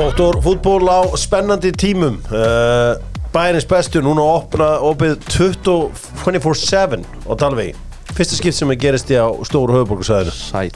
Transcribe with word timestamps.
Doktor 0.00 0.38
fútból 0.40 0.88
á 0.88 1.04
spennandi 1.12 1.74
tímum. 1.76 2.14
Uh, 2.32 2.96
Bæjarins 3.34 3.66
bestu 3.68 4.00
núna 4.00 4.22
að 4.24 4.36
opna 4.38 4.68
opið 4.88 5.18
24-7 5.28 7.04
á 7.04 7.32
Dalvegi. 7.36 7.74
Fyrsta 8.16 8.38
skipt 8.38 8.56
sem 8.56 8.72
er 8.72 8.78
gerist 8.80 9.12
í 9.12 9.18
á 9.20 9.28
stóru 9.44 9.76
höfuborgarsæðinu 9.76 10.32
Sæl 10.32 10.72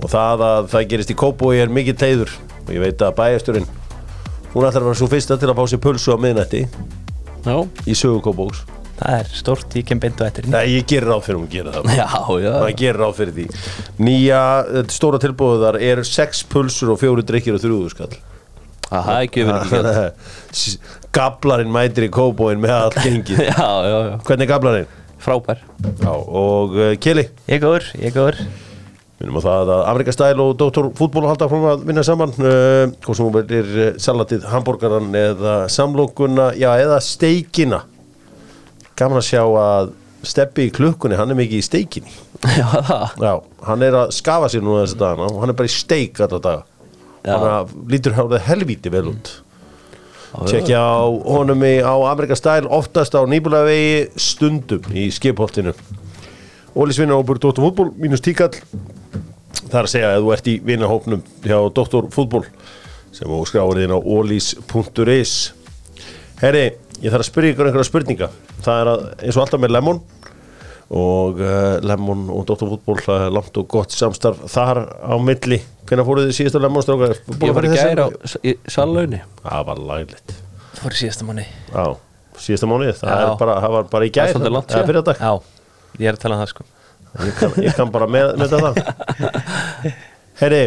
og 0.00 0.08
það 0.08 0.44
að 0.46 0.70
það 0.72 0.86
gerist 0.94 1.12
í 1.12 1.18
Kópói 1.20 1.60
er 1.60 1.68
mikið 1.68 1.98
teiður. 2.00 2.32
Og 2.64 2.72
ég 2.78 2.80
veit 2.80 3.04
að 3.04 3.12
bæjarstjórin 3.20 3.68
hún 4.54 4.64
ætlar 4.70 4.86
að 4.86 4.88
vera 4.88 5.00
svo 5.02 5.10
fyrsta 5.12 5.36
til 5.36 5.52
að 5.52 5.60
fá 5.60 5.68
sér 5.74 5.82
pulsu 5.84 6.16
á 6.16 6.18
miðnætti 6.24 6.62
Já, 7.44 7.56
í 7.84 7.92
sögu 7.92 8.24
Kópóks 8.24 8.64
Það 9.02 9.18
er 9.18 9.30
stórt, 9.36 9.76
ég 9.76 9.84
kem 9.92 10.00
beintu 10.00 10.24
eftir 10.24 10.48
Nei, 10.48 10.78
ég 10.78 10.88
gerir 10.88 11.12
ráð 11.12 11.26
fyrir 11.28 11.42
hún 11.42 11.52
gera 11.52 11.76
það. 11.76 11.92
Já, 12.00 12.08
já. 12.40 12.50
Það 12.56 12.74
gerir 12.80 13.02
ráð 13.04 13.14
fyrir 13.20 13.36
því. 13.36 13.46
Nýja, 14.00 14.42
þetta 14.72 14.96
stóra 14.96 15.20
tilbúið 15.20 15.62
þar 15.68 15.80
er 15.92 16.04
sex 16.08 16.42
pulsur 16.48 16.96
og 16.96 17.00
fjóri 17.04 17.28
drikkir 17.28 17.60
og 17.60 17.64
þrjúðu 17.64 17.94
skall 17.94 18.12
Það 18.90 19.10
er 19.14 19.26
ekki 19.26 19.44
verið 19.46 19.90
ekki 19.90 20.62
gæt 20.70 20.96
Gablarinn 21.14 21.70
mætir 21.74 22.06
í 22.06 22.10
Kópóin 22.14 22.60
með 22.62 22.72
allt 22.76 22.98
gengið. 23.02 23.40
Já, 23.50 23.68
já, 23.86 23.96
já. 24.06 24.16
Hvernig 24.26 24.46
er 24.46 24.50
gablarinn? 24.50 24.90
Frábær. 25.20 25.62
Já, 26.00 26.10
og 26.10 26.76
uh, 26.78 26.92
Kili 27.02 27.26
Ég 27.50 27.62
góður, 27.62 27.86
ég 28.00 28.14
góður. 28.14 28.38
Minnum 29.20 29.36
á 29.36 29.42
það 29.44 29.72
að 29.74 29.82
Amerika 29.90 30.14
Stæl 30.14 30.40
og 30.40 30.54
Dr. 30.56 30.86
Fútból 30.96 31.26
halda 31.28 31.48
frá 31.50 31.58
að 31.74 31.82
vinna 31.90 32.04
saman. 32.06 32.32
Uh, 32.38 32.94
Hvað 33.04 33.18
sem 33.18 33.40
er 33.42 33.72
uh, 33.74 33.88
salatið, 34.00 34.46
hambúrgaran 34.48 35.10
eða 35.18 35.56
samlokuna, 35.70 36.52
já, 36.56 36.70
eða 36.80 37.02
steikina. 37.04 37.82
Gaman 38.96 39.20
að 39.20 39.28
sjá 39.28 39.42
að 39.44 39.92
Steppi 40.30 40.66
í 40.68 40.72
klukkunni, 40.76 41.16
hann 41.16 41.32
er 41.32 41.38
mikið 41.38 41.62
í 41.62 41.64
steikinni. 41.64 42.10
Já, 42.60 42.66
það 42.84 43.22
Já, 43.24 43.30
hann 43.64 43.84
er 43.86 43.94
að 44.02 44.10
skafa 44.12 44.50
sér 44.52 44.64
núna 44.64 44.82
þessa 44.84 44.98
dagana 45.00 45.28
og 45.30 45.38
hann 45.40 45.52
er 45.52 45.56
bara 45.56 45.70
í 45.70 45.72
steik 45.72 46.20
alltaf 46.20 46.42
daga. 46.44 46.66
Hann 47.26 47.86
lítur 47.90 48.16
hálfið 48.16 48.44
helvíti 48.48 48.92
vel 48.92 49.10
út. 49.12 49.32
Tjekkja 50.46 50.78
á 50.78 51.10
honum 51.26 51.62
í, 51.66 51.80
á 51.82 51.94
Amerika 52.06 52.36
Stæl 52.38 52.68
oftast 52.70 53.16
á 53.18 53.22
nýbúlega 53.26 54.08
stundum 54.14 54.84
í 54.94 55.08
skipholtinu. 55.12 55.74
Ólisvinna 56.78 57.18
óbúr 57.18 57.40
Dóttur 57.42 57.66
Fútból 57.66 57.90
mínus 57.98 58.22
tíkall. 58.22 58.54
Það 59.70 59.78
er 59.80 59.86
að 59.86 59.90
segja 59.90 60.12
að 60.14 60.22
þú 60.22 60.30
ert 60.36 60.50
í 60.50 60.54
vinnahópnum 60.64 61.24
hjá 61.42 61.58
Dóttur 61.74 62.06
Fútból 62.14 62.44
sem 63.10 63.26
þú 63.26 63.42
skráir 63.50 63.82
þín 63.82 63.96
á 63.96 63.98
ólís.is 63.98 65.34
Herri, 66.40 66.62
ég 67.02 67.10
þarf 67.10 67.24
að 67.24 67.26
spyrja 67.26 67.52
ykkur 67.52 67.68
einhverja 67.68 67.88
spurninga. 67.90 68.30
Það 68.64 68.78
er 68.80 68.90
að, 68.92 69.02
eins 69.18 69.36
og 69.36 69.42
alltaf 69.44 69.60
með 69.60 69.74
Lemon 69.74 70.00
og 70.90 71.38
uh, 71.38 71.78
Lemon 71.86 72.26
og 72.34 72.46
Dóttur 72.48 72.72
Fútból 72.72 72.98
það 73.04 73.26
er 73.28 73.34
langt 73.36 73.60
og 73.60 73.68
gott 73.70 73.94
samstarf 73.94 74.42
þar 74.50 74.82
á 74.98 75.14
milli. 75.22 75.60
Hvenær 75.86 76.06
fóruð 76.08 76.28
þið 76.28 76.36
síðasta 76.40 76.62
Lemon 76.64 76.84
strákar? 76.86 77.14
Ég 77.30 77.54
var 77.54 77.68
í 77.68 77.70
gæri 77.74 78.02
á 78.02 78.08
í 78.42 78.54
salunni 78.70 79.22
Það 79.42 79.64
var 79.70 79.84
laglegt 79.90 80.34
Fór 80.80 80.94
í 80.94 81.00
síðasta 81.00 81.38
Já, 81.38 81.86
síðasta 82.40 82.68
mánuði, 82.70 82.92
það, 82.98 83.24
er 83.30 83.54
það 83.64 83.74
var 83.76 83.88
bara 83.94 84.06
í 84.06 84.12
gær. 84.14 84.20
Það 84.20 84.28
er 84.28 84.36
svolítið 84.36 84.54
langt 84.56 84.70
eða 84.70 84.76
síðan. 84.76 84.90
fyrir 84.90 85.06
dag 85.08 85.24
Já, 85.24 85.32
ég 86.00 86.10
er 86.10 86.18
að 86.18 86.22
tala 86.24 86.36
um 86.36 86.42
það 86.44 86.52
sko. 86.54 86.68
Ég 87.10 87.34
kann, 87.40 87.56
ég 87.64 87.74
kann 87.74 87.90
bara 87.90 88.06
með, 88.10 88.32
með 88.38 88.54
það 88.54 88.78
Herri 90.40 90.62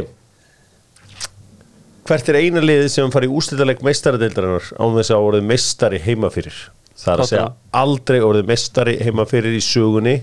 Hvert 2.03 2.29
er 2.33 2.39
eina 2.43 2.59
liðið 2.63 2.89
sem 2.91 3.11
farið 3.13 3.31
í 3.31 3.35
úrslitaleg 3.39 3.83
meistaradeildarinnar 3.87 4.65
án 4.75 4.97
þess 4.97 5.13
að 5.15 5.27
orðið 5.29 5.45
meistari 5.53 6.01
heima 6.03 6.27
fyrir 6.33 6.57
Það 6.99 7.13
er 7.13 7.23
að 7.23 7.29
segja 7.31 7.49
aldrei 7.73 8.19
orðið 8.21 8.49
meistari 8.51 8.95
heima 9.01 9.25
fyrir 9.29 9.57
í 9.57 9.61
sögunni. 9.63 10.15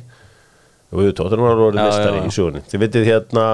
Og 0.91 1.05
við 1.05 1.13
tóttum 1.19 1.45
að 1.47 1.63
orðið 1.69 1.87
já. 1.87 2.17
í 2.23 2.35
sögunni. 2.35 2.65
Þið 2.71 2.83
vitið 2.85 3.07
hérna 3.11 3.47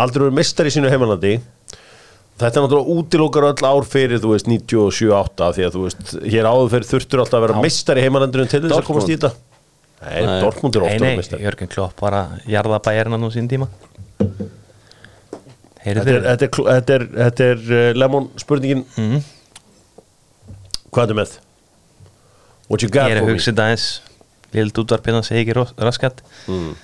aldrei 0.00 0.26
orðið 0.26 0.38
meistari 0.40 0.70
í 0.72 0.74
sínu 0.74 0.90
heimalandi. 0.92 1.34
Þetta 2.34 2.58
er 2.58 2.64
náttúrulega 2.64 2.94
útilókar 2.98 3.44
öll 3.52 3.66
ár 3.70 3.84
fyrir, 3.86 4.18
þú 4.18 4.32
veist, 4.32 4.48
97-8 4.50 5.50
því 5.54 5.66
að 5.68 5.76
þú 5.76 5.82
veist, 5.84 6.14
hér 6.26 6.48
áður 6.50 6.72
fyrir 6.72 6.88
þurftur 6.88 7.22
alltaf 7.22 7.38
að 7.38 7.44
vera 7.46 7.60
meistari 7.62 8.02
í 8.02 8.06
heimalandinu 8.08 8.46
til 8.50 8.60
þess 8.64 8.74
að 8.80 8.88
komast 8.88 9.12
í 9.12 9.14
þetta. 9.14 9.30
Nei, 10.04 10.18
Nei. 10.26 10.32
Dortmund 10.42 10.78
er 10.78 10.86
ofta 10.88 11.04
nei, 11.06 11.14
meistari. 11.20 11.46
Jörgen 11.46 11.70
Klopp 11.70 12.02
var 12.02 12.16
að 12.18 12.50
jarða 12.50 12.80
bæjarna 12.88 13.20
nú 13.22 13.30
sín 13.32 13.46
tíma. 13.48 13.70
Þetta 15.84 16.02
er, 16.10 16.20
þetta 16.26 16.48
er, 16.48 16.50
þetta 16.50 16.96
er, 16.96 17.06
þetta 17.20 17.48
er 17.52 17.64
uh, 17.70 17.86
Lemon 18.02 18.28
spurningin. 18.40 18.84
Mhm. 18.98 19.24
Hvað 20.94 21.14
er 21.14 21.20
með? 21.22 21.38
What 22.74 22.82
you 22.82 22.90
got 22.90 23.06
Ég 23.06 23.14
er 23.16 23.22
að 23.22 23.30
hugsa 23.30 23.52
þetta 23.52 23.68
eins 23.70 23.86
Lild 24.54 24.76
útvarpina 24.82 25.22
segi 25.26 25.44
ekki 25.46 25.54
ros- 25.60 25.74
raskat 25.78 26.20
Mm. 26.50 26.74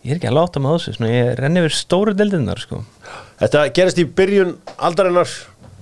Ég 0.00 0.14
er 0.14 0.16
ekki 0.16 0.28
að 0.30 0.36
láta 0.38 0.60
með 0.64 0.76
þessu 0.78 0.92
svona, 0.96 1.10
Ég 1.12 1.34
renni 1.38 1.60
yfir 1.60 1.74
stóru 1.76 2.14
deildinnar 2.16 2.56
sko. 2.62 2.78
Þetta 3.40 3.64
gerist 3.76 3.98
í 4.00 4.06
byrjun 4.08 4.54
aldarinnar 4.80 5.28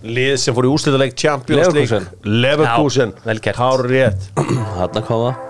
Lið 0.02 0.36
sem 0.42 0.54
fór 0.54 0.66
í 0.66 0.70
úrslitaleg 0.74 1.14
Champions. 1.18 1.70
League 1.74 2.00
Leverkusen 2.26 3.12
Já, 3.14 3.22
vel 3.24 3.38
gert. 3.42 3.56
Hár 3.58 3.82
rétt 3.86 4.26
Þarna 4.38 5.02
kom 5.06 5.22
það 5.28 5.44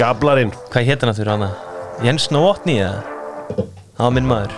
Gablarinn 0.00 0.52
Hvað 0.72 0.88
hétt 0.88 1.04
hann 1.04 1.12
aftur 1.12 1.30
hana? 1.32 1.50
Jens 2.04 2.28
Novotny 2.32 2.78
eða? 2.80 3.00
Það 3.98 4.04
var 4.06 4.12
minn 4.16 4.28
maður 4.28 4.52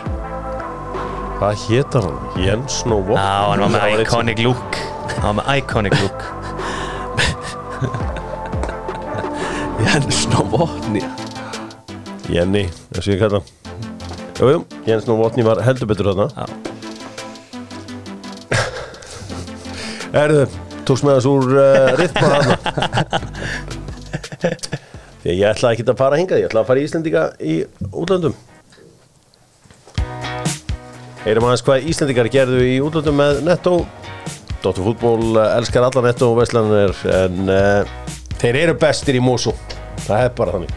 Hvað 1.41 1.63
hétar 1.69 2.07
hann? 2.09 2.19
Jens 2.45 2.83
Novot 2.91 3.17
Já, 3.17 3.31
hann 3.51 3.63
var 3.67 3.75
með 3.77 4.03
iconic 4.05 4.43
look 4.45 4.81
Hann 5.23 5.37
var 5.39 5.39
með 5.45 5.63
iconic 5.63 5.97
look 6.03 6.27
Jens 9.91 10.29
Novotny 10.31 11.01
Jenny, 12.31 12.61
þessu 12.95 13.17
ég 13.17 13.19
kalla 13.25 13.41
hann 13.41 13.49
Jú, 14.39 14.51
jú, 14.53 14.59
Jens 14.87 15.09
Novotny 15.09 15.43
var 15.43 15.59
heldur 15.67 15.89
betur 15.91 16.07
þarna. 16.13 16.31
Já. 16.31 16.45
Erðu, 20.23 20.45
tókst 20.87 21.05
með 21.05 21.19
þess 21.19 21.29
úr 21.29 21.51
uh, 21.57 21.91
rytma 21.99 22.29
þarna. 22.31 22.55
Því 25.25 25.33
að 25.33 25.41
ég 25.41 25.49
ætla 25.51 25.73
ekki 25.75 25.89
að 25.91 25.99
fara 26.05 26.21
hingað, 26.23 26.41
ég 26.41 26.49
ætla 26.53 26.63
að 26.63 26.71
fara 26.71 26.81
í 26.81 26.87
Íslendinga 26.87 27.25
í 27.43 27.57
útlöndum. 27.91 28.39
Heyrum 31.25 31.49
aðeins 31.51 31.67
hvað 31.67 31.91
Íslendingar 31.91 32.31
gerðu 32.39 32.63
í 32.63 32.79
útlöndum 32.87 33.19
með 33.25 33.43
Netto. 33.51 33.75
Dóttur 34.63 34.87
fútból 34.87 35.35
elskar 35.51 35.91
alla 35.91 36.07
Netto 36.07 36.31
og 36.31 36.39
Vestlandir 36.45 36.95
en 37.11 37.45
uh, 37.51 37.83
þeir 38.39 38.63
eru 38.69 38.79
bestir 38.87 39.19
í 39.19 39.25
Mosó 39.27 39.59
það 40.11 40.25
er 40.27 40.33
bara 40.41 40.55
þannig. 40.59 40.75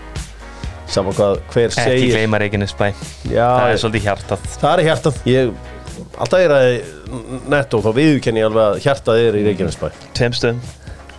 Saman 0.94 1.16
hvað 1.17 1.38
hver 1.53 1.69
Ekki 1.71 1.83
segir. 1.88 2.11
gleyma 2.13 2.39
Reykjanesbæ 2.44 2.88
Já, 3.31 3.47
Það 3.57 3.71
er 3.73 3.79
svolítið 3.81 4.07
hjartað. 4.07 4.47
Það 4.61 4.73
er 4.73 4.83
hjartað. 4.89 5.19
Ég, 5.31 5.53
Alltaf 6.23 6.41
er 6.44 6.51
að 6.53 6.69
netto 7.53 7.79
þá 7.81 7.89
viðurkenni 7.97 8.41
ég 8.41 8.47
alveg 8.49 8.63
að 8.67 8.79
hjartað 8.83 9.21
er 9.23 9.38
í 9.39 9.44
Reykjanesbæ 9.47 9.85
Tveim 10.17 10.35
stöðum. 10.38 10.59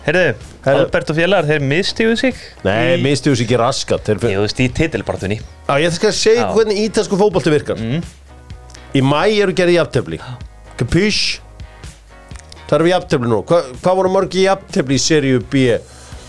Herðu, 0.05 0.25
Herðu. 0.65 0.83
Albert 0.85 1.09
og 1.11 1.17
félagar, 1.17 1.47
þeir 1.49 1.63
mistiðu 1.65 2.17
sig 2.19 2.41
Nei, 2.67 2.93
í, 2.93 2.99
minnstu 3.01 3.31
þessu 3.33 3.45
ekki 3.47 3.57
raskat 3.57 4.05
Þeir 4.05 4.19
veist, 4.21 4.59
í 4.61 4.67
titilbartunni 4.77 5.39
Já, 5.41 5.73
ég 5.81 5.95
skal 5.95 6.11
segja 6.13 6.45
hvernig 6.53 6.83
ítalsku 6.85 7.17
fótbolti 7.19 7.49
virkar. 7.53 7.81
Í 8.95 9.01
mæ 9.03 9.23
eru 9.41 9.55
gerði 9.57 9.79
jafntefli. 9.79 10.19
Kapís 10.77 11.21
Það 12.69 12.77
eru 12.77 12.85
við 12.87 12.93
jafntefli 12.93 13.31
nú. 13.33 13.41
Hva, 13.49 13.59
Hvað 13.81 13.97
voru 13.99 14.13
margi 14.13 14.45
jafntefli 14.45 14.95
í 14.99 15.01
seríu 15.01 15.41
B 15.49 15.65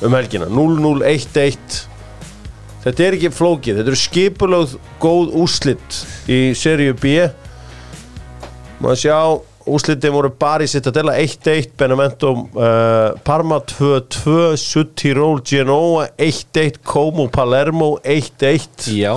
um 0.05 0.17
helgina? 0.17 0.49
0-0, 0.53 1.05
1-1 1.07 1.85
Þetta 2.87 3.03
er 3.03 3.17
ekki 3.17 3.33
flókið. 3.35 3.81
Þetta 3.81 3.91
eru 3.91 3.99
skipulögð 3.99 4.75
góð 5.03 5.33
úslit 5.43 5.97
í 6.31 6.39
seríu 6.55 6.95
B. 6.95 7.19
Maður 8.79 9.01
sjá 9.01 9.19
Úslitin 9.67 10.15
voru 10.15 10.31
Bari 10.31 10.69
Cittadella 10.71 11.17
1-1 11.19 11.73
Benevento 11.75 12.31
uh, 12.55 13.17
Parma 13.27 13.59
2-2 13.67 14.55
Suttirol 14.63 15.41
Genoa 15.43 16.07
1-1 16.15 16.79
Como 16.87 17.27
Palermo 17.27 17.97
1-1 18.05 18.95
Já. 18.95 19.17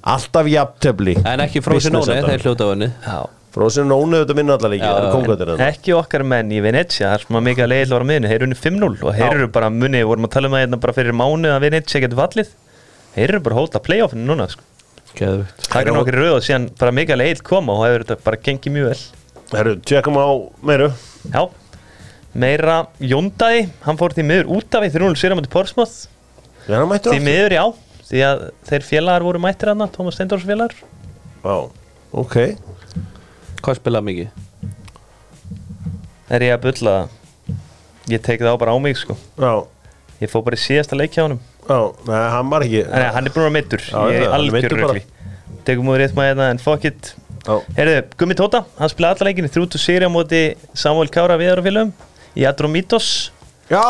Alltaf 0.00 0.48
jafntefli. 0.48 1.18
En 1.28 1.44
ekki 1.44 1.60
Frosinone, 1.64 2.22
þeir 2.24 2.48
hljóta 2.48 2.72
önni 2.72 2.88
Já 3.04 3.26
Frosin 3.54 3.86
Nóni 3.86 4.18
auðvitað 4.18 4.38
minna 4.40 4.56
allar 4.56 4.72
leiki 4.72 4.82
Já, 4.82 4.90
Það 4.90 4.98
er 4.98 5.04
já, 5.06 5.14
kongatir 5.14 5.50
en 5.52 5.60
Ekki 5.68 5.94
okkar 5.94 6.24
menn 6.26 6.50
í 6.50 6.60
Venetia, 6.64 7.06
það 7.06 7.14
er 7.14 7.24
sem 7.24 7.36
að 7.38 7.44
mikið 7.48 7.64
að 7.64 7.70
leiðil 7.70 7.92
var 7.94 8.04
á 8.04 8.06
miðinu, 8.10 8.30
þeir 8.30 8.40
eru 8.40 8.48
unni 8.48 8.58
5-0 8.58 8.88
og 9.04 9.18
þeir 9.18 9.36
eru 9.38 9.48
bara 9.54 9.68
munni, 9.70 10.00
við 10.00 10.08
vorum 10.10 10.26
að 10.26 10.32
tala 10.34 10.50
um 10.50 10.56
það 10.56 10.64
hérna 10.64 10.80
bara 10.82 10.94
fyrir 10.96 11.16
mánu 11.20 11.52
að 11.54 11.60
Venetia 11.62 12.02
getur 12.02 12.18
fallið. 12.18 12.50
Þeir 13.14 13.28
eru 13.28 13.42
bara 13.44 13.54
að 13.54 13.60
hóta 13.60 13.82
playoffinu 13.86 14.26
núna 14.26 14.48
sko. 14.50 14.66
Það 15.14 15.78
er 15.78 15.92
nokkri 15.94 16.18
rauð 16.18 16.32
og 16.40 16.42
síðan 16.48 16.66
bara 16.80 16.96
mikið 16.98 17.14
að 17.14 17.22
leiðil 17.22 17.44
koma 17.46 17.76
og 17.76 17.84
það 17.84 17.92
hefur 17.92 18.06
þetta 18.08 18.26
bara 18.26 18.40
gengið 18.48 18.74
mjög 18.74 18.90
vel. 18.90 18.98
Herru, 19.54 19.76
tjekkum 19.86 20.18
á 20.18 20.26
meiru. 20.66 20.90
Já, 21.30 21.42
meira 22.34 22.80
Jóndæði, 22.98 23.68
hann 23.86 24.00
fór 24.00 24.16
því 24.18 24.26
miður 24.32 24.50
út 24.56 24.74
af 24.74 24.82
því 24.82 24.90
þegar 24.90 25.06
hún 25.06 25.18
sér 25.20 25.36
á 25.36 25.38
mæti 25.38 25.52
mættur 26.90 27.12
því 27.12 27.22
miður 27.22 27.54
já, 27.54 27.64
því 28.08 28.20
að 28.24 28.44
þeir 28.66 28.86
félagar 28.88 29.26
voru 29.28 29.40
mættir 29.44 29.70
hann, 29.70 29.86
Tómas 29.94 30.16
Steindors 30.16 30.46
félagar. 30.48 30.74
Já, 31.44 31.56
ok 32.10 32.38
Hvað 33.64 33.78
spilaði 33.80 34.08
mikið? 34.10 34.28
er 36.34 36.44
ég 36.48 36.54
að 36.56 36.62
bulla? 36.66 36.94
Það 38.04 38.12
ég 38.12 38.22
tek 38.24 38.42
það 38.42 38.56
á 38.56 38.60
bara 38.60 38.74
á 38.76 38.78
mig 38.82 38.98
sko. 39.00 39.16
Já, 39.40 39.52
ég 40.20 40.32
fór 40.32 40.44
bara 40.46 40.58
í 40.58 40.62
síðasta 40.64 40.98
leik 40.98 41.14
hjá 41.16 41.24
honum. 41.24 41.40
Já, 41.64 41.78
nei, 42.04 42.16
hann 42.34 42.50
var 42.52 42.64
ekki 42.66 42.80
Nei, 42.90 43.04
hann 43.14 43.24
er 43.28 43.32
búin 43.32 43.46
að 43.48 43.54
Já, 43.88 44.00
Ég 44.12 44.18
er 44.18 44.26
hann 44.28 44.34
algjör 44.36 44.74
bara. 44.76 44.88
rögli 44.92 45.62
Tegum 45.64 45.86
úr 45.88 45.96
rétt 46.02 46.12
maður 46.12 46.34
hérna 46.34 46.48
En 46.52 46.60
fuck 46.60 46.84
it. 46.84 47.14
Já. 47.46 47.54
Heyrðu, 47.78 47.94
Gummi 48.20 48.36
Tóta, 48.36 48.60
hann 48.76 48.92
spilaði 48.92 49.16
alla 49.16 49.30
leikinni 49.30 49.52
þrjútu 49.54 49.80
séri 49.80 50.04
á 50.04 50.12
móti 50.12 50.42
Samuel 50.76 51.08
Kára 51.12 51.38
viðarfélögum 51.40 51.94
í 52.36 52.44
Adromitos 52.48 53.08
Já, 53.72 53.80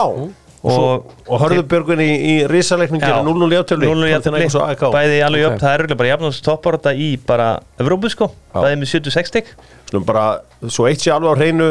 og, 0.64 1.11
og 1.28 1.40
Hörðubjörgun 1.43 2.00
í, 2.00 2.11
í 2.14 2.34
risaleikning 2.49 3.02
Já. 3.02 3.11
gerir 3.11 3.26
0-0 3.28 3.56
játtöfli 3.58 3.88
0-0 3.90 4.11
jafntefli, 4.14 4.46
bæði 4.94 5.19
alveg 5.26 5.46
upp, 5.49 5.56
Ok. 5.56 5.61
það 5.61 5.70
er 5.75 5.82
örugglega 5.84 6.00
bara 6.00 6.12
jafnast 6.12 6.44
toppárata 6.46 6.94
í 6.96 7.08
bara 7.26 7.49
Evrópu 7.82 8.11
sko, 8.12 8.31
bæði 8.55 8.78
með 8.81 8.93
76 8.94 9.32
stig. 9.32 9.50
Slum 9.90 10.06
bara, 10.08 10.25
svo 10.69 10.88
eitt 10.88 11.05
sé 11.05 11.12
alveg 11.12 11.34
á 11.34 11.38
hreinu 11.38 11.69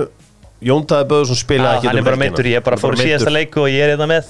Jóndaði 0.64 1.10
Böðursson 1.10 1.40
spilaði 1.42 1.82
ekki 1.82 1.90
hann 1.90 2.00
er 2.00 2.08
bara 2.08 2.22
meittur, 2.22 2.48
ég 2.48 2.64
bara 2.64 2.80
fór 2.80 2.96
síðasta 3.00 3.34
leik 3.34 3.58
og 3.60 3.68
ég 3.68 3.84
er 3.84 3.98
þetta 3.98 4.08
með. 4.14 4.30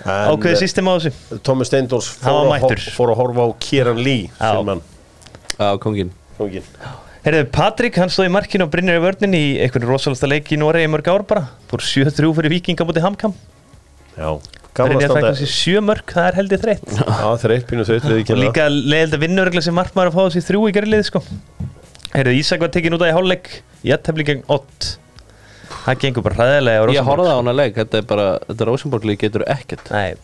Ákveðið 0.00 0.54
En 0.54 0.62
system 0.62 0.88
á 0.88 0.92
þessu. 0.96 1.40
Tómi 1.44 1.66
Steindors 1.68 2.08
fór, 2.08 3.10
að 3.12 3.18
horfa 3.20 3.44
á 3.44 3.48
Kieran 3.60 4.00
Lee 4.00 4.30
Já, 4.40 5.76
kongin 5.82 6.14
Herðu, 7.20 7.44
Patrik, 7.52 7.98
hann 8.00 8.08
stóð 8.08 8.30
í 8.30 8.32
markinu 8.32 8.64
og 8.64 8.70
Brynjar 8.72 8.96
í 8.96 9.02
vörnin 9.04 9.36
í 9.36 9.44
einhvern 9.60 9.84
rosalasta 9.90 10.28
leik 10.30 10.48
í 10.54 10.56
Noregi 10.56 10.88
mörg 10.88 11.10
ár 11.12 11.26
bara. 11.28 11.42
Fór 11.68 11.84
7-3 11.84 12.30
fyrir 12.38 12.54
vikinga 12.54 12.86
mútið 12.88 13.04
Hamkam 13.04 13.34
Já, 14.16 14.30
gaman 14.76 14.94
Brynjar 14.94 15.10
að 15.10 15.16
fæk 15.16 15.24
standa 15.24 15.32
þessi 15.38 15.50
7 15.56 15.82
mörg, 15.86 16.14
það 16.14 16.28
er 16.30 16.38
heldur 16.40 16.62
þreytt. 16.64 16.94
Já, 17.00 17.28
þreitt 17.44 17.66
pínu 17.70 17.86
þreitt 17.88 18.08
við 18.08 18.22
ekki 18.22 18.34
og 18.34 18.40
líka 18.40 18.66
leiðild 18.70 19.18
að 19.18 19.24
vinna 19.24 19.44
örglega 19.44 19.66
sem 19.66 19.76
markmaður 19.76 20.10
að 20.10 20.16
fá 20.16 20.22
þessi 20.26 20.46
þrjú 20.48 20.62
í 20.66 20.74
gerlið 20.76 21.04
sko. 21.08 21.22
Herðu, 22.14 22.34
Ísak 22.40 22.64
var 22.64 22.72
tekin 22.74 22.96
út 22.96 23.04
af 23.06 23.12
í 23.12 23.14
hálfleik 23.16 23.52
í 23.86 23.94
aðtefli 23.94 24.26
gegn 24.30 24.42
8 24.50 24.96
það 25.84 26.00
gengur 26.02 26.26
bara 26.26 26.38
hræðilega 26.40 26.82
á 26.82 26.84
Ég 26.96 27.06
horfði 27.06 27.30
á 27.30 27.36
hana 27.38 27.54
leik, 27.54 27.76
þetta 27.78 28.00
er 28.00 28.08
bara 28.10 28.26
Þetta 28.48 28.66
Rosenborg-leik 28.68 29.22
getur 29.22 29.44
ekkert. 29.48 29.92
Nei. 29.94 30.18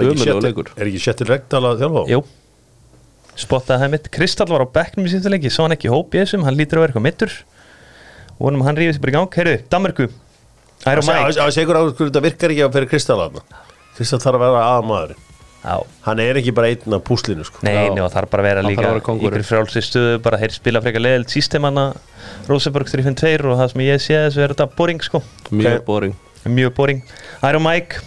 Er 0.00 0.86
ekki 0.86 1.00
Sjettil 1.02 1.26
Regdal 1.30 1.64
að 1.66 1.80
þjálfa? 1.82 2.04
á? 2.06 2.10
jú. 2.12 2.20
Spottaði 3.40 3.84
það 3.86 3.92
mitt, 3.94 4.08
Kristall 4.12 4.50
var 4.52 4.64
á 4.66 4.68
bekknum 4.74 5.06
í 5.08 5.10
síðasta 5.12 5.32
leiki, 5.32 5.50
svo 5.52 5.64
hann 5.64 5.74
ekki 5.74 5.88
í 5.88 5.92
hóp 5.92 6.14
í 6.14 6.20
þessum 6.20 6.44
hann 6.44 6.58
lítur 6.58 6.78
að 6.78 6.84
vera 6.84 6.92
eitthvað 6.92 7.06
mittur 7.06 7.36
vonum 8.40 8.64
hann 8.66 8.78
rífið 8.78 8.96
sér 8.96 9.04
bara 9.04 9.12
í 9.12 9.16
gang, 9.16 9.38
heyrðu, 9.38 9.56
Danmarku 9.72 10.06
Iron 10.88 11.04
Mike. 11.04 11.32
Það 11.36 11.50
sé 11.54 11.64
ykkur 11.64 11.76
á 11.76 11.82
hverju 11.82 12.06
þetta 12.06 12.22
virkar 12.24 12.54
ekki 12.54 12.64
að 12.64 12.76
fyrir 12.76 12.88
Kristall 12.90 13.18
aðna 13.26 13.42
Kristall 13.98 14.22
þarf 14.22 14.38
að 14.38 14.46
vera 14.46 14.62
aða 14.70 14.86
maður 14.88 15.18
Já, 15.60 15.74
Hann 16.06 16.20
er 16.24 16.38
ekki 16.40 16.54
bara 16.56 16.70
einn 16.72 16.94
af 16.96 17.02
púslinu 17.04 17.44
sko. 17.44 17.60
Nei, 17.66 17.90
og 17.92 18.06
þarf 18.14 18.30
bara 18.32 18.40
að 18.40 18.46
vera 18.48 18.62
líka 18.64 18.86
að 18.88 19.00
ykkur 19.02 19.42
frjálsi 19.44 19.82
stöðu, 19.84 20.14
bara 20.24 20.38
þeir 20.40 20.54
spila 20.54 20.80
frekar 20.80 21.04
leðilt 21.04 21.34
sístemanna 21.34 21.84
Rosenborg 22.48 22.88
352 22.88 23.50
og 23.50 23.60
það 23.60 23.74
sem 23.74 23.82
ég 23.84 24.00
sé 24.00 24.16
þessu 24.16 24.40
er 24.46 24.54
þetta 24.54 24.68
boring 24.78 25.04
sko, 25.04 25.20
Mjög 25.52 25.84
boring. 25.84 26.16
Mjög 26.48 26.72
boring. 26.78 27.04
Iron 27.44 27.66
Mike, 27.66 28.00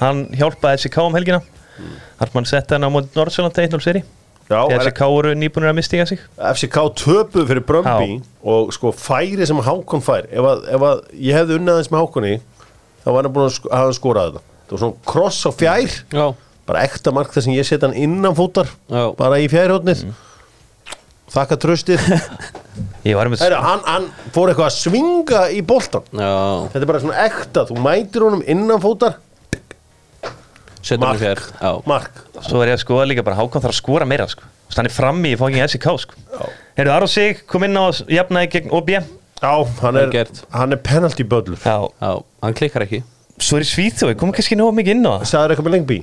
hann 0.00 0.24
hjálpaði 0.34 0.88
SK 0.88 1.04
um 1.04 1.14
helgina. 1.14 1.38
Mm. 1.78 1.94
Hartmann 2.18 2.50
setti 2.50 2.74
hann 2.74 2.90
á 2.90 2.90
móti 2.90 3.14
Nordsjálland 3.14 3.62
1-0 3.62 3.84
seri 3.84 4.02
SK 4.48 5.08
voru 5.12 5.34
nýbúinir 5.36 5.70
að 5.72 5.76
mistiga 5.76 6.06
sig. 6.08 6.22
FCK 6.40 6.78
töpuð 6.96 7.48
fyrir 7.50 7.64
Brömbi 7.68 8.18
og 8.48 8.72
sko 8.72 8.94
færi 8.96 9.46
sem 9.48 9.60
Hákon 9.66 10.04
fær. 10.04 10.28
Ef, 10.32 10.50
að, 10.54 10.66
ef 10.72 10.86
að 10.88 11.02
ég 11.20 11.36
hefði 11.36 11.58
unnað 11.60 11.82
eins 11.82 11.90
með 11.92 12.04
Hákonni 12.04 12.34
þá 13.04 13.08
var 13.12 13.28
hann 13.28 13.34
búin 13.34 13.48
að 13.50 13.58
hafa 13.68 13.82
hann 13.84 13.98
skorað 13.98 14.30
þetta. 14.30 14.44
Það 14.68 14.74
var 14.76 14.84
svona 14.84 15.10
kross 15.12 15.40
á 15.44 15.50
fjær. 15.52 15.98
Já, 16.16 16.26
bara 16.68 16.84
ekta 16.84 17.12
mark 17.16 17.32
þar 17.32 17.46
sem 17.46 17.56
ég 17.56 17.68
setja 17.68 17.88
hann 17.88 17.96
innan 17.96 18.36
fótar 18.36 18.68
já. 18.88 19.04
bara 19.16 19.38
í 19.40 19.48
fjærhóttnið 19.50 20.04
þakka 21.32 21.58
tröstið 21.64 22.02
Heru, 23.08 23.58
hann, 23.62 23.80
hann 23.86 24.04
fór 24.34 24.50
eitthvað 24.52 24.68
að 24.68 24.74
svinga 24.76 25.40
í 25.54 25.62
boltan 25.66 26.04
Já, 26.12 26.68
þetta 26.72 26.82
er 26.82 26.90
bara 26.90 27.00
svona 27.02 27.24
ekta, 27.24 27.64
þú 27.68 27.78
mætir 27.84 28.24
honum 28.26 28.44
innan 28.44 28.82
fótar. 28.82 29.16
setjum 29.16 29.27
Mark. 31.02 31.44
Já, 31.60 31.72
mark. 31.88 32.22
Svo 32.46 32.62
er 32.62 32.72
ég 32.72 32.78
að 32.78 32.84
skoða 32.84 33.08
líka 33.10 33.24
bara 33.26 33.38
Hákon 33.38 33.64
þarf 33.64 33.74
að 33.74 33.80
skora 33.80 34.08
meira 34.08 34.28
sko. 34.30 34.46
Þannig 34.74 34.94
frammi 34.94 35.32
í 35.34 35.38
fóking 35.40 35.64
SK 35.64 35.94
sko. 36.04 36.18
Já. 36.32 36.44
Heyrðu 36.78 36.94
Aron 36.94 37.10
Sig 37.10 37.42
kom 37.50 37.64
inn 37.66 37.78
á 37.78 37.88
jafnaði 38.06 38.50
gegn 38.52 38.74
OB 38.76 38.92
Já, 38.94 39.02
Já, 39.38 39.52
hann 39.82 39.96
er, 40.00 40.30
hann 40.50 40.74
er 40.74 40.80
penalty 40.82 41.24
böllur. 41.26 41.58
Já, 41.62 42.14
hann 42.42 42.56
klikkar 42.58 42.84
ekki. 42.86 43.02
Svo 43.38 43.58
er 43.58 43.66
í 43.66 43.68
Svíþjói, 43.70 44.16
kom 44.18 44.32
kannski 44.34 44.58
nógu 44.58 44.74
mikið 44.80 44.96
inn 44.96 45.06
á 45.06 45.12
það. 45.18 45.28
Sæður 45.30 45.54
eitthvað 45.54 45.68
með 45.68 45.76
lengbi? 45.76 45.98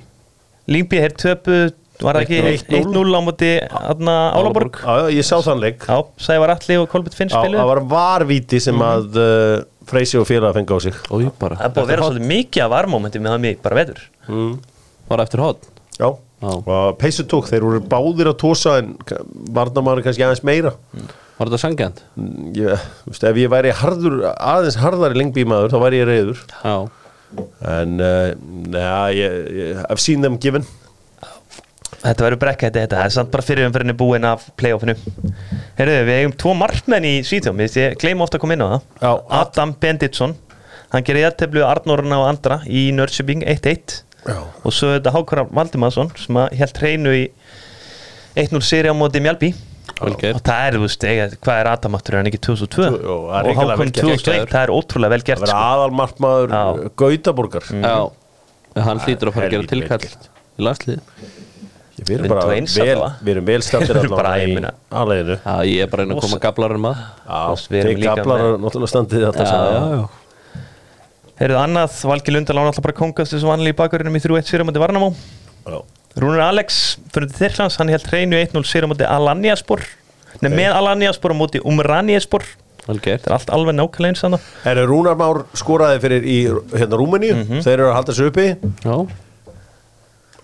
Lingby 0.71 1.01
er 1.03 1.15
töpu 1.19 1.57
var 2.03 2.19
það 2.19 2.25
ekki? 2.25 2.39
1-0. 2.71 2.79
1-0 2.95 3.15
á 3.15 3.21
móti 3.23 3.51
Álaborg. 3.71 4.79
Já, 4.79 5.03
já, 5.03 5.05
ég 5.15 5.27
sá 5.27 5.35
þann 5.43 5.61
leik. 5.63 5.83
Já, 5.87 5.99
Sævar 6.27 6.55
Alli 6.55 6.79
og 6.79 6.89
Kolbjörn 6.91 7.17
Finn 7.19 7.31
Já, 7.31 7.37
spiluðu. 7.39 7.61
það 7.61 7.71
var 7.71 7.81
varvíti 7.91 8.59
sem 8.63 8.83
að 8.87 9.19
uh, 9.19 9.63
Freysi 9.85 10.19
og 10.19 10.27
félag 10.27 10.55
fengi 10.57 10.75
á 10.75 10.79
sig. 10.87 10.95
Ég 10.95 11.31
Það 11.39 11.55
er 11.59 11.75
búið 11.75 11.83
að 11.83 11.91
vera 11.93 12.07
svolítið 12.09 12.29
mikið 12.31 12.65
af 12.65 12.73
varmómenti 12.73 13.21
með 13.21 13.35
það 13.35 13.43
mig 13.45 13.59
bara 13.63 13.79
veður 13.83 14.01
mm. 14.27 14.53
Var 15.09 15.23
eftir 15.25 15.43
hot 15.43 15.67
Já, 15.95 16.09
Já. 16.43 16.51
tók, 17.31 17.47
þeir 17.47 17.63
voru 17.63 17.81
báðir 17.87 18.31
að 18.31 18.39
tósa 18.41 18.79
en 18.81 18.95
varnamaður 19.55 20.03
kannski 20.05 20.25
aðeins 20.25 20.43
meira. 20.43 20.73
Var 21.35 21.49
þetta 21.49 21.59
sangjant? 21.61 22.01
Mm, 22.19 22.51
ég, 22.55 22.85
þú 23.03 23.11
veist, 23.13 23.27
ef 23.27 23.39
ég 23.39 23.51
væri 23.51 23.73
harður, 23.75 24.21
aðeins 24.35 24.79
harðari 24.79 25.19
lengbímaður 25.19 25.73
þá 25.73 25.77
væri 25.83 26.01
ég 26.01 26.09
reyður 26.09 26.43
Já. 26.51 26.75
En 27.67 27.99
uh, 27.99 28.33
neða, 28.71 28.99
ég, 29.15 29.37
ég, 29.55 29.79
I've 29.89 30.03
seen 30.03 30.23
them 30.23 30.37
given. 30.39 30.67
Þetta 32.05 32.27
verður 32.27 32.39
brekka 32.43 32.69
þetta, 32.69 32.83
þetta, 32.85 32.99
það 32.99 33.09
er 33.09 33.13
samt 33.15 33.31
bara 33.33 33.43
fyrir 33.43 33.67
umferðinni 33.67 33.97
búin 33.97 34.27
af 34.29 34.45
playoffinu. 34.59 34.95
Heyrðu, 35.79 35.99
við 36.07 36.19
eigum 36.19 36.35
tvo 36.39 36.53
markmenn 36.59 37.07
í 37.07 37.13
Svítjóm, 37.25 37.59
ég 37.65 37.97
gleyma 37.99 38.27
ofta 38.27 38.37
að 38.37 38.45
koma 38.45 38.55
inn 38.55 38.63
á 38.63 38.69
það. 38.75 38.89
Já. 39.01 39.11
Adam 39.41 39.73
Benditsson, 39.81 40.35
hann 40.93 41.07
gerir 41.07 41.25
jætteflu 41.25 41.65
Arnórna 41.65 42.21
og 42.21 42.29
andra 42.29 42.59
í 42.69 42.87
Nörsjöbing 42.95 43.43
1-1 43.55 44.04
Já. 44.25 44.39
og 44.65 44.73
svo 44.73 44.89
er 44.89 44.99
þetta 44.99 45.11
Hákon 45.13 45.41
Valdimarsson 45.53 46.11
sem 46.17 46.39
held 46.59 46.79
hreinu 46.81 47.13
í 47.13 47.23
1-0 48.35 48.61
seri 48.65 48.89
á 48.91 48.95
móti 48.97 49.21
Mjálbí 49.23 49.51
Vel 49.95 50.11
og 50.35 50.41
það 50.43 50.63
er, 50.67 50.75
þú 50.75 50.81
veist, 50.83 51.03
eiga, 51.07 51.25
hvað 51.45 51.59
er 51.61 51.69
er 52.11 52.17
hann 52.19 52.29
ekki 52.31 52.39
2002 52.49 52.87
Jú, 52.89 53.17
það 53.29 53.37
er 53.37 53.45
og 53.45 53.59
vel 53.79 53.91
gert. 53.95 54.09
2001, 54.09 54.49
það 54.51 54.61
er 54.65 54.73
ótrúlega 54.75 55.13
vel 55.13 55.23
gert 55.29 55.43
vera 55.45 55.53
sko. 55.53 55.67
aðalmarkmaður 55.75 56.55
Já. 56.55 56.63
uh, 56.65 56.89
Gautaborgar 56.99 57.69
Já. 57.85 57.95
Hann 58.89 58.99
hlýtur 59.05 59.31
að 59.31 59.37
fara 59.37 59.45
að 59.47 59.55
gera 59.55 59.63
vel 59.63 59.71
tilkall 59.71 60.09
í 60.09 60.67
landslið 60.67 60.99
við 61.95 62.11
erum 62.17 62.25
Við 62.25 62.33
bara 62.33 62.41
erum 62.43 62.67
vel, 62.75 62.97
við 63.23 63.31
erum 63.35 63.47
vel 63.47 63.61
stættir 63.63 63.95
Við 63.95 64.01
erum 64.01 64.17
allavega 64.19 65.37
ég 65.69 65.85
er 65.85 65.93
bara 65.93 66.03
reyna 66.03 66.17
að 66.17 66.25
koma 66.25 66.41
gablarum 66.43 66.89
að 66.91 66.99
við 67.71 67.79
erum 67.85 68.01
líka 68.03 68.17
með- 68.19 68.59
náttúrulega 68.65 68.91
standið 68.91 69.27
alltaf 69.29 69.47
Já, 69.47 69.55
já, 69.55 69.95
já 69.95 70.24
Heyrðu 71.39 71.57
annað, 71.59 71.95
Valgi 72.07 72.31
Lundal 72.31 72.55
án 72.61 72.69
alltaf 72.69 72.83
bara 72.85 72.95
kongast 72.95 73.33
þessu 73.35 73.49
vanlega 73.49 73.73
í 73.75 73.77
bakverðinum 73.81 74.15
í 74.15 74.21
3-1 74.23 74.47
sér 74.47 74.63
á 74.63 74.65
móti 74.69 74.79
Varnamó. 74.79 75.09
Rúnur 76.15 76.39
Alex, 76.45 76.77
fyrir 77.11 77.27
til 77.27 77.39
Þyrklands, 77.41 77.75
hann 77.81 77.89
held 77.91 78.05
hreinu 78.07 78.37
1-0 78.39 78.61
sér 78.69 78.85
á 78.85 78.87
móti 78.87 79.03
Alaniaspor 79.03 79.81
Nei, 80.39 80.47
með 80.51 80.75
Alaniaspor 80.77 81.33
á 81.35 81.35
móti 81.35 81.59
Umraniaspor. 81.59 82.45
Vel 82.85 82.99
gert. 83.03 83.23
Þetta 83.25 83.31
er 83.31 83.35
allt 83.35 83.51
alveg 83.55 83.75
nákvæmlega 83.75 84.13
eins 84.13 84.21
þannig 84.23 84.47
Herru, 84.63 84.85
Rúnar 84.91 85.15
Már 85.19 85.41
skoraði 85.57 85.99
fyrir 86.05 86.23
í 86.29 86.37
hérna 86.77 86.99
Rúmeníu, 87.01 87.35
Mhm. 87.35 87.63
þeir 87.65 87.73
eru 87.79 87.87
að 87.89 87.95
halda 87.97 88.13
sig 88.13 88.25
uppi. 88.31 88.47
Já. 88.85 88.95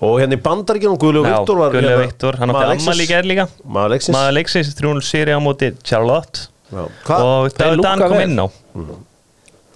Og 0.01 0.18
hérna 0.20 0.34
í 0.36 0.42
Bandaríkjunum 0.42 0.98
Guðlegu 0.98 1.30
Viktor 1.30 1.56
var 1.62 1.72
Guðlega 1.72 1.96
hérna, 2.00 2.06
Viktor, 2.08 2.36
hann 2.42 2.50
átti 2.50 2.58
maður 2.58 2.72
leiksins. 2.74 2.88
ammali 2.88 3.06
í 3.06 3.12
gerð 3.12 3.27
líka. 3.32 3.48
Maður 3.63 3.89
leiksins 3.96 4.16
Maður 4.18 4.34
leiksins 4.39 4.74
3-0 4.75 5.01
sér 5.06 5.32
á 5.32 5.39
móti 5.39 5.72
Charlotte. 5.84 6.48
Já. 6.74 6.84
Og 7.16 7.54
David 7.54 7.82
Dan 7.84 8.00
kom 8.00 8.20
inn 8.20 8.36
á 8.42 8.48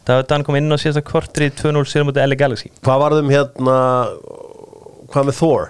David 0.05 0.27
Dan 0.29 0.43
kom 0.45 0.57
inn 0.59 0.69
á 0.69 0.77
síðasta 0.77 1.01
kortri 1.05 1.49
2-0 1.49 1.85
sér 1.89 2.05
móti 2.05 2.21
LA 2.21 2.37
Galaxy. 2.37 2.69
Hvað 2.85 3.01
varðum 3.01 3.31
hérna 3.33 3.77
hvað 5.11 5.29
með 5.31 5.39
Thor? 5.39 5.67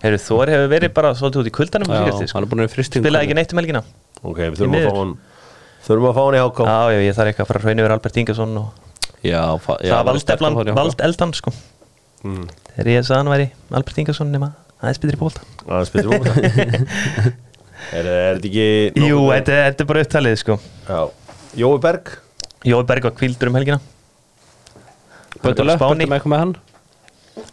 Heyrðu, 0.00 0.20
Þór 0.24 0.50
hefur 0.54 0.70
verið 0.72 0.92
bara 0.96 1.10
svolítið 1.16 1.42
út 1.42 1.48
í 1.50 1.52
kuldanum 1.52 1.90
Já, 1.92 1.98
sko. 2.08 2.28
hann 2.32 2.46
er 2.46 2.48
búin 2.48 2.62
að 2.62 2.64
vera 2.64 2.72
fristing 2.72 3.02
Spilaði 3.04 3.26
ekki 3.28 3.36
neitt 3.36 3.50
um 3.52 3.60
helgina. 3.60 3.82
Ok, 4.22 4.38
við 4.46 4.54
þurfum 4.62 4.76
að 4.78 4.86
fá 4.86 4.94
hann 4.96 5.12
þurfum 5.84 6.06
að 6.08 6.14
fá 6.16 6.22
hann 6.22 6.36
í 6.36 6.40
háká 6.40 6.68
Já, 6.70 6.78
já, 6.94 7.00
ég 7.04 7.18
þarf 7.18 7.30
eitthvað 7.30 7.44
að 7.44 7.50
fara 7.50 7.60
að 7.60 7.66
hrauna 7.66 7.82
yfir 7.84 7.94
Albert 7.96 8.20
Ingesson 8.22 8.56
og 8.62 8.88
Já, 9.20 9.42
það 9.60 9.92
var 9.92 10.72
vald, 10.80 11.02
eldan 11.04 11.34
sko. 11.36 11.52
Þegar 12.24 12.90
ég 12.94 13.04
sagði 13.04 13.18
hann 13.18 13.32
væri 13.34 13.46
Albert 13.76 14.00
Ingesson 14.00 14.32
nema 14.32 14.48
aðeins 14.80 15.02
betri 15.04 15.20
bólta 15.20 15.44
aðeins 15.68 15.92
betur 15.92 16.14
bóta 16.14 16.32
er, 17.96 18.08
er 18.08 18.40
þetta 18.40 18.48
ekki 18.48 19.04
Jú, 19.04 19.20
þetta, 19.28 19.58
er 19.68 19.88
bara 19.92 20.04
upptalið 20.06 20.38
sko. 20.40 20.56
Já. 20.88 21.00
Jói 21.60 21.76
Berg 21.84 22.14
Jói 22.68 22.82
Berg 22.84 23.06
var 23.08 23.14
kvildur 23.16 23.48
um 23.48 23.56
helgina. 23.56 23.80
Bara 25.40 25.64
löpp, 25.64 25.80
böttu 25.80 26.04
með 26.04 26.18
eitthvað 26.18 26.32
með 26.34 26.42
hann? 26.42 26.54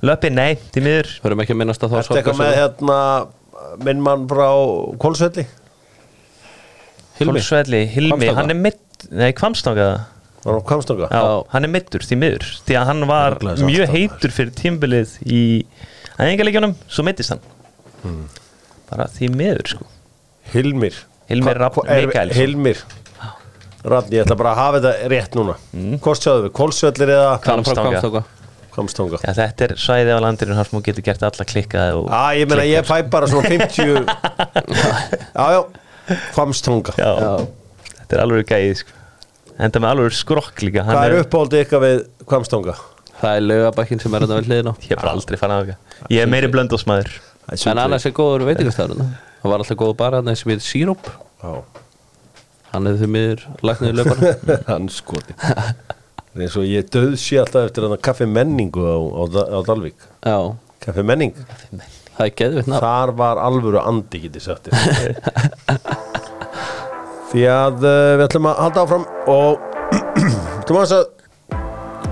Löppi, 0.03 0.31
nei, 0.33 0.57
til 0.73 0.83
miður. 0.83 1.13
Hörum 1.23 1.43
ekki 1.43 1.55
að 1.55 1.59
minnast 1.61 1.85
að 1.85 1.93
þá 1.93 1.99
Ertu 2.01 2.17
eitthvað 2.17 2.41
með 2.41 2.55
hérna 2.57 2.99
minn 3.87 4.03
mann 4.03 4.25
frá 4.29 4.49
Kolsvelli 5.01 5.45
Hilmi? 7.17 7.39
Hólsvelli, 7.39 7.81
Hilmi, 7.89 8.29
hann 8.37 8.53
er 8.53 8.59
mitt 8.59 9.07
Nei, 9.13 9.31
kvamstanga 9.37 9.87
var 10.47 10.59
á 10.59 10.61
Kvamstanga 10.67 11.09
Já, 11.11 11.23
hann 11.53 11.67
er 11.67 11.71
mittur, 11.71 12.03
því 12.05 12.17
miður. 12.21 12.45
Því 12.67 12.77
að 12.79 12.89
hann 12.91 13.07
var 13.09 13.37
mjög 13.67 13.93
heitur 13.93 14.33
fyrir 14.33 14.53
tímbilið 14.57 15.15
í 15.25 15.41
æðingarleikjunum 16.17 16.75
Svo 16.87 17.05
mittist 17.07 17.33
hann. 17.33 17.43
Hmm. 18.03 18.23
Bara 18.87 19.09
því 19.11 19.31
miður 19.35 19.73
sko. 19.73 19.89
Hilmir. 20.53 21.01
Hilmir. 21.27 21.59
Hilmir 22.37 22.85
Rafn, 23.87 24.13
ég 24.15 24.25
ætla 24.25 24.35
bara 24.39 24.51
að 24.53 24.59
hafa 24.61 24.81
þetta 24.83 25.11
rétt 25.13 25.37
núna. 25.37 25.55
Mm. 25.73 25.99
Hvort 26.03 26.23
sjáðu 26.25 26.47
við, 26.47 26.51
Kolsvellir 26.57 27.13
eða 27.15 27.29
er. 27.35 27.43
Kvamstanga 27.45 28.23
Kvamstanga 28.77 29.17
Já, 29.23 29.31
þetta 29.33 29.65
er 29.65 29.73
svæðið 29.81 30.11
á 30.13 30.19
landinu 30.21 30.57
hans 30.57 30.69
múið 30.69 30.91
getur 30.91 31.05
gert 31.07 31.23
alla 31.25 31.45
klikkað 31.49 31.95
og 31.97 32.11
Já, 32.11 32.19
ég 32.37 32.51
meina 32.51 32.65
ég 32.67 32.85
fæ 32.85 32.99
bara 33.09 33.29
svona 33.31 33.49
50 33.49 34.05
Já, 35.37 35.45
já. 35.55 35.61
Hvamstanga 36.35 36.93
Já, 36.99 37.09
Já, 37.09 37.31
þetta 38.03 38.19
er 38.19 38.23
alveg 38.23 38.51
gæði 38.51 38.75
sko. 38.83 38.93
Enda 39.57 39.81
með 39.81 39.93
alveg 39.95 40.17
skrokk 40.19 40.61
líka 40.61 40.85
hann 40.85 40.93
Hvað 40.99 41.07
er 41.09 41.23
uppáhaldið 41.23 41.63
ykkar 41.65 41.83
við 41.87 42.03
Hvamstanga? 42.29 42.77
það 43.17 43.39
er 43.39 43.45
laugabakkin 43.47 44.01
sem 44.03 44.13
er 44.13 44.25
þetta 44.27 44.37
við 44.37 44.51
hliðin 44.51 44.69
á 44.69 44.73
Ég 44.85 44.91
hef 44.91 45.01
bara 45.01 45.15
aldrei 45.17 45.39
fann 45.41 45.55
að 45.55 45.71
það 45.71 46.13
Ég 46.13 46.21
er 46.21 46.31
meiri 46.35 46.51
blöndósmaður 46.53 47.15
En 47.57 47.81
annars 47.81 48.05
er 48.05 48.13
góður 48.13 48.45
veitingastæður 48.51 49.01
Það. 49.01 49.17
Var 49.47 49.63
alltaf 49.63 49.79
góð 49.79 49.97
bara 49.97 50.21
hann 50.21 50.37
sem 50.37 50.53
heit 50.53 50.65
Síróp 50.65 51.09
Hann 52.77 52.85
hefði 52.85 52.99
því 53.01 53.07
miður 53.09 53.43
lagt 53.65 53.79
niður 53.81 53.95
laugana 53.97 54.57
hann 54.67 54.87
skoti 54.93 55.33
Það 55.41 56.43
er 56.45 56.57
og 56.59 56.65
ég 56.69 56.89
döðsi 56.93 57.39
alltaf 57.41 57.63
eftir 57.65 57.87
hann 57.87 58.01
kaffi 58.05 58.27
menningu 58.29 58.83
á, 58.85 58.97
á, 59.01 59.23
á 59.57 59.59
Dalvík. 59.65 60.03
Já, 60.21 60.37
Kaffi 60.85 61.01
menning. 61.01 61.33
Þar 62.17 63.13
var 63.17 63.41
alvöru 63.41 63.81
andi 63.81 64.21
getið 64.27 64.43
sagt. 64.45 64.69
Því 67.31 67.47
að 67.49 67.81
uh, 67.81 68.13
við 68.19 68.25
ætlum 68.27 68.49
að 68.51 68.61
halda 68.61 68.83
áfram 68.85 69.07
og 69.33 69.65
við 70.13 70.37
ætlum 70.61 70.79
að 70.83 70.93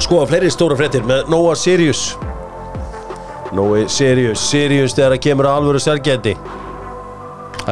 skoða 0.01 0.25
fleiri 0.33 0.49
stóra 0.53 0.79
fréttir 0.79 1.05
með 1.05 1.29
Nóa 1.29 1.53
Sirius. 1.53 2.07
Nói 3.53 3.85
Sirius, 3.93 4.41
Sirius 4.49 4.97
þegar 4.97 5.15
það 5.15 5.23
kemur 5.29 5.51
að 5.51 5.59
alvöru 5.61 5.83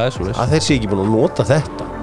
er 0.06 0.14
svo 0.14 0.24
veist 0.30 0.38
að 0.38 0.54
þeir 0.54 0.64
sé 0.64 0.78
ekki 0.78 0.90
búin 0.90 1.04
að 1.04 1.12
nota 1.18 1.44
þetta 1.50 1.93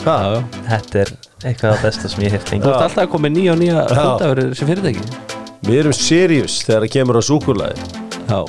Já, 0.00 0.14
já 0.24 0.40
Þetta 0.70 1.00
er 1.02 1.10
eitthvað 1.44 1.74
af 1.74 1.82
besta 1.84 2.08
sem 2.08 2.24
ég 2.24 2.34
hef 2.34 2.46
Þú 2.46 2.54
lengi 2.54 2.70
ert 2.70 2.84
alltaf 2.86 3.02
að 3.04 3.10
koma 3.12 3.26
með 3.26 3.34
nýja 3.36 3.52
og 3.52 3.60
nýja 3.60 3.84
hundafur 3.90 4.42
sem 4.56 4.70
fyrirtæki. 4.70 5.02
Við 5.68 5.80
erum 5.82 5.96
Sirius 5.96 6.60
þegar 6.64 6.86
það 6.86 6.92
kemur 6.94 7.18
að 7.20 7.26
súkulæði 7.28 7.88
Já, 8.30 8.40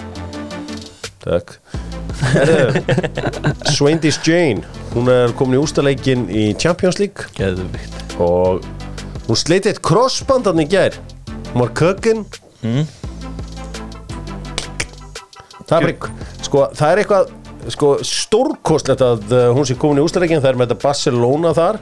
Takk. 1.21 1.57
Herðu, 2.21 2.83
Sveindís 3.73 4.19
Jane 4.27 4.63
hún 4.93 5.09
er 5.11 5.33
komin 5.37 5.59
í 5.59 5.61
ústaleikin 5.61 6.27
í 6.29 6.51
Champions 6.59 6.99
League. 7.01 7.27
Geðvitt 7.37 8.15
og 8.21 8.65
hún 9.27 9.39
sliti 9.39 9.71
eitt 9.71 9.81
crossbandan 9.85 10.61
í 10.61 10.67
gær. 10.69 10.97
Hún 11.51 11.63
var 11.63 11.71
kökinn. 11.77 12.25
Mm. 12.61 12.85
það 15.67 15.87
er 15.87 15.95
sko, 16.45 16.65
það 16.77 16.91
er 16.91 17.01
eitthvað 17.01 17.31
sko, 17.69 17.91
stórkostlegt 18.05 19.03
að 19.05 19.25
uh, 19.35 19.47
hún 19.55 19.67
sé 19.67 19.75
komin 19.79 20.01
í 20.01 20.05
ústaleikin 20.05 20.41
það 20.41 20.53
er 20.53 20.59
með 20.61 20.71
þetta 20.71 20.85
Barcelona 20.87 21.53
þar. 21.57 21.79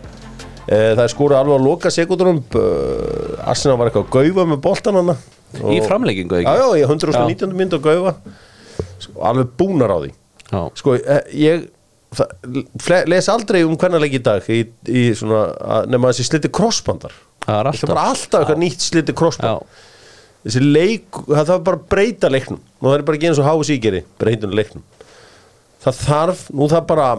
Uh, 0.70 0.92
það 0.98 1.04
er 1.06 1.14
skórið 1.14 1.40
alveg 1.40 1.56
að 1.58 1.66
loka 1.66 1.92
sekundunum 1.94 2.42
uh, 2.60 3.50
Arsenal 3.50 3.78
var 3.80 3.90
eitthvað 3.90 4.06
að 4.08 4.14
gaufa 4.18 4.48
með 4.52 4.62
boltan 4.66 5.00
hana. 5.00 5.18
Í 5.74 5.80
framleggingu 5.82 6.44
já, 6.44 6.46
ekki? 6.46 6.60
já, 6.62 6.68
í 6.78 6.86
119. 6.86 7.56
mynd 7.58 7.74
að 7.78 7.86
gaufa. 7.88 8.16
Sko, 9.02 9.16
alveg 9.26 9.54
búnar 9.58 9.96
á 9.96 9.98
því. 10.04 10.12
Já, 10.50 10.62
sko, 10.78 10.96
eh, 11.00 11.24
ég 11.38 11.68
les 13.10 13.28
aldrei 13.30 13.64
um 13.66 13.76
hvernig 13.78 14.02
leik 14.02 14.16
í 14.18 14.22
dag 14.26 14.46
í, 14.50 14.64
í 14.90 15.04
svona, 15.18 15.44
að- 15.62 15.90
nema 15.94 16.10
þessi 16.10 16.26
sliti 16.26 16.50
crossbandar 16.50 17.14
það 17.46 17.54
er 17.54 17.60
er 17.60 17.70
alltaf. 17.70 18.00
alltaf 18.02 18.40
eitthvað 18.42 18.62
nýtt 18.64 18.82
sliti 18.82 19.14
crossband 19.14 19.62
Já, 19.62 19.84
þessi 20.48 20.64
leik, 20.66 21.20
það 21.28 21.52
þarf 21.52 21.64
bara 21.68 21.78
að 21.78 21.86
breyta 21.94 22.32
leiknum. 22.34 22.62
Og 22.82 22.88
það 22.88 22.96
er 22.98 23.06
bara 23.06 23.18
ekki 23.20 23.30
eins 23.30 23.42
og 23.42 23.46
háu 23.50 23.62
síkeri 23.68 24.02
breytun 24.22 24.56
leiknum 24.58 24.84
það 25.84 26.00
þarf, 26.04 26.46
nú 26.56 26.70
það 26.72 26.88
bara 26.90 27.10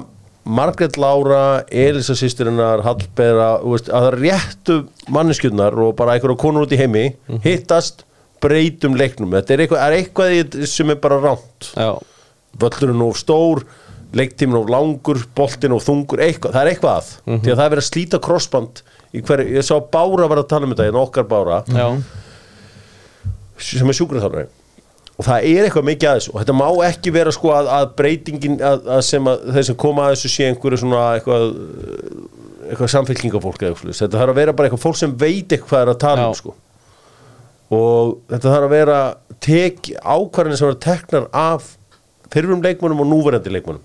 Margrét 0.50 0.96
Lára, 0.98 1.62
Elisa 1.68 2.16
sýsturinnar 2.16 2.80
veist, 2.82 3.90
að 3.92 4.06
það 4.06 4.14
réttu 4.16 4.76
manneskjurnar 5.12 5.76
og 5.84 5.92
bara 5.98 6.16
einhverja 6.16 6.40
konur 6.40 6.64
út 6.64 6.72
í 6.74 6.78
heimi, 6.80 7.10
hittast 7.44 8.06
breytum 8.40 8.96
leiknum, 8.96 9.34
þetta 9.36 9.54
er 9.54 9.62
eitthvað, 9.66 9.82
er 9.84 9.96
eitthvað 9.98 10.64
sem 10.72 10.90
er 10.90 11.00
bara 11.02 11.20
ránt 11.20 11.70
völlurinn 12.60 13.04
of 13.04 13.20
stór 13.20 13.66
leiktíminn 14.16 14.58
of 14.58 14.70
langur, 14.72 15.20
boltinn 15.36 15.76
of 15.76 15.84
þungur 15.86 16.24
eitthvað, 16.24 16.56
það 16.56 16.64
er 16.64 16.70
eitthvað 16.72 16.96
að. 16.96 17.10
Því 17.28 17.52
að 17.52 17.58
það 17.60 17.66
er 17.66 17.74
verið 17.74 17.84
að 17.84 17.90
slíta 17.90 18.22
crossband 18.24 18.80
í 19.14 19.22
hverju, 19.22 19.52
ég 19.54 19.66
sá 19.68 19.76
Bára 19.92 20.26
var 20.32 20.40
að 20.42 20.48
tala 20.50 20.66
um 20.66 20.72
þetta, 20.72 20.88
en 20.90 20.98
okkar 20.98 21.28
Bára. 21.30 21.60
Já. 21.70 21.86
Sem 23.60 23.92
er 23.92 23.98
sjúkraþjálfari 24.00 24.48
og 25.20 25.26
það 25.26 25.46
er 25.50 25.66
eitthvað 25.66 25.86
mikið 25.90 26.08
að 26.08 26.18
þessu. 26.18 26.32
Og 26.32 26.40
þetta 26.40 26.56
má 26.56 26.66
ekki 26.86 27.12
vera 27.12 27.32
sko 27.36 27.50
að, 27.52 27.66
að 27.76 27.90
breytingin 27.98 28.54
að, 28.64 28.86
að 28.96 29.00
sem 29.04 29.26
að 29.28 29.42
þeir 29.56 29.66
sem 29.68 29.78
koma 29.82 30.06
að 30.06 30.14
þessu 30.14 30.30
sé 30.32 30.46
einhverju 30.48 30.80
svona 30.80 31.02
eitthvað 31.18 31.44
eitthvað 32.70 32.92
samfélkingafólk 32.94 33.64
eða 33.64 33.74
eitthvað 33.74 33.98
þetta 33.98 34.20
þarf 34.22 34.32
að 34.32 34.40
vera 34.40 34.54
bara 34.56 34.70
eitthvað 34.70 34.84
fólk 34.86 35.00
sem 35.00 35.12
veit 35.20 35.52
eitthvað 35.52 35.68
hvað 35.74 35.84
er 35.84 35.92
að 35.92 36.00
tala 36.06 36.28
um 36.30 36.38
sko. 36.38 36.54
Og 37.76 38.14
þetta 38.32 38.54
þarf 38.54 38.68
að 38.70 38.74
vera 38.78 38.98
tek 39.44 39.92
ákvarðin 40.00 40.60
sem 40.60 40.70
eru 40.70 40.80
teknar 40.86 41.28
af 41.36 41.68
fyrrum 42.30 42.64
leikmönum 42.64 43.04
og 43.04 43.10
núverandi 43.10 43.52
leikmönum 43.52 43.84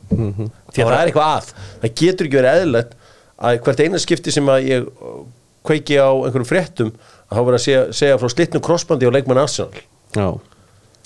því 0.71 0.85
að 0.85 0.89
það 0.93 0.97
er 1.01 1.11
eitthvað 1.11 1.31
að. 1.33 1.53
Það 1.83 1.95
getur 2.05 2.29
ekki 2.29 2.39
verið 2.39 2.59
eðlilegt 2.61 2.97
að 3.35 3.61
hvert 3.67 3.83
eina 3.83 3.99
skipti 4.05 4.31
sem 4.31 4.51
að 4.55 4.69
ég 4.69 4.87
uh, 4.87 5.21
kveiki 5.67 5.99
á 5.99 6.09
einhverjum 6.13 6.47
fréttum 6.47 6.91
að 7.25 7.35
þá 7.35 7.41
verið 7.41 7.59
að 7.59 7.65
segja, 7.65 7.85
segja 7.99 8.19
frá 8.21 8.29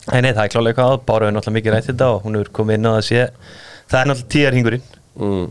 Nei, 0.07 0.21
nei, 0.23 0.31
það 0.33 0.43
er 0.43 0.53
klálega 0.53 0.69
eitthvað 0.71 0.93
að 0.93 1.01
Bára 1.09 1.27
hefur 1.27 1.35
náttúrulega 1.35 1.57
mikið 1.59 1.75
rætt 1.75 1.89
þetta 1.89 2.11
og 2.13 2.21
hún 2.25 2.37
hefur 2.39 2.53
komið 2.59 2.79
inn 2.79 2.87
á 2.87 2.91
að 2.93 3.01
sé 3.09 3.25
Það 3.89 3.99
er 3.99 4.09
náttúrulega 4.09 4.33
tíðarhingurinn 4.35 4.85
mm. 5.19 5.47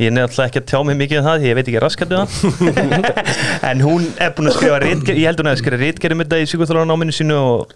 Ég 0.00 0.08
er 0.08 0.14
náttúrulega 0.16 0.48
ekki 0.48 0.62
að 0.62 0.68
tjá 0.70 0.78
mig 0.86 1.00
mikið 1.00 1.20
um 1.20 1.26
það 1.26 1.46
ég 1.48 1.58
veit 1.58 1.66
ekki 1.66 1.82
raskat 1.84 2.14
um 2.16 2.20
það 2.20 2.30
En 3.70 3.82
hún 3.84 4.06
er 4.16 4.32
búin 4.36 4.52
að 4.52 4.56
skrifa 4.56 4.78
Ég 5.10 5.26
held 5.26 5.42
hún 5.42 5.50
að 5.50 5.60
skrifa 5.60 5.82
ritgerð 5.82 6.16
um 6.16 6.22
þetta 6.24 6.40
í 6.40 6.46
psykoþrólanáminu 6.48 7.16
sínu 7.18 7.40
og 7.40 7.74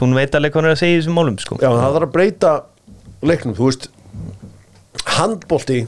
hún 0.00 0.14
veit 0.16 0.34
alveg 0.36 0.52
hvað 0.52 0.62
hún 0.62 0.70
er 0.70 0.76
að 0.76 0.80
segja 0.80 0.94
í 0.94 1.00
þessum 1.00 1.18
málum 1.18 1.38
sko. 1.40 1.58
Já, 1.60 1.68
það 1.68 1.96
þarf 1.96 2.06
að 2.06 2.12
breyta 2.14 2.52
leiknum, 3.22 3.56
þú 3.58 3.66
veist 3.68 3.88
handbolti 5.18 5.80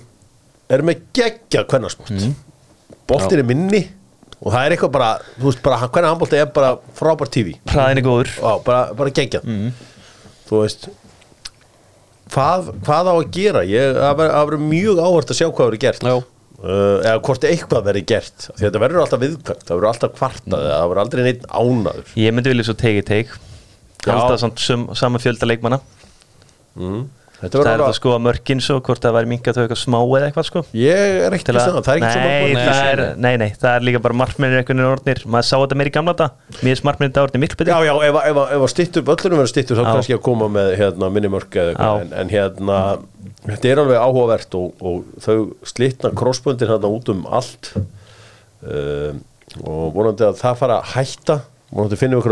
er 0.73 0.85
með 0.87 1.05
geggja 1.17 1.65
kvennarsport 1.69 2.13
mm. 2.15 2.35
boltin 3.09 3.43
er 3.43 3.49
minni 3.49 3.83
og 4.45 4.53
það 4.53 4.67
er 4.67 4.75
eitthvað 4.77 4.93
bara, 4.99 5.09
þú 5.39 5.49
veist 5.49 5.63
bara 5.65 5.79
hvernig 5.89 6.11
handbolti 6.13 6.39
er 6.43 6.51
bara 6.53 6.75
frábær 6.99 7.31
TV 7.33 7.55
Hraðin 7.73 8.03
er 8.03 8.05
góður. 8.07 8.31
Já, 8.37 8.53
bara, 8.67 8.83
bara 8.99 9.15
geggjað. 9.17 9.49
Þú 10.45 10.61
veist 10.61 10.89
hvað, 12.35 12.71
hvað 12.85 13.11
á 13.11 13.15
að 13.15 13.27
gera? 13.35 13.65
Ég, 13.69 13.97
það 13.99 14.21
verður- 14.21 14.65
mjög 14.69 15.03
áhvert 15.05 15.33
að 15.35 15.39
sjá 15.41 15.49
hvað 15.49 15.69
verður 15.71 15.83
gert. 15.87 16.05
Já. 16.05 16.17
Uh, 16.65 17.01
eða 17.05 17.19
hvort 17.27 17.43
eitthvað 17.45 17.89
verður 17.91 18.07
gert. 18.09 18.47
Því 18.55 18.63
þetta 18.65 18.81
verður 18.81 19.03
alltaf 19.03 19.21
viðkvæmt, 19.21 19.65
það 19.69 19.75
verður 19.75 19.89
alltaf 19.91 20.13
kvartað 20.15 20.63
það 20.71 20.87
verður 20.89 21.03
aldrei 21.03 21.23
neitt 21.27 21.43
ánaður 21.51 22.13
Ég 22.17 22.33
myndi 22.33 22.53
vilja 22.55 22.65
svo 22.71 22.75
teiki 22.81 23.03
teik 23.05 23.35
Já. 24.05 24.15
Alltaf 24.15 24.39
samt 24.41 24.63
sum, 24.63 24.87
sama 24.97 25.21
fjölda 25.21 25.49
leikmanna. 25.49 25.79
Mm. 26.77 27.03
Þetta 27.41 27.51
Það 27.55 27.69
er 27.69 27.81
að 27.81 27.85
alveg 27.85 27.97
skoða 27.99 28.19
mörkin 28.25 28.61
svo 28.65 28.77
hvort 28.85 29.03
það 29.05 29.15
væri 29.19 29.31
minkað 29.33 29.57
þau 29.57 29.63
eitthvað 29.65 29.81
smá 29.81 29.99
eða 30.05 30.29
eitthvað 30.29 30.47
sko. 30.49 30.61
Ég 30.79 31.01
er 31.27 31.35
til 31.35 31.55
að- 31.55 31.65
það, 31.65 31.79
það 31.85 31.95
er 31.95 31.99
ekki 31.99 32.13
svo 32.15 32.21
nei, 32.25 32.29
mörg 32.55 32.55
það 32.65 32.89
er, 32.93 33.03
nei, 33.25 33.37
nei, 33.43 33.51
það 33.61 33.73
er 33.75 33.87
líka 33.89 34.01
bara 34.05 34.15
markmennir 34.21 34.59
einhvern 34.63 34.81
veginn 34.81 34.95
orðnir. 34.95 35.21
Maður 35.35 35.49
sá 35.49 35.57
þetta 35.59 35.79
meir 35.81 35.91
í 35.91 35.95
gamla 35.95 36.15
þetta 36.15 36.29
Mér 36.65 36.73
er 36.79 36.85
markmennir 36.89 37.13
þetta 37.13 37.25
orðnir 37.27 37.43
miklu 37.45 37.57
betur. 37.61 37.73
Já, 37.75 37.79
já, 37.85 37.95
ef, 38.09 38.15
ef, 38.31 38.41
ef 38.55 38.65
að 38.65 38.73
stittur, 38.75 39.03
öllunum 39.15 39.39
verður 39.43 39.53
stittur 39.53 39.77
þá 39.77 39.85
kannski 39.91 40.15
að 40.17 40.23
koma 40.25 40.49
með 40.55 40.71
hérna, 40.79 41.11
Já. 41.75 41.91
en, 42.01 42.13
en 42.23 42.29
hérna 42.33 42.79
þetta 43.45 43.69
er 43.69 43.83
alveg 43.83 43.99
áhugavert 44.01 44.55
og, 44.55 44.73
og 44.81 45.05
þau 45.21 45.37
slitna 45.69 46.15
krossböndin 46.17 46.71
hérna 46.71 46.89
út 46.97 47.09
um 47.13 47.27
allt. 47.29 47.75
Um, 48.65 49.21
og 49.65 49.93
vonandi 49.95 50.25
að 50.25 50.39
það 50.41 50.57
fara 50.63 50.81
að 50.81 50.95
hætta. 50.95 51.37
Vonandi 51.75 51.99
finnum 51.99 52.23
við 52.23 52.25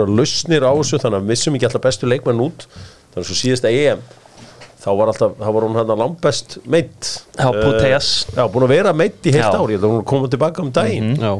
þá 4.82 4.90
var, 4.98 5.12
alltaf, 5.14 5.34
þá 5.38 5.48
var 5.54 5.62
hún 5.68 5.76
hérna 5.78 5.96
langbest 6.00 6.58
meitt 6.66 7.12
Já, 7.38 7.48
Putellas. 7.54 8.10
uh, 8.32 8.36
Já, 8.40 8.44
búin 8.52 8.66
að 8.66 8.72
vera 8.76 8.92
meitt 8.98 9.22
í 9.30 9.32
heilt 9.34 9.46
Já. 9.46 9.54
ár, 9.62 9.70
ég 9.70 9.78
held 9.78 9.86
að 9.86 9.92
hún 9.94 10.00
er 10.02 10.08
komið 10.12 10.30
tilbaka 10.36 10.62
um 10.64 10.72
daginn. 10.74 11.12
Já, 11.22 11.32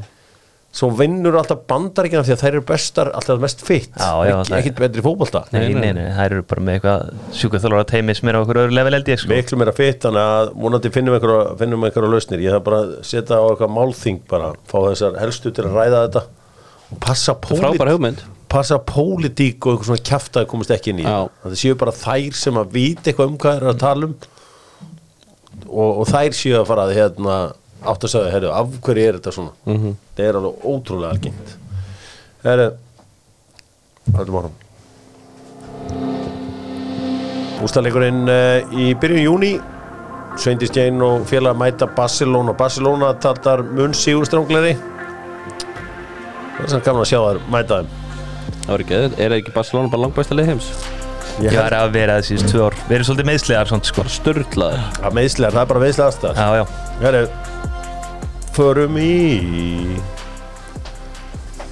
svo 0.73 0.89
vinnur 0.97 1.35
alltaf 1.37 1.67
bandaríkina 1.69 2.23
því 2.25 2.33
að 2.33 2.41
þær 2.41 2.49
eru 2.55 2.63
bestar 2.71 3.11
alltaf 3.13 3.41
mest 3.43 3.61
fitt, 3.67 3.91
Já, 3.99 4.13
já, 4.25 4.31
Ekki, 4.39 4.47
það 4.49 4.55
er- 4.57 4.63
ekkit 4.63 4.79
betri 4.81 5.03
fótbolta. 5.05 5.43
Nei, 5.53 5.67
nei, 5.75 5.91
nei, 5.93 6.07
það 6.17 6.25
eru 6.31 6.43
bara 6.49 6.63
með 6.65 6.79
eitthvað 6.79 7.11
sjúkaþólara 7.41 7.89
teimi 7.91 8.15
sem 8.17 8.29
er 8.33 8.39
á 8.39 8.41
okkur 8.41 8.61
öðru 8.63 8.73
level 8.79 8.97
held 8.97 9.11
ég 9.13 9.21
sko. 9.21 9.29
miklu 9.35 9.59
meira 9.61 9.75
fitt, 9.77 10.01
þannig 10.07 10.31
að 10.33 10.53
vonandi 10.65 10.93
finnum 10.95 11.19
einhverja, 11.19 11.59
finnum 11.61 11.85
einhverja 11.85 12.13
lausnir, 12.15 12.41
ég 12.47 12.55
þarf 12.57 12.65
bara 12.71 12.79
að 12.87 12.95
setja 13.05 13.37
á 13.37 13.45
eitthvað 13.51 13.75
málþing 13.77 14.21
bara, 14.33 14.53
fá 14.65 14.79
þessar 14.89 15.19
helstu 15.21 15.53
til 15.53 15.65
að 15.69 15.77
ræða 15.77 16.01
þetta 16.07 16.23
og 16.93 17.01
passa 17.05 17.37
hugmynd 17.37 18.25
passa 18.53 18.79
pólitík 18.79 19.65
og 19.65 19.75
eitthvað 19.79 19.89
svona 19.89 20.07
kjaftaði 20.11 20.51
komast 20.53 20.75
ekki 20.77 20.93
inn 20.93 21.03
í. 21.03 21.09
Það 21.09 21.59
séu 21.63 21.79
bara 21.81 21.97
þær 21.97 22.39
sem 22.39 22.61
að 22.61 22.77
vita 22.77 23.09
eitthvað 23.09 23.33
um 23.33 23.41
hvað 23.41 23.59
er 23.59 23.69
að 23.73 23.83
tala 23.83 24.11
um. 24.11 24.15
Og, 25.73 25.91
og 26.03 26.07
þær 26.11 26.37
séu 26.37 26.57
að 26.61 26.69
fara 26.69 26.87
að 26.87 26.95
hérna, 26.99 27.37
átt 27.81 28.05
að 28.07 28.13
segja, 28.13 28.33
herru, 28.35 28.53
af 28.53 28.79
hverju 28.85 29.09
er 29.09 29.19
þetta 29.19 29.35
svona? 29.39 29.55
Mhm. 29.67 29.99
það 30.17 30.27
er 30.29 30.41
alveg 30.41 30.67
ótrúlega 30.73 31.17
algengt. 31.17 31.55
Herru 32.43 32.71
höldum 34.11 34.39
árum 34.41 34.59
Ústaleikurinn 37.63 38.25
uh, 38.27 38.75
í 38.75 38.91
byrjun 38.99 39.23
júni 39.23 39.53
Sveindis 40.41 40.73
Jane 40.75 41.05
og 41.05 41.27
félag 41.29 41.59
mæta 41.61 41.87
Barcelona. 41.87 42.55
Barcelona 42.57 43.13
tattar 43.21 43.63
mun 43.63 43.95
sigurstrángleri 43.95 44.75
það 46.53 46.65
er 46.65 46.73
samt 46.73 46.87
gaman 46.87 47.05
að 47.05 47.11
sjá 47.13 47.21
þær 47.21 47.43
mæta 47.53 47.83
þeim 47.83 48.02
Það 48.63 48.73
var 48.73 48.85
ekki, 48.85 48.99
er 48.99 49.33
það 49.33 49.39
ekki 49.41 49.55
Barcelona 49.57 49.91
bara 49.93 50.03
langbæsta 50.07 50.37
leið 50.39 50.51
heims? 50.53 50.69
Ég 51.43 51.55
var 51.57 51.73
að 51.75 51.93
vera 51.95 52.17
það 52.19 52.27
síðust 52.29 52.51
tvö 52.53 52.65
ár. 52.69 52.75
Við 52.89 52.95
erum 52.99 53.07
svolítið 53.09 53.29
meðslegar 53.31 53.71
svona 53.71 53.89
sko. 53.89 54.03
Sturlaður 54.13 54.83
að 55.09 55.15
meðslegar, 55.19 55.55
það 55.57 55.63
er 55.65 55.71
bara 55.73 55.83
meðslegar 55.83 56.11
aðstæð 56.13 56.35
Já, 56.37 56.49
já. 56.59 56.65
Herru, 57.03 57.23
förum 58.53 58.99
í 59.01 59.13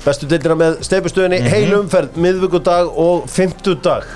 bestu 0.04 0.26
deildina 0.30 0.56
með 0.56 0.78
steipustöðinni, 0.88 1.40
Mhm. 1.42 1.50
heil 1.52 1.74
umferð, 1.82 2.16
miðvikudag 2.16 2.88
og 2.98 3.26
fimmtudag. 3.28 4.06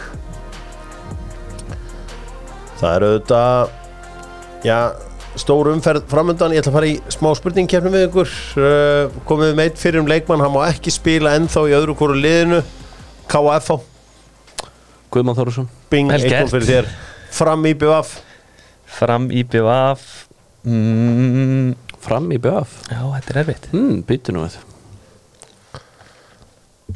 Það 2.80 2.94
er 2.96 3.04
auðvitað, 3.08 3.68
já, 4.64 4.78
stór 5.40 5.70
umferð 5.72 6.06
framöndan, 6.10 6.52
ég 6.54 6.62
ætla 6.62 6.72
að 6.72 6.76
fara 6.78 6.90
í 6.90 6.94
smá 7.12 7.30
spurningkeppni 7.38 7.92
við 7.92 8.06
ykkur. 8.08 8.34
Uh, 8.58 9.16
komið 9.28 9.50
við 9.50 9.58
meitt 9.60 9.80
fyrir 9.80 10.02
um 10.02 10.10
leikmann, 10.10 10.42
hann 10.44 10.54
má 10.54 10.62
ekki 10.68 10.92
spila 10.94 11.34
ennþá 11.38 11.64
í 11.70 11.74
öðru 11.78 11.96
hvoru 11.98 12.18
liðinu. 12.18 12.60
KFH, 13.30 13.78
Guðmann 15.14 15.38
Þórusson 15.38 15.68
bing, 15.90 16.12
eitthvað 16.12 16.52
fyrir 16.52 16.68
þér. 16.68 16.92
Fram 17.34 17.64
í 17.66 17.72
BVF, 17.78 18.12
Fram 18.94 19.26
í 19.34 19.42
BVF 19.42 20.02
mm, 20.68 21.72
Fram 22.04 22.28
í 22.30 22.38
BF 22.38 22.76
Já, 22.92 23.00
þetta 23.00 23.32
er 23.32 23.38
erfitt. 23.40 23.66
Hmm, 23.72 24.02
Býtu 24.06 24.34
nú 24.36 24.44
við. 24.44 24.58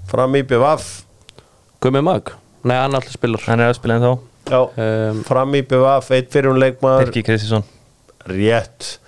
Fram 0.09 0.37
í 0.39 0.45
BVF, 0.47 0.93
Guðmi 1.83 2.05
Mag. 2.07 2.35
Nei, 2.69 2.77
hann 2.77 2.95
alltaf 2.95 3.17
spilar 3.17 3.43
Hann 3.49 3.65
er 3.65 3.73
að 3.73 3.79
spila 3.81 3.99
en 3.99 4.05
þá 4.05 4.13
já, 4.49 4.61
um, 4.61 5.25
fram 5.27 5.59
í 5.59 5.65
BVF, 5.65 6.13
eitt 6.17 6.31
fyrir 6.35 6.53
um 6.53 6.61
leikmann. 6.61 7.03
Birki 7.03 7.25
Kristinsson 7.27 7.67
Rétt. 8.33 8.99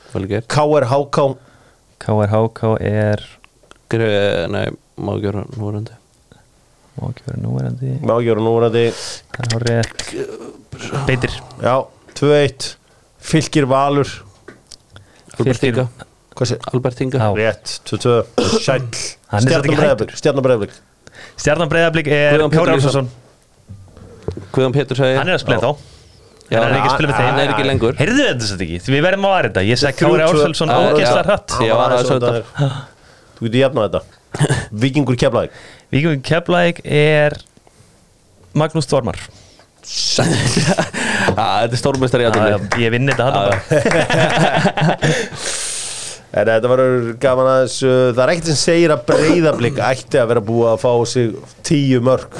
KRHK 0.50 1.18
KRHK 2.00 2.62
er 2.80 3.24
Nei, 3.90 4.66
má 5.02 5.16
ekki 5.16 5.26
vera 5.26 5.44
núverandi. 5.56 5.96
Má 6.96 7.08
ekki 7.10 7.24
vera 7.26 7.40
núverandi. 7.42 7.94
Má 8.06 8.12
ekki 8.16 8.30
vera 8.30 8.44
núverandi. 8.46 8.84
Það 9.36 9.56
er 9.56 9.64
rétt. 9.68 10.04
Beitir. 11.08 11.34
Já, 11.62 11.74
2-1 12.14 12.68
Fylgir 13.30 13.66
Valur. 13.70 14.08
Sé? 16.40 16.56
Albert 16.72 17.00
Inga. 17.04 17.32
Rétt, 17.36 17.80
2-2 17.90 18.22
Sæll. 18.62 18.86
Hann 19.30 19.46
er 19.46 19.52
samt 19.54 19.66
ekki 19.68 20.16
Stjarnabreðablik 20.18 20.72
Stjarnabreðablik 21.38 22.08
er 22.10 22.42
Kári 22.50 22.76
Lýðsson. 22.76 23.08
Ársason 23.10 23.10
Guðjón 24.54 24.74
Pétur 24.74 24.98
segi 24.98 25.18
Hann 25.18 25.30
er 25.30 25.38
að 25.38 25.44
spila 25.44 25.60
þá 25.62 25.99
hann 26.58 26.70
er 26.70 26.76
ekki 26.80 26.88
að 26.90 26.94
spila 26.96 27.08
með 27.10 27.14
hann 27.20 27.26
þeim. 27.30 27.42
er 27.44 27.50
ekki 27.54 27.66
lengur. 27.68 27.94
Heyrðu 28.00 28.22
þetta 28.26 28.44
þetta 28.50 28.64
ekki? 28.66 28.78
Við 28.90 29.02
verðum 29.06 29.26
að 29.28 29.34
vara 29.36 29.46
þetta 29.50 29.62
Ég 29.68 29.76
sagði 29.78 29.96
Kári 30.00 30.22
Hann 30.24 30.30
undan. 32.16 32.34
er- 32.34 32.46
Þú 33.40 33.42
getur 33.46 33.60
jafnað 33.60 33.84
þetta. 33.86 34.00
Víkingur 34.82 35.16
Keflavík. 35.20 35.52
Víkjum 35.90 36.20
Keflæk 36.26 36.76
er 36.84 37.32
Magnús 38.54 38.86
Þormar. 38.90 39.18
Ah, 41.30 41.62
Þetta 41.62 41.74
er 41.76 41.78
stórmestari 41.80 42.24
í 42.24 42.26
aðeins 42.28 42.76
Ég 42.80 42.90
vinn 42.92 43.06
þetta 43.08 43.24
hann 43.26 43.34
bara. 43.38 43.56
En 46.30 46.46
þetta 46.46 46.68
verður 46.70 47.08
gaman 47.22 47.48
aðeins 47.50 47.76
uh, 47.82 48.10
Það 48.14 48.20
er 48.24 48.32
ekkert 48.34 48.50
sem 48.52 48.58
segir 48.60 48.92
að 48.94 49.04
breyðablík 49.08 49.80
ætti 49.82 50.20
að 50.20 50.28
vera 50.30 50.42
búið 50.46 50.68
að 50.72 50.82
fá 50.84 50.92
sig 51.10 51.32
tíu 51.66 51.98
mörg 52.06 52.30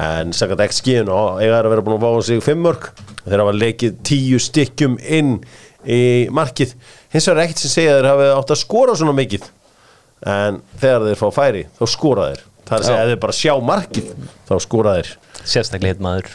En 0.00 0.32
ekki 0.32 0.76
skíðun 0.78 1.10
og 1.12 1.42
eiga 1.42 1.58
þær 1.58 1.66
að 1.66 1.72
vera 1.74 1.84
búin 1.84 1.98
að 1.98 2.06
fá 2.06 2.26
sig 2.28 2.44
fimm 2.44 2.62
mörg 2.64 2.92
Þeir 3.22 3.42
hafa 3.42 3.54
leikið 3.54 3.98
tíu 4.06 4.38
stykkjum 4.42 4.96
inn 5.02 5.34
í 5.86 6.02
markið. 6.34 6.74
Hins 7.12 7.28
vegar 7.28 7.38
er 7.40 7.46
ekkert 7.46 7.62
sem 7.62 7.74
segir 7.74 7.92
að 7.92 8.00
þeir 8.00 8.10
hafi 8.10 8.30
átt 8.36 8.54
að 8.54 8.62
skora 8.62 8.96
svona 8.98 9.14
mikið. 9.18 9.48
En 10.32 10.60
þegar 10.82 11.06
þeir 11.08 11.20
fá 11.20 11.28
færi 11.34 11.64
þá 11.78 11.84
skora 11.90 12.28
þeir. 12.30 12.44
Það 12.62 12.76
er 12.76 12.82
að 12.82 12.88
segja 12.88 13.02
að 13.04 13.12
þeir 13.12 13.22
bara 13.24 13.38
sjá 13.38 13.52
markið 13.70 14.10
þá 14.48 14.54
skora 14.64 14.96
þeir. 14.98 15.12
Sérstaklega 15.42 15.94
heit 15.94 16.04
maður. 16.06 16.34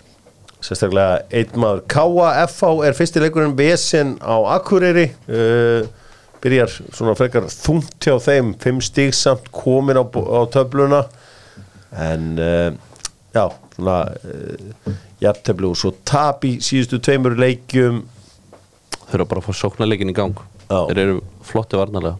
Sérstaklega 0.63 1.19
einn 1.39 1.61
maður. 1.63 1.83
K.A.F.A. 1.91 2.71
er 2.87 2.97
fyrsti 2.97 3.23
leikurinn 3.23 3.55
Vesen 3.59 4.15
á 4.23 4.35
Akureyri. 4.55 5.07
Uh, 5.27 5.87
byrjar 6.43 6.71
svona 6.95 7.15
frekar 7.19 7.47
þungt 7.51 7.99
hjá 8.03 8.15
þeim. 8.23 8.55
Fimm 8.63 8.79
stíg 8.83 9.15
samt 9.15 9.51
komin 9.55 9.99
á, 9.99 10.03
á 10.07 10.41
töfluna. 10.55 11.03
En 11.95 12.35
uh, 12.39 12.71
já, 13.37 13.45
svona 13.77 13.97
uh, 14.11 14.93
jafnteflu 15.23 15.71
og 15.71 15.79
svo 15.79 15.93
tap 16.07 16.45
í 16.47 16.57
síðustu 16.63 16.99
tveimur 17.03 17.37
leikjum. 17.39 18.03
Þurfa 19.07 19.27
bara 19.27 19.41
að 19.43 19.47
fá 19.47 19.59
sóknarleikin 19.61 20.11
í 20.11 20.15
gang. 20.17 20.39
Já. 20.67 20.79
Þeir 20.89 21.03
eru 21.03 21.19
flotti 21.47 21.79
varnarlega. 21.79 22.17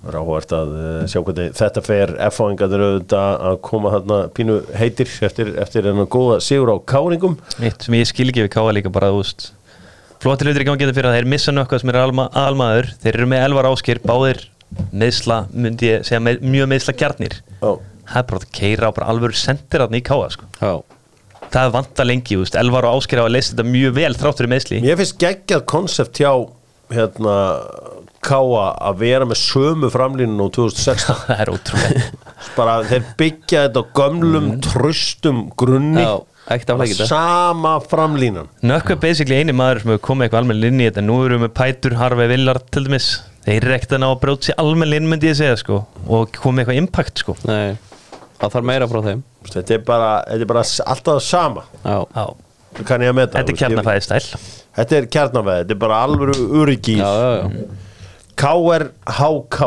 Ráhvert 0.00 0.52
að 0.56 0.70
uh, 0.80 1.00
sjá 1.12 1.20
hvernig 1.20 1.56
þetta 1.58 1.84
fer. 1.84 2.14
F.A.ingarnir 2.30 2.84
auðvitað 2.86 3.46
að 3.50 3.56
koma 3.66 3.94
þarna 3.96 4.20
pínu 4.36 4.60
heitir 4.80 5.10
eftir, 5.28 5.54
eftir 5.60 5.90
enn 5.90 6.06
góða 6.08 6.38
sigur 6.44 6.72
á 6.72 6.76
káringum. 6.88 7.36
Eitt 7.60 7.84
sem 7.84 7.98
ég 7.98 8.08
skil 8.08 8.30
ekki 8.30 8.46
við 8.46 8.54
káa 8.56 8.72
líka 8.76 8.92
bara 8.92 9.12
þú 9.12 9.20
veist. 9.20 9.50
Flottir 10.20 10.48
hlutir 10.48 10.64
í 10.64 10.68
gangi 10.68 10.84
þetta 10.84 10.96
fyrir 10.96 11.10
að 11.10 11.18
þeir 11.18 11.28
missa 11.32 11.52
nökkvað 11.52 11.82
sem 11.82 11.92
er 11.92 12.00
alma, 12.00 12.26
almaður. 12.36 12.90
Þeir 13.00 13.14
eru 13.14 13.28
með 13.28 13.44
elvar 13.46 13.68
áskir 13.70 14.00
Báðir 14.04 14.42
meðsla, 14.94 15.44
myndi 15.50 15.88
ég 15.88 16.04
segja 16.06 16.20
með, 16.22 16.42
mjög 16.46 16.68
meðsla 16.70 16.94
kjarnir. 16.96 17.36
Já, 17.60 17.70
Það 18.10 18.22
er 18.22 18.28
bara 18.30 18.40
að 18.42 18.48
keira 18.60 18.90
á 18.90 18.96
bara 18.96 19.10
alvöru 19.12 19.38
sendir 19.38 19.84
þarna 19.84 20.00
í 20.00 20.04
káa 20.06 20.30
sko. 20.34 20.48
Það 21.50 21.64
er 21.64 21.74
vanta 21.74 22.06
lengi, 22.06 22.36
þú 22.36 22.44
veist. 22.44 22.58
Elvar 22.60 22.86
og 22.86 23.00
áskir 23.00 23.22
hafa 23.22 23.32
leist 23.32 23.54
þetta 23.54 23.66
mjög 23.66 23.94
vel 23.96 24.12
þrátt 24.14 24.38
fyrir 24.40 24.52
meðsli 24.52 24.82
Mér 24.84 24.98
finnst 25.00 25.16
geggjað 25.18 25.64
konsept 25.70 26.20
hjá 26.22 26.30
hérna 26.94 27.36
Káa 28.20 28.66
að 28.90 28.98
vera 29.00 29.26
með 29.26 29.40
sömu 29.40 29.88
framlínun 29.90 30.42
á 30.44 30.46
2016 30.52 31.22
Það 31.24 31.40
er 31.40 31.52
ótrúlega 31.54 32.74
þeir 32.90 33.06
byggja 33.18 33.62
þetta 33.66 33.80
á 33.80 33.84
gömlum 33.96 34.50
tröstum 34.64 35.40
grunni. 35.58 36.04
Já, 36.04 36.20
sama 37.08 37.76
framlínan. 37.84 38.50
Nökkvað 38.64 38.96
er 38.96 39.02
basically 39.04 39.40
eini 39.40 39.54
maður 39.56 39.82
sem 39.82 39.92
hefur 39.94 40.04
komið 40.10 40.26
eitthvað 40.26 40.42
almenn 40.42 40.68
inn 40.70 40.80
í 40.82 40.88
þetta. 40.88 41.04
Nú 41.06 41.18
erum 41.24 41.40
við 41.40 41.46
með 41.46 41.54
Pætur, 41.60 41.96
Harvey 42.00 42.30
Villar 42.32 42.60
til 42.72 42.84
dæmis. 42.88 43.10
Þeir 43.46 43.56
eru 43.60 43.76
ekkert 43.76 43.94
að 43.96 44.08
að 44.10 44.34
sér 44.46 44.58
almenn 44.60 44.96
inn 44.98 45.08
myndi 45.08 45.30
ég 45.30 45.36
segja 45.38 45.56
sko 45.56 45.78
Og 46.12 46.34
komið 46.42 46.66
eitthvað 46.66 46.80
impact 46.82 47.22
sko. 47.22 47.36
Nei, 47.48 47.78
það 48.40 48.54
þarf 48.54 48.68
meira 48.70 48.88
frá 48.90 49.00
þeim. 49.08 49.20
Þetta 49.50 49.76
er 49.76 49.84
bara, 49.86 50.10
þetta 50.28 50.46
er 50.46 50.50
bara 50.54 50.64
alltaf 50.64 51.12
það 51.12 51.22
sama. 51.28 51.66
Já, 51.84 51.96
Já, 52.16 52.24
það 52.78 52.88
kann 52.90 53.04
ég 53.06 53.12
að 53.12 53.18
meta? 53.20 53.38
Þetta 53.38 53.54
er 53.54 53.60
kjarnafæði 53.62 54.04
stæl 54.08 54.24
þetta 54.80 54.98
er 55.00 55.06
kjarnafæði, 55.16 55.62
þetta 55.64 55.74
er 55.74 55.80
bara 55.84 56.02
alvöru 56.06 56.36
öryggi 56.62 56.98
já, 57.00 57.08
já, 57.10 57.30
já. 57.40 57.64
KRHK 58.40 59.64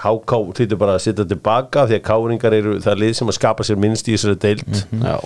HK 0.00 0.36
þýttur 0.56 0.78
bara 0.80 0.96
að 0.96 1.04
sitja 1.04 1.26
tilbaka 1.28 1.84
því 1.88 1.96
að 1.98 2.04
Káringar 2.06 2.54
eru 2.56 2.74
það 2.80 3.00
lið 3.02 3.14
sem 3.18 3.30
að 3.32 3.36
skapa 3.36 3.66
sér 3.66 3.80
minnst 3.80 4.08
í 4.08 4.14
þessari 4.14 4.38
deild. 4.40 4.82
Já. 5.02 5.16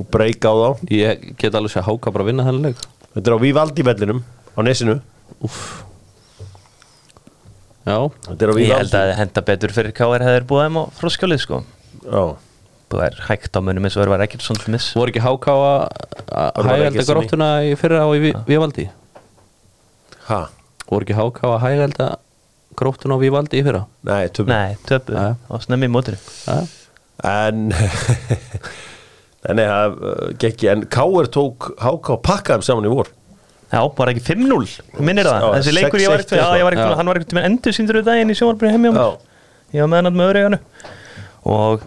og 0.00 0.08
breyka 0.10 0.50
á 0.50 0.54
þá. 0.58 0.70
Ég 0.90 1.26
get 1.38 1.54
alveg 1.54 1.70
sér 1.74 1.84
háka 1.86 2.10
bara 2.10 2.24
að 2.24 2.30
vinna 2.32 2.46
þennan 2.48 2.70
leik. 2.70 2.80
Þetta 3.14 3.30
er 3.30 3.36
á 3.38 3.44
Vívaldi 3.44 3.86
vellinum 3.86 4.22
á 4.26 4.60
Nesinu. 4.66 4.96
Úff 5.44 5.60
Já, 5.64 5.82
þetta 5.82 5.82
er 5.84 7.73
á 7.73 7.73
Ég 7.84 8.72
held 8.72 8.90
að 8.90 8.94
það 8.94 9.14
henda 9.20 9.44
betur 9.50 9.76
fyrir 9.76 9.94
KR 9.96 10.24
hefur 10.24 10.48
búið 10.50 10.66
þeim 10.66 10.80
á 10.80 10.84
fróskjálið 10.98 11.42
sko. 11.44 11.62
Já. 12.04 12.24
Búið 12.92 13.06
er 13.10 13.22
hægt 13.28 13.56
á 13.56 13.60
munum 13.64 13.86
eins 13.88 13.96
og 13.96 14.04
verður 14.04 14.24
ekkert 14.26 14.44
svona 14.44 14.72
miss. 14.72 14.92
Voru 14.96 15.12
ekki 15.12 15.24
háka 15.24 15.54
að 15.54 15.64
Var 16.34 16.68
hægælda 16.68 16.90
ekki 16.90 17.06
gróttuna 17.12 17.48
í 17.64 17.72
fyrra 17.78 18.04
á 18.04 18.08
í 18.16 18.32
Vívaldi 18.48 18.86
ha, 20.28 20.40
voru 20.88 21.06
ekki 21.06 21.16
háka 21.18 21.50
að 21.52 21.60
hægælda 21.64 22.08
gróttuna 22.78 23.18
á 23.18 23.22
Vívaldi 23.22 23.60
í 23.60 23.66
fyrra? 23.66 23.84
Nei, 24.06 24.28
töfum 24.34 24.52
Nei, 24.52 24.76
töpu 24.88 25.16
á 25.20 25.54
snemmi 25.62 25.90
Já, 26.48 26.56
en 27.24 27.68
nei, 27.70 29.66
það 29.68 29.98
uh, 29.98 30.24
gekk 30.42 30.66
en 30.72 30.86
Káur 30.92 31.28
tók 31.32 31.70
HK 31.82 32.16
þeim 32.24 32.64
saman 32.64 32.88
í 32.88 32.92
vor 32.92 33.12
Já, 33.72 33.80
var 33.98 34.12
ekki 34.12 34.22
5-0 34.26 35.02
Minnir 35.04 35.28
það, 35.28 35.48
þessi 35.56 35.74
leikur 35.74 36.02
ég 36.02 36.12
var 36.12 36.22
6-1 36.22 36.26
ekkert 36.26 36.38
Já, 36.38 36.58
ég 36.58 36.66
var 36.66 36.76
ekkert 36.76 36.98
hann 37.00 37.10
var 37.10 37.20
ekkert 37.20 37.34
með 37.38 37.48
endur 37.48 37.76
síndur 37.76 37.98
við 38.00 38.08
daginn 38.10 38.32
í 38.32 38.36
sjónvarbrið 38.38 38.74
heim 38.74 38.86
hjá 38.86 38.92
mér. 38.94 39.16
Ég 39.74 39.84
var 39.84 39.90
með 39.90 40.02
hann 40.02 40.18
með 40.20 40.32
öðru 40.32 40.60
Og 41.44 41.82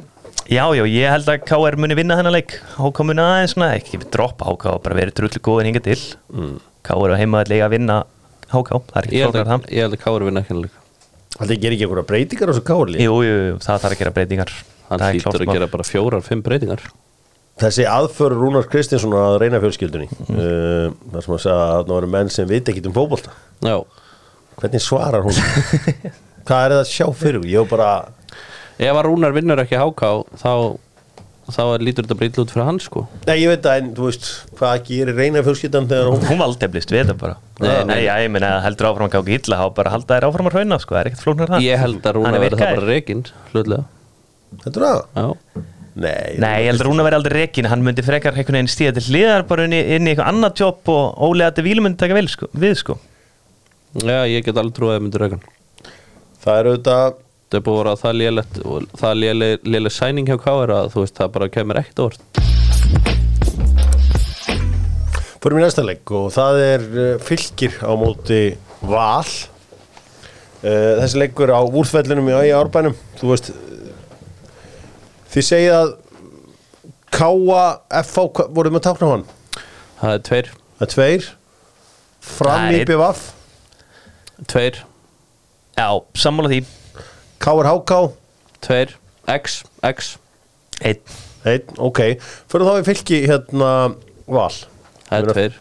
já, 0.45 0.63
já, 0.77 0.83
ég 0.85 1.13
held 1.15 1.31
að 1.31 1.45
KR 1.47 1.77
muni 1.81 1.97
vinna 1.97 2.17
þennan 2.19 2.35
leik. 2.35 2.57
HK 2.77 3.05
muni 3.09 3.23
aðeins 3.23 3.55
svona, 3.55 3.71
ekki 3.79 4.01
við 4.03 4.11
droppa. 4.13 4.51
HK 4.51 4.75
og 4.75 4.83
bara 4.85 4.99
verið 4.99 5.15
drullu 5.17 5.41
góðin 5.47 5.71
hinga 5.71 5.81
til. 5.87 5.97
Mm. 6.29 6.59
KR 6.85 7.15
á 7.15 7.17
heimaðallega 7.17 7.65
að 7.65 7.73
vinna 7.73 7.95
HK, 8.51 8.83
það 8.91 8.99
er 9.01 9.09
ekki 9.09 9.23
að, 9.25 9.39
það. 9.49 9.65
ég 9.73 9.87
held 9.87 9.97
að 9.97 10.03
Kári 10.03 10.29
vinna 10.29 10.43
ekki 10.43 10.53
þennan 10.53 10.67
leik. 10.67 10.77
Það 11.37 11.51
gerir 11.53 11.75
ekki 11.75 11.87
einhverja 11.87 12.07
breytingar 12.11 12.49
á 12.49 12.53
þessu 12.53 12.65
Káurli 12.65 13.01
Jú, 13.03 13.17
jú, 13.25 13.33
jú, 13.47 13.57
það 13.65 13.81
þarf 13.83 13.95
að 13.95 13.99
gera 13.99 14.13
breytingar. 14.15 14.53
Hann 14.87 15.03
hlýtur 15.03 15.43
að 15.43 15.51
gera 15.51 15.67
bara 15.73 15.85
fjórar, 15.85 16.23
fimm 16.25 16.45
breytingar 16.45 16.85
Þessi 17.57 17.85
aðför 17.89 18.35
Rúnar 18.37 18.67
Kristinsson 18.69 19.15
að 19.17 19.39
reyna 19.41 19.57
fjölskyldunni 19.63 20.07
uh, 20.29 20.91
þar 21.13 21.23
sem 21.25 21.33
að 21.37 21.39
segja 21.41 21.55
að 21.57 21.71
það 21.79 21.93
voru 21.95 22.09
menn 22.13 22.29
sem 22.33 22.49
veit 22.49 22.69
ekkit 22.69 22.89
um 22.91 22.93
fótbolta. 22.97 23.33
Já, 23.65 23.77
Hvernig 24.57 24.81
svarar 24.81 25.21
hún? 25.25 25.37
Hvað 26.47 26.63
er 26.67 26.73
það 26.73 26.79
að 26.81 26.89
sjá 26.91 27.07
fyrir? 27.17 27.43
Ég 27.49 27.65
var 27.65 27.71
bara 27.73 27.89
ef 28.77 28.93
að 28.99 29.03
Rúnar 29.09 29.33
vinnur 29.35 29.59
ekki 29.61 29.77
háka 29.77 30.09
þá, 30.41 30.53
þá 31.53 31.61
lítur 31.81 32.05
þetta 32.07 32.17
breytlu 32.17 32.45
út 32.45 32.53
fyrir 32.53 32.65
hann 32.69 32.79
sko. 32.81 33.03
Nei, 33.27 33.35
ég 33.43 33.51
veit 33.51 33.65
að 33.69 33.81
en 33.81 33.91
þú 33.97 34.07
veist 34.11 34.29
hvað 34.57 34.75
gerir 34.89 35.17
reyna 35.17 35.43
fjölskyldan 35.45 35.89
þegar 35.89 36.09
hún 36.13 36.25
Hún 36.29 36.41
valdeflist 36.41 36.93
við 36.93 37.03
þetta 37.03 37.17
bara. 37.21 37.37
Nei, 37.57 37.67
Nei, 37.67 37.73
nei. 37.77 37.85
nei, 37.91 37.99
já, 38.07 38.13
ég 38.25 38.33
meina 38.37 38.51
heldur 38.65 38.89
áfram 38.91 39.09
að 39.09 39.15
gáði 39.17 39.37
illa 39.41 39.61
þá 39.61 39.67
bara 39.81 39.93
halda 39.97 40.17
þær 40.17 40.27
áfram 40.29 40.49
að 40.51 40.57
hrauna, 40.59 40.79
sko, 40.85 40.93
það 40.97 41.01
er 41.03 41.09
ekkert 41.11 41.25
flóknar 41.25 41.53
það. 41.55 41.65
Ég 41.67 41.81
held 41.85 42.05
að 42.11 42.17
Rúnar 42.19 42.37
er 42.37 42.45
verði 42.45 42.61
það 42.61 42.73
bara 42.77 42.91
reygin 42.93 43.25
hlutlega. 43.53 43.87
Þetta 44.65 44.73
er 44.81 44.87
það? 44.87 45.01
Já, 45.17 45.65
Nei, 45.97 46.37
Nei, 46.37 46.55
ég 46.61 46.71
held 46.71 46.83
að 46.83 46.87
Rúna 46.89 47.05
veri 47.07 47.17
aldrei 47.17 47.35
rekin 47.41 47.67
Hann 47.71 47.81
myndi 47.85 48.03
frekar 48.05 48.35
einhvern 48.35 48.59
veginn 48.59 48.69
stíða 48.69 48.97
til 48.97 49.05
hliðar 49.07 49.45
bara 49.49 49.65
inn 49.65 49.73
í, 49.73 49.79
inn 49.95 50.05
í 50.05 50.11
eitthvað 50.13 50.29
annað 50.33 50.61
jobb 50.61 50.91
og 50.93 51.21
ólega 51.25 51.49
þetta 51.49 51.65
vílu 51.65 51.85
myndi 51.85 52.01
taka 52.03 52.17
vel, 52.17 52.27
sko, 52.29 52.49
við 52.53 52.75
sko. 52.83 52.97
Já, 53.97 54.19
ég 54.29 54.45
get 54.45 54.59
alveg 54.59 54.75
trúið 54.77 54.97
að 54.97 55.05
myndir 55.05 55.25
rekan 55.25 55.47
Það 56.43 56.59
er 56.59 56.71
auðvitað 56.71 57.17
Það 57.47 57.57
er 57.57 57.63
búið 57.63 57.77
að 57.77 57.83
vera 57.85 57.99
það 58.01 58.17
lélegt 58.19 58.57
og 58.67 58.87
það 58.99 59.21
léleg 59.71 59.93
sæning 59.95 60.27
hjá 60.27 60.37
Káir 60.43 60.75
að 60.75 60.91
þú 60.93 61.05
veist, 61.05 61.15
það 61.17 61.33
bara 61.37 61.53
kemur 61.53 61.79
ekkert 61.79 62.03
orð 62.09 62.19
Förum 65.47 65.61
í 65.61 65.63
næsta 65.63 65.85
leik 65.85 66.11
og 66.11 66.25
það 66.35 66.57
er 66.65 66.81
uh, 66.91 67.03
fylgir 67.23 67.77
á 67.79 67.93
móti 67.95 68.39
val. 68.83 69.29
Uh, 70.59 70.97
Þessi 70.99 71.21
leikur 71.21 71.53
á 71.53 71.61
úrþvellinum 71.61 72.27
í 72.33 72.49
Árbænum. 72.57 72.97
Þú 73.19 73.29
veist 73.31 73.51
Þið 75.33 75.45
segið 75.51 75.73
að 75.77 75.93
Káa 77.17 77.63
FH, 78.03 78.25
hva- 78.35 78.47
voruð 78.53 78.73
með 78.75 78.81
að 78.81 78.87
tákna 78.89 79.09
hann 79.13 79.25
Það 80.01 80.13
er 80.13 80.23
tveir, 80.27 80.49
Það 80.77 80.85
er 80.87 80.91
tveir. 80.93 81.27
Fram 82.27 82.61
Það 82.61 82.75
í 82.75 82.79
er- 82.81 82.89
BVF 82.91 83.21
tveir, 84.51 84.75
Já, 85.77 85.87
sammála 86.17 86.49
því. 86.51 86.59
Káar 87.41 87.67
HK 87.69 87.91
tveir. 88.65 88.95
X, 89.27 89.63
X. 89.85 90.17
Einn. 90.81 90.99
Einn, 91.45 91.63
ok. 91.77 91.99
Förum 92.49 92.67
þá 92.69 92.79
í 92.81 92.85
fylgi 92.87 93.19
hérna 93.27 93.71
val. 94.27 94.53
Það 95.09 95.17
er 95.17 95.33
tveir. 95.33 95.57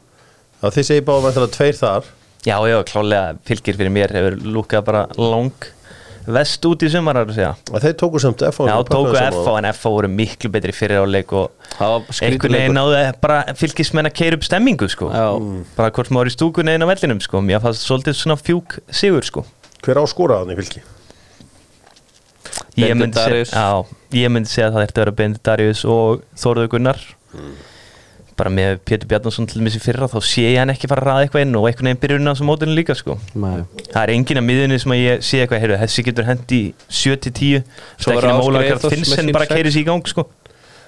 Já, 0.63 0.69
þið 0.73 0.87
segið 0.91 1.05
báðum 1.09 1.29
að 1.31 1.51
tveir 1.57 1.77
þar. 1.81 2.05
Já, 2.47 2.57
já, 2.69 2.77
klálega 2.89 3.39
fylgir 3.49 3.77
fyrir 3.77 3.91
mér 3.93 4.13
hefur 4.17 4.37
lúkað 4.55 4.85
bara 4.87 5.07
lang 5.19 5.53
vest 6.27 6.65
út 6.69 6.83
í 6.83 6.89
sumarar 6.91 7.29
að 7.31 7.55
Þeir 7.83 7.95
tóku 8.01 8.21
samt 8.23 8.43
FH 8.49 8.67
Já, 8.71 8.77
tóku. 8.89 9.15
FH 9.15 9.55
en 9.61 9.69
FH 9.73 9.93
voru 9.95 10.11
miklu 10.11 10.51
betri 10.55 10.75
fyrir 10.75 11.05
áleik 11.05 11.33
og 11.37 11.53
Það 11.77 11.93
var 11.95 12.19
skrítið 12.19 12.27
einhvern 12.33 12.57
veginn 12.59 12.77
náðu 12.79 13.05
bara 13.23 13.39
fylgismenn 13.61 14.11
að 14.11 14.17
keira 14.19 14.39
upp 14.41 14.47
stemmingu 14.49 14.89
sko 14.93 15.11
Já. 15.13 15.27
bara 15.79 15.95
hvort 15.95 16.11
maður 16.11 16.27
er 16.31 16.33
í 16.33 16.37
stúkunni 16.37 16.75
einn 16.75 16.87
á 16.87 16.91
vellinum 16.91 17.23
sko 17.25 17.43
mér 17.45 17.63
fannst 17.65 17.87
svolítið 17.87 18.19
svona 18.19 18.39
fjúk 18.41 18.79
sigur 18.91 19.27
sko 19.27 19.47
Hver 19.87 20.03
á 20.03 20.05
skóraðan 20.11 20.55
í 20.55 20.59
fylgi? 20.59 20.83
ég 22.77 22.93
myndi, 22.97 23.17
Darius. 23.17 23.51
segja, 23.51 23.63
já, 23.63 24.21
ég 24.23 24.33
myndi 24.33 24.51
segja 24.51 24.69
að 24.71 24.77
það 24.77 24.85
ætti 24.87 24.97
að 24.97 25.03
vera 25.05 25.17
Benedikt 25.21 25.47
Darius 25.49 25.85
og 25.89 26.23
Þórður 26.37 26.69
Gunnar 26.75 27.01
bara 28.37 28.51
með 28.53 28.79
Pétur 28.85 29.09
Bjarnason 29.11 29.47
til 29.49 29.63
þessi 29.65 29.81
fyrra 29.81 30.09
þá 30.13 30.17
sé 30.29 30.43
ég 30.45 30.59
hann 30.61 30.73
ekki 30.75 30.89
fara 30.91 31.03
að 31.03 31.09
ræða 31.09 31.27
eitthvað 31.27 31.45
inn 31.47 31.57
og 31.57 31.67
einhvern 31.71 31.89
veginn 31.89 32.01
byrjun 32.03 32.29
á 32.29 32.33
þessum 32.35 32.51
mótinu 32.51 32.75
líka 32.77 32.97
sko. 32.99 33.17
Nei. 33.35 33.63
það 33.93 34.01
er 34.03 34.13
enginn 34.17 34.41
að 34.43 34.47
miðunni 34.51 34.79
sem 34.83 34.93
að 34.97 35.01
ég 35.03 35.23
sé 35.25 35.41
eitthvað 35.45 35.63
heyrðu, 35.65 35.79
þessi 35.85 36.05
getur 36.11 36.29
hendi 36.29 36.61
7-10 36.89 37.63
Svo 37.97 38.11
það 38.11 38.17
er 38.17 38.19
ekki 38.19 38.33
Ásgeir 38.33 38.43
móla 38.43 38.61
að 38.61 38.67
með 38.67 38.89
finnst 38.97 39.17
henn 39.17 39.27
sín 39.31 39.33
bara 39.39 39.49
sex. 39.49 39.55
keiri 39.57 39.73
sér 39.73 39.81
í 39.81 39.87
gang 39.89 40.11
sko. 40.13 40.27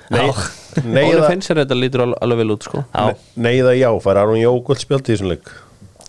Nei, 0.09 0.29
Neiða, 0.89 1.25
finnst 1.29 1.49
sér 1.51 1.59
þetta 1.65 1.77
lítur 1.77 2.05
al- 2.07 2.19
alveg 2.25 2.39
vel 2.45 2.53
út 2.55 2.65
sko. 2.69 2.85
Já. 2.95 3.17
neiða 3.37 3.73
já, 3.77 3.89
fær 4.05 4.21
Aron 4.23 4.39
Jó 4.41 4.53
gott 4.65 4.81
spjald 4.85 5.09
í 5.09 5.13
þessum 5.17 5.33
leik? 5.33 5.51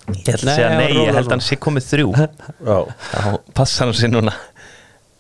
Ég 0.09 0.25
held 0.25 0.41
að 0.41 0.45
Nei, 0.47 0.55
segja 0.55 0.69
nei, 0.73 0.87
ég 0.95 1.09
held 1.13 1.27
að 1.27 1.33
hann 1.35 1.43
sé 1.45 1.55
komið 1.61 1.83
þrjú. 1.85 2.13
Já, 2.17 2.77
þá 3.11 3.27
passa 3.53 3.83
hann 3.85 3.93
sér 3.93 4.09
núna 4.13 4.31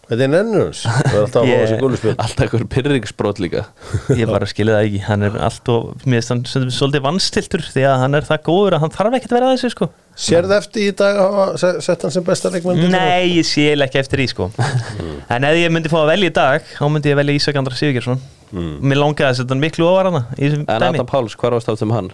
þetta 0.09 0.25
er 0.25 0.31
nennurins 0.33 0.79
Það 0.83 1.13
er 1.13 1.19
alltaf 1.23 1.45
Ég- 1.49 1.59
þessi 1.63 1.77
gulluspjald 1.83 2.21
Alltaf 2.25 2.43
einhver 2.45 2.65
pyrringsbrót 2.73 3.39
líka. 3.43 3.61
Ég 4.17 4.29
bara 4.31 4.47
skilja 4.49 4.75
það 4.79 4.87
ekki, 4.89 5.01
hann 5.05 5.25
er 5.27 5.37
alltaf 5.47 6.05
mér 6.09 6.25
hann 6.31 6.43
stundum 6.49 6.73
svolítið 6.73 7.05
vannstiltur 7.05 7.63
því 7.69 7.85
að 7.89 7.97
hann 8.03 8.19
er 8.19 8.27
það 8.29 8.41
góður 8.49 8.77
að 8.79 8.83
hann 8.85 8.95
þarf 8.97 9.17
ekkert 9.19 9.31
að 9.33 9.37
vera 9.39 9.49
að 9.51 9.55
þessu 9.59 9.71
sko. 9.75 9.89
Sérð 10.19 10.51
eftir 10.57 10.83
í 10.89 10.91
dag 10.99 11.15
að 11.21 11.29
hafa 11.37 11.57
se- 11.61 11.81
sett 11.85 12.01
hann 12.03 12.11
sem 12.17 12.25
besta 12.27 12.49
leikmann 12.51 12.81
nei, 12.91 13.37
ég 13.37 13.45
sé 13.47 13.69
ekki 13.77 14.01
eftir 14.01 14.19
því 14.19 14.27
sko. 14.33 14.49
En 15.29 15.45
ef 15.47 15.55
ég 15.61 15.71
myndi 15.71 15.87
fá 15.93 16.01
að 16.03 16.11
velja 16.15 16.33
í 16.33 16.35
dag 16.35 16.65
þá 16.75 16.85
myndi 16.91 17.13
ég 17.13 17.19
velja 17.21 17.37
Ísak 17.39 17.55
Andra 17.61 17.77
Sigurðsson 17.79 18.19
mér 18.51 18.97
langaði 18.97 19.29
að 19.29 19.35
setja 19.39 19.53
hann 19.53 19.61
miklu 19.61 19.85
ofar 19.87 20.09
hana 20.09 20.23
í 20.35 20.47
þessum 20.49 20.63
En 20.67 20.83
Adam 20.89 21.05
Páls, 21.05 21.35
hvar 21.37 21.53
varst 21.55 21.69
það 21.69 21.83
um 21.85 21.91
hann? 21.93 22.09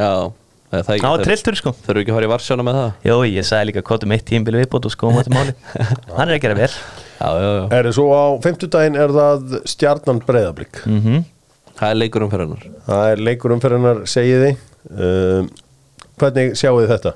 já, 0.00 0.32
mann 0.72 0.88
er 0.88 0.96
20 0.96 1.02
okkar, 1.02 1.02
Já, 1.02 1.02
eða 1.02 1.02
það 1.02 1.10
var 1.12 1.20
ekki 1.20 1.28
trilltur 1.28 1.58
sko. 1.58 1.72
Þurfu 1.84 2.02
ekki 2.02 2.12
að 2.12 2.16
fara 2.18 2.28
í 2.28 2.32
varsjóna 2.32 2.64
með 2.66 2.78
það? 2.78 2.92
Jó, 3.08 3.16
ég 3.28 3.46
sagði 3.48 3.68
líka 3.68 3.82
kvotum 3.88 4.14
eitt 4.16 4.24
tímbil 4.28 4.54
viðbót 4.56 4.88
og 4.88 4.94
skoðum 4.94 5.18
þetta 5.20 5.34
máli 5.36 5.54
hann 6.16 6.28
er 6.28 6.36
að 6.38 6.42
gera 6.46 6.58
vel. 6.58 6.70
Já, 6.72 7.28
já, 7.28 7.50
já. 7.52 7.64
Er 7.78 7.90
svo 7.92 8.06
á 8.16 8.24
fimmtudaginn 8.46 8.98
er 8.98 9.12
það 9.18 9.58
stjarnan 9.74 10.22
breyðablík 10.26 10.82
mm 10.86 11.20
Það 11.72 11.88
er 11.90 11.96
leikur 11.98 12.22
um 12.22 12.30
fyrir 12.30 12.46
hennar 12.46 12.64
Það 12.86 13.04
er 13.10 13.20
leikur 13.26 13.52
umferðinar 13.56 14.02
segið 14.06 14.42
þið. 14.44 14.64
Um, 14.92 15.46
Hvernig 16.20 16.52
sjáu 16.60 16.74
þið 16.78 16.90
þetta? 16.92 17.12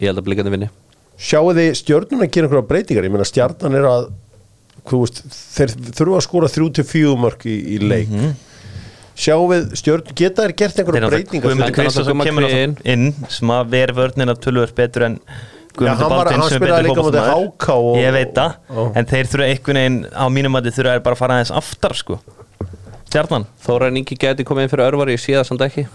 Ég 0.00 0.06
held 0.08 0.20
að 0.20 0.26
blikandi 0.28 0.52
vinni. 0.54 0.68
Sjáu 1.18 1.50
þið 1.56 1.72
stjörnun 1.80 2.22
að 2.24 2.30
gera 2.30 2.46
einhverja 2.48 2.68
breytingar? 2.70 3.08
Ég 3.08 3.12
meina 3.12 3.26
stjarnan 3.26 3.76
er 3.76 3.88
að 3.90 4.06
þú 4.86 5.00
veist, 5.02 5.22
þeir 5.56 5.74
þurfa 5.98 6.18
að 6.20 6.24
skora 6.28 6.50
þrjú 6.52 6.68
til 6.78 6.86
fjögur 6.86 7.20
mörg 7.20 7.46
í, 7.50 7.56
í 7.74 7.78
leik 7.82 8.12
Sjáu 9.16 9.46
við 9.48 9.70
stjörn, 9.80 10.10
geta 10.18 10.44
þær 10.44 10.52
gert 10.60 10.80
einhverja 10.82 11.08
breytingar? 11.08 11.46
Guðmundur 11.46 11.70
er 11.70 11.76
Kristjánsson 11.78 12.20
kemur 12.20 12.44
náttúrulega 12.44 12.92
inn 12.92 13.06
sem 13.32 13.52
að 13.54 13.70
ver 13.72 13.92
vörnina 13.96 14.34
tölvöld 14.36 14.74
betur 14.76 15.06
en 15.08 15.18
spilaði 15.76 16.88
líka 16.88 17.00
á 17.00 17.04
móti 17.06 17.22
HK 17.24 17.68
og- 17.76 17.96
Ég 18.00 18.12
veit 18.12 18.34
það, 18.36 18.56
en 18.96 19.06
þeir 19.06 19.30
þurfa 19.32 19.48
einhvern 19.50 19.80
veginn 19.80 19.98
á 20.12 20.24
mínum 20.28 20.56
að 20.60 20.68
þeir 20.68 20.76
þurfa 20.78 21.02
bara 21.02 21.14
að 21.16 21.22
fara 21.24 21.34
aðeins 21.38 21.54
aftar 21.56 21.94
sko. 21.96 22.20
Stjarnan? 23.06 23.46
Þóra 23.64 23.88
Ingi 23.96 24.16
geti 24.18 24.44
komið 24.44 24.62
inn 24.66 24.72
fyrir 24.72 24.88
örvar 24.90 25.08
það 25.08 25.44
samt 25.46 25.60
ekki. 25.64 25.86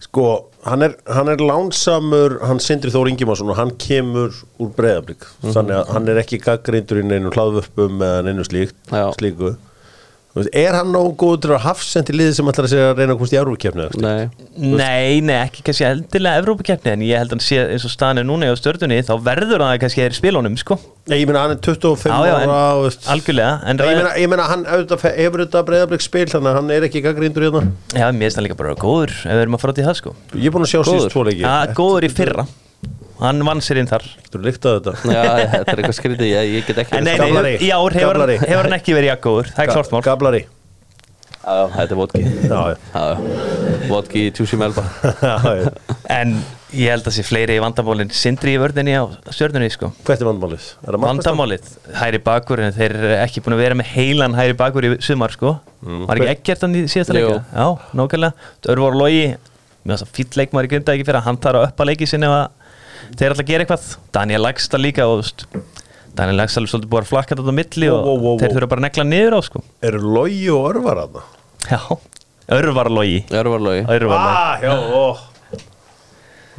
Sko, 0.00 0.46
hann 0.64 0.82
er, 0.86 0.92
hann 1.10 1.28
er 1.28 1.40
lánsamur 1.42 2.38
hann 2.46 2.60
Sindri 2.62 2.92
Þór 2.94 3.10
Ingimarsson 3.10 3.50
og 3.50 3.56
hann 3.58 3.72
kemur 3.82 4.30
úr 4.62 4.70
breyðablík 4.76 5.24
þannig 5.42 5.74
að 5.74 5.88
hann 5.92 6.08
er 6.12 6.20
ekki 6.22 6.38
gaggreindur 6.38 7.00
í 7.02 7.06
neinu 7.08 7.32
hlaðvörpum 7.34 7.98
eða 7.98 8.22
neinu 8.28 8.44
slíkt, 8.46 8.76
slíku 9.18 9.56
veist, 10.38 10.50
Er 10.58 10.76
hann 10.78 10.92
nógu 10.94 11.12
góður 11.20 11.40
til 11.44 11.52
að 11.56 11.62
hafsendi 11.66 12.14
liði 12.16 12.34
sem 12.38 12.50
ætlar 12.52 12.68
að 12.68 12.72
segja 12.74 12.90
að 12.92 13.00
reyna 13.02 13.14
að 13.14 13.18
komast 13.20 13.34
í 13.34 13.40
árúkefni? 13.40 13.86
Nei. 14.02 14.28
Nei, 14.58 15.20
nei, 15.24 15.36
ekki 15.44 15.64
kannski 15.66 15.86
heldilega 15.86 16.42
Evrópakeppni 16.42 16.94
en 16.94 17.04
ég 17.06 17.20
held 17.22 17.32
að 17.32 17.36
hann 17.38 17.44
sé 17.46 17.60
eins 17.64 17.86
og 17.88 17.92
staðan 17.94 18.22
er 18.22 18.28
núna 18.28 18.50
í 18.50 18.58
stjörnunni 18.58 19.00
þá 19.06 19.12
verður 19.28 19.64
hann 19.66 19.82
kannski 19.82 20.04
er 20.04 20.14
í 20.14 20.18
spilunum 20.18 20.58
sko. 20.60 20.78
Nei, 21.08 21.20
ég 21.22 21.28
meina 21.30 21.44
hann 21.46 21.56
er 21.56 21.60
25 21.64 22.12
Já, 22.12 22.18
já, 22.28 22.34
en 22.44 22.52
ára 22.52 22.76
og 22.76 22.84
veist, 22.88 23.06
algjörlega 23.08 23.52
en 23.70 23.82
ég 23.82 23.96
meina, 23.96 24.14
ég 24.20 24.32
meina 24.32 24.48
hann 24.50 24.64
hefur 24.68 25.44
þetta 25.44 25.64
breyðablík 25.70 26.04
spil 26.04 26.26
þannig 26.28 26.52
að 26.52 26.58
hann 26.60 26.72
er 26.76 26.88
ekki 26.88 27.04
gaggreindur 27.06 27.46
í 27.46 27.48
hérna. 27.48 27.64
Já, 27.94 28.06
mér 28.12 28.26
finnst 28.28 28.40
hann 28.42 28.48
líka 28.48 28.58
bara 28.58 28.76
góður 28.78 29.14
ef 29.24 29.32
við 29.32 29.44
erum 29.46 29.56
að 29.58 29.64
fara 29.64 29.76
í 29.78 29.86
það 29.88 30.00
sko. 30.02 30.16
Ég 30.36 30.50
er 30.50 30.56
búin 30.56 30.66
að 30.68 30.72
sjá 30.74 30.80
Góður. 30.82 31.04
síst 31.06 31.14
tvo 31.16 31.24
leiki. 31.28 31.44
Já, 31.46 31.54
góður 31.78 32.08
í 32.08 32.12
fyrra 32.12 32.44
Hann 33.18 33.42
vann 33.46 33.60
sér 33.64 33.80
inn 33.82 33.88
þar 33.90 34.04
Þú 34.30 34.42
líktaði 34.44 34.82
þetta 34.84 35.14
Já, 35.14 35.22
þetta 35.54 35.72
er 35.74 35.80
eitthvað 35.82 35.96
skrítið 35.98 36.28
Ég, 36.30 36.52
ég 36.58 36.68
get 36.68 36.82
ekki 36.84 36.98
En 37.00 37.04
nei, 37.08 37.16
Gablari. 37.18 37.56
nei, 37.58 37.66
í 37.66 37.72
ár 37.74 37.96
hefur, 37.96 38.12
Gablari. 38.14 38.36
hann- 38.38 38.48
hefur 38.52 38.68
hann 38.68 38.78
ekki 38.78 38.94
verið 38.98 39.10
jakk 39.14 39.24
góður 39.26 39.50
Það 39.56 39.64
er 39.64 39.72
klart 39.74 39.92
mál 39.96 40.04
Gablari 40.06 40.44
Já, 41.48 41.54
já, 41.54 41.66
þetta 41.78 41.94
er 41.94 41.98
vodki 41.98 42.20
Já, 42.20 42.60
já. 42.68 42.76
Já, 42.92 43.02
já 43.08 43.88
Vodki 43.88 44.22
í 44.28 44.30
Tjúsi 44.36 44.58
Melba 44.60 44.82
Já, 45.22 45.36
já. 45.62 45.70
En 46.12 46.34
ég 46.76 46.90
held 46.92 47.06
að 47.08 47.14
sé 47.16 47.22
fleiri 47.24 47.54
í 47.56 47.62
vandamálin 47.62 48.10
Sindri 48.12 48.52
í 48.52 48.60
vörðinni 48.60 48.92
á 49.00 49.04
stjörnunni 49.32 49.70
sko 49.72 49.88
Hvert 50.04 50.20
er 50.20 50.28
vandamálið? 50.28 50.66
Er 50.84 50.92
það 50.92 51.00
markvarslan? 51.00 51.22
Vandamálið, 51.22 51.70
hæri 52.02 52.20
bakur 52.26 52.60
en 52.66 52.74
þeir 52.76 52.96
eru 52.98 53.12
ekki 53.22 53.40
búin 53.46 53.56
að 53.56 53.62
vera 53.64 53.78
með 53.80 53.88
heilan 53.94 54.36
hæri 54.36 54.56
bakur 54.60 54.84
í 54.84 54.92
sumar 55.08 55.32
sko 55.32 55.54
Var 55.80 56.20
ekki 56.20 56.32
ekkert 56.34 56.66
hann 56.66 56.76
í 56.76 56.84
síðasta 56.92 57.16
Jú. 57.16 57.30
leika? 57.32 57.44
Já, 57.54 57.68
nákvæmlega 58.02 58.74
Örvar 58.74 58.98
Logi, 59.00 59.24
mér 59.88 59.94
finnst 59.94 60.04
það 60.04 60.14
fýll 60.18 60.42
leikmaður 60.42 60.68
í 60.68 60.72
grinda 60.74 60.96
ekki 60.98 61.08
fyrir 61.08 61.22
að 61.22 61.28
hann 61.30 61.40
tar 61.48 61.56
að 61.62 61.68
uppa 61.70 61.88
leiki 61.88 62.10
sinni 62.10 62.28
ef 62.28 62.36
að 62.36 62.57
þeir 63.16 63.34
ætla 63.34 63.44
að 63.44 63.50
gera 63.52 63.64
eitthvað. 63.66 63.88
Daniel 64.18 64.44
Lagstad 64.44 64.82
líka 64.82 65.06
og 65.08 65.24
Daniel 66.18 66.40
Lagstad 66.42 66.64
er 66.64 66.72
svolítið 66.72 66.92
búin 66.92 67.04
að 67.06 67.10
flakka 67.12 67.36
þetta 67.38 67.54
á 67.54 67.58
milli 67.60 67.90
og 67.92 67.98
Wow, 67.98 68.06
wow, 68.08 68.20
wow, 68.26 68.38
þeir 68.42 68.54
þurfa 68.56 68.70
bara 68.72 68.82
að 68.82 68.86
negla 68.88 69.06
niður 69.08 69.38
á 69.38 69.40
sko. 69.46 69.64
Eru 69.88 70.02
logi 70.04 70.44
og 70.52 70.68
örvar 70.72 71.02
aðna? 71.06 71.24
Já, 71.68 71.80
Örvar 72.48 72.88
Logi. 72.88 73.24
Örvarlógi 73.28 73.82
Örvar 73.84 74.22
Logi. 74.24 74.36
Ah, 74.36 74.58
já, 74.62 74.72
ó 74.72 75.28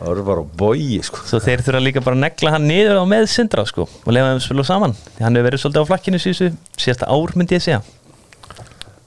Örvar 0.09 0.39
og 0.45 0.51
bogi, 0.55 1.01
sko. 1.03 1.19
Svo 1.27 1.41
þeir 1.43 1.59
þurfa 1.65 1.79
líka 1.83 2.03
bara 2.05 2.15
að 2.15 2.21
negla 2.23 2.53
hann 2.53 2.67
niður 2.69 3.01
á 3.01 3.05
með 3.09 3.25
Sindra 3.33 3.65
sko 3.67 3.83
og 3.83 4.13
lefa 4.15 4.29
þeim 4.31 4.43
spila 4.45 4.63
saman. 4.69 4.93
Því 5.17 5.25
hann 5.25 5.35
hefur 5.35 5.47
verið 5.49 5.63
svolítið 5.63 5.83
á 5.83 5.89
flakkinu 5.89 6.21
síðustu 6.23 6.51
síðasta 6.79 7.09
ár 7.11 7.33
myndi 7.35 7.57
ég 7.57 7.65
segja. 7.65 7.81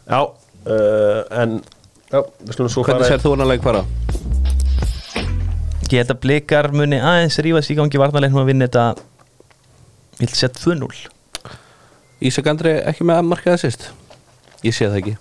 Já, 0.04 0.20
uh, 0.20 1.22
en 1.32 1.62
Já, 2.12 2.18
við 2.44 2.58
slumum 2.58 2.72
svo 2.74 2.82
Hvernig 2.84 3.06
fara 3.06 3.14
sér 3.14 3.22
þú 3.24 3.30
hann 3.32 3.46
að 3.46 3.50
leik 3.54 3.62
fara? 3.64 3.86
Ég 5.92 6.00
held 6.00 6.12
að 6.14 6.20
blikar 6.24 6.70
muni 6.72 6.96
aðeins 7.04 7.36
rífast 7.44 7.72
í 7.72 7.76
gangi 7.76 8.00
varnarleiknum 8.00 8.42
að 8.42 8.48
vinna 8.48 8.68
þetta 8.68 8.84
Ég 10.22 10.28
held 10.30 10.38
sett 10.38 10.60
2-0 10.62 10.88
Ísak 12.22 12.48
Andri 12.52 12.76
ekki 12.88 13.04
með 13.08 13.26
markaði 13.28 13.60
sýst 13.66 13.88
Ég 14.62 14.76
sé 14.76 14.86
það 14.86 15.00
ekki. 15.00 15.16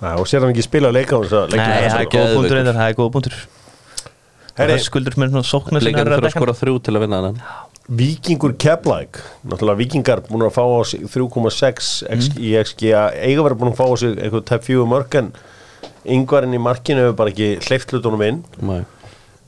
Já, 0.00 0.10
og 0.20 0.26
sér 0.28 0.44
hann 0.44 0.52
ekki 0.52 0.64
spila 0.66 0.90
leika 0.92 1.16
á 1.16 1.20
að 1.24 1.56
Nei, 1.56 1.64
það 1.88 2.02
er 2.02 2.10
góð 2.12 2.34
punktur 2.36 2.56
reyndar, 2.58 2.76
það 2.76 2.90
er 2.92 2.96
góð 2.98 3.10
punktur. 3.14 3.34
Herri, 4.58 4.76
Það 4.76 4.84
skuldur 4.84 5.16
með 5.20 5.32
svona 5.34 5.48
sóknar 5.48 5.80
er 5.80 5.96
þurfa 5.96 6.18
að 6.18 6.26
að 6.28 6.34
skora 6.36 6.54
þrjú 6.60 6.74
til 6.84 6.94
að 6.94 7.04
vinna 7.04 7.20
hann. 7.24 7.40
Víkingur 8.00 8.54
Keflæk 8.60 9.18
Náttúrulega 9.48 9.80
Víkingar 9.80 10.22
búin 10.28 10.44
að 10.46 10.52
fá 10.54 10.62
á 10.62 10.80
sig 10.92 11.04
3,6 11.10 11.90
x- 12.16 12.30
í 12.36 12.52
XG 12.60 12.92
eiga 12.92 13.44
verið 13.46 13.60
búin 13.62 13.72
að 13.72 13.80
fá 13.80 13.86
á 13.88 13.94
sig 13.98 14.14
einhver 14.20 14.44
tæp 14.46 14.66
fjögur 14.68 14.88
mörg 14.92 15.16
en 15.20 15.32
yngvarinn 16.04 16.54
í 16.56 16.60
markinu 16.62 17.06
hefur 17.06 17.16
bara 17.18 17.32
ekki 17.32 17.48
hleyft 17.66 17.92
hlutunum 17.96 18.22
inn. 18.28 18.42
Nei. 18.60 18.82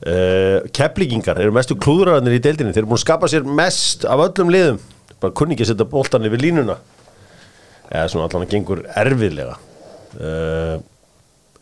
Uh, 0.07 0.63
Keflíkingar 0.75 1.39
eru 1.41 1.53
mestu 1.55 1.77
klúðurarnir 1.79 2.37
í 2.37 2.41
deildinni. 2.43 2.73
Þeir 2.75 2.83
eru 2.83 2.91
búin 2.93 2.99
að 2.99 3.05
skapa 3.05 3.29
sér 3.31 3.45
mest 3.47 4.07
af 4.09 4.23
öllum 4.27 4.51
liðum. 4.53 4.81
Bara 5.23 5.35
kunni 5.37 5.55
ekki 5.55 5.67
að 5.67 5.73
setja 5.73 5.89
boltan 5.89 6.27
yfir 6.27 6.43
línuna. 6.43 6.79
Eða 7.89 8.09
svona 8.11 8.27
allan 8.29 8.47
að 8.47 8.55
gengur 8.55 8.83
erfiðlega. 9.03 9.59
Uh, 10.13 10.77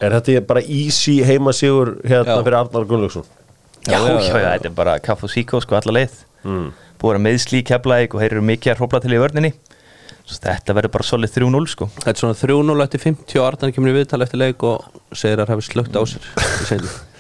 er 0.02 0.16
þetta 0.18 0.46
bara 0.50 0.64
easy 0.66 1.20
heimasigur 1.26 1.98
hérna 2.04 2.38
Já. 2.38 2.44
fyrir 2.46 2.60
Arnar 2.60 2.88
Gunnlaugsson? 2.90 3.28
Já, 3.88 3.98
já, 3.98 4.14
já, 4.22 4.34
þetta 4.46 4.70
er 4.70 4.78
bara 4.78 5.00
kaff 5.02 5.26
og 5.26 5.32
síkó 5.34 5.62
sko 5.64 5.78
alla 5.78 5.96
leið. 6.02 6.18
Mm. 6.46 6.72
Búið 7.02 7.18
að 7.18 7.24
meðslí 7.26 7.62
keflaðik 7.66 8.16
og 8.16 8.22
þeir 8.22 8.36
eru 8.36 8.44
mikið 8.46 8.74
að 8.74 8.82
hrópla 8.82 9.02
til 9.02 9.14
í 9.16 9.22
vörninni. 9.22 9.54
Þetta 10.32 10.76
verður 10.78 10.94
bara 10.94 11.06
solid 11.08 11.34
3-0 11.34 11.70
sko. 11.74 11.88
Þetta 11.98 12.14
er 12.14 12.20
svona 12.22 12.38
3-0 12.40 12.84
eftir 12.86 13.02
50 13.04 13.42
og 13.42 13.48
Arnar 13.48 13.74
kemur 13.76 13.92
í 13.92 13.96
viðtal 13.98 14.22
eftir 14.24 14.40
leik 14.40 14.64
og 14.64 15.02
segir 15.18 15.42
að 15.42 15.56
hafi 15.56 15.66
slögt 15.66 15.98
á 15.98 16.02
sér. 16.08 16.28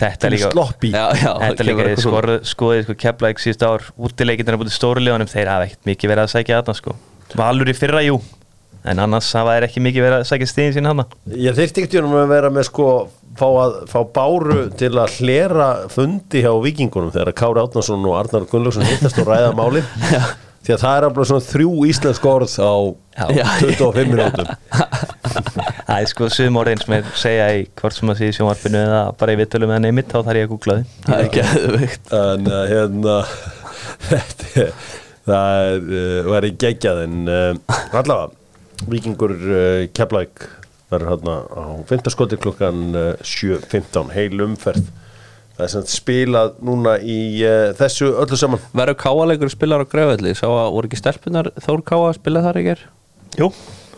Þetta 0.00 0.26
er 0.28 0.32
líka 0.34 0.50
sloppy. 0.50 0.90
Já, 0.94 1.04
já, 1.20 1.30
Þetta 1.42 1.62
er 1.62 1.68
líka 1.68 1.88
skor, 2.00 2.30
skoðið 2.48 2.84
sko 2.86 2.94
keflaðik 3.04 3.42
síðust 3.42 3.64
ár. 3.68 3.88
Útileikindir 4.08 4.56
að 4.56 4.62
búið 4.62 4.76
stóru 4.76 5.02
liðanum 5.04 5.30
þeir 5.30 5.50
hafa 5.52 5.66
ekkert 5.68 5.90
mikið 5.90 6.14
verið 6.14 6.24
að 6.24 6.32
sækja 6.32 6.60
þarna 6.60 6.78
sko. 6.78 6.94
Valur 7.38 7.70
í 7.70 7.76
fyrra, 7.76 8.04
jú. 8.06 8.20
En 8.82 8.98
annars 8.98 9.28
hafa 9.36 9.54
þeir 9.54 9.68
ekki 9.68 9.82
mikið 9.84 10.06
verið 10.06 10.18
að 10.18 10.28
sækja 10.32 10.48
stíðin 10.50 10.72
sín 10.74 10.88
hana 10.90 11.04
Ég 11.38 11.54
þyrfti 11.54 11.84
ekkert 11.84 12.08
um 12.08 12.16
að 12.18 12.32
vera 12.32 12.48
með 12.50 12.66
sko 12.66 12.86
fá, 13.38 13.44
að, 13.46 13.76
fá 13.92 13.98
báru 14.16 14.56
til 14.78 14.90
að 14.98 15.18
hlera 15.20 15.68
fundi 15.92 16.42
hjá 16.42 16.50
vikingunum 16.64 17.12
þegar 17.14 17.36
Kári 17.38 17.62
Átnarsson 17.62 18.08
og 18.08 18.16
Arnar 18.18 18.48
Gunnlaugsson 18.50 18.88
hittast 18.88 19.20
og 19.22 19.30
ræða 19.30 19.52
máli 19.54 19.84
því 20.66 20.74
að 20.74 20.82
það 20.82 20.96
er 20.96 21.06
alveg 21.08 21.30
svona 21.30 21.46
þrjú 21.46 21.70
íslensk 21.92 22.26
orð 22.32 22.56
á 22.58 22.74
Já. 23.38 23.46
25 23.62 24.10
minútum 24.10 24.50
Það 25.92 26.06
er 26.06 26.08
sko 26.08 26.26
sum 26.32 26.56
orðin 26.56 26.80
sem 26.80 26.92
er 26.96 27.08
segja 27.20 27.46
í 27.52 27.64
hvort 27.76 27.92
sem 27.92 28.08
að 28.08 28.20
sé 28.22 28.28
í 28.30 28.32
sjónvarpinu 28.32 28.78
eða 28.80 29.00
bara 29.20 29.32
í 29.34 29.38
vittölum 29.42 29.72
eða 29.74 29.82
neymitt 29.84 30.08
þá 30.08 30.22
þarf 30.22 30.38
ég 30.38 30.46
að 30.46 30.52
googla 30.54 30.76
því 30.78 30.92
Það 31.04 31.18
er 31.18 31.26
geðveikt. 31.34 32.06
En 32.16 32.46
uh, 32.48 32.60
hérna 32.70 33.16
þetta 34.08 34.46
er 34.62 34.70
það 35.26 35.66
er, 35.66 35.84
uh, 35.98 36.30
væri 36.30 36.50
geggjað 36.62 37.00
en 37.02 37.18
uh, 37.28 37.76
allavega 37.90 38.88
vikingur 38.94 39.34
uh, 39.36 39.82
Keflæk 39.92 40.46
verður 40.94 41.12
hérna 41.12 41.36
á 41.44 41.64
15 41.92 42.16
skoti 42.16 42.40
klukkan 42.40 42.80
uh, 42.96 43.12
7.15 43.20 44.16
heil 44.16 44.46
umferð. 44.48 44.88
Það 45.58 45.66
er 45.66 45.74
sem 45.74 45.86
spilað 45.92 46.56
núna 46.64 46.96
í 47.04 47.20
uh, 47.44 47.68
þessu 47.76 48.14
öllu 48.24 48.40
saman. 48.40 48.64
Verður 48.72 49.00
káaleikur 49.04 49.52
spilar 49.52 49.84
á 49.84 49.90
Gröfelli 49.92 50.32
Sá 50.40 50.46
að 50.48 50.72
voru 50.72 50.88
ekki 50.88 51.04
stelpunar 51.04 51.52
Þór 51.60 51.84
Káa 51.84 52.08
að 52.08 52.18
spila 52.22 52.46
þar 52.48 52.62
ekki 52.62 52.76
er 52.78 52.86
Jú, 53.36 53.52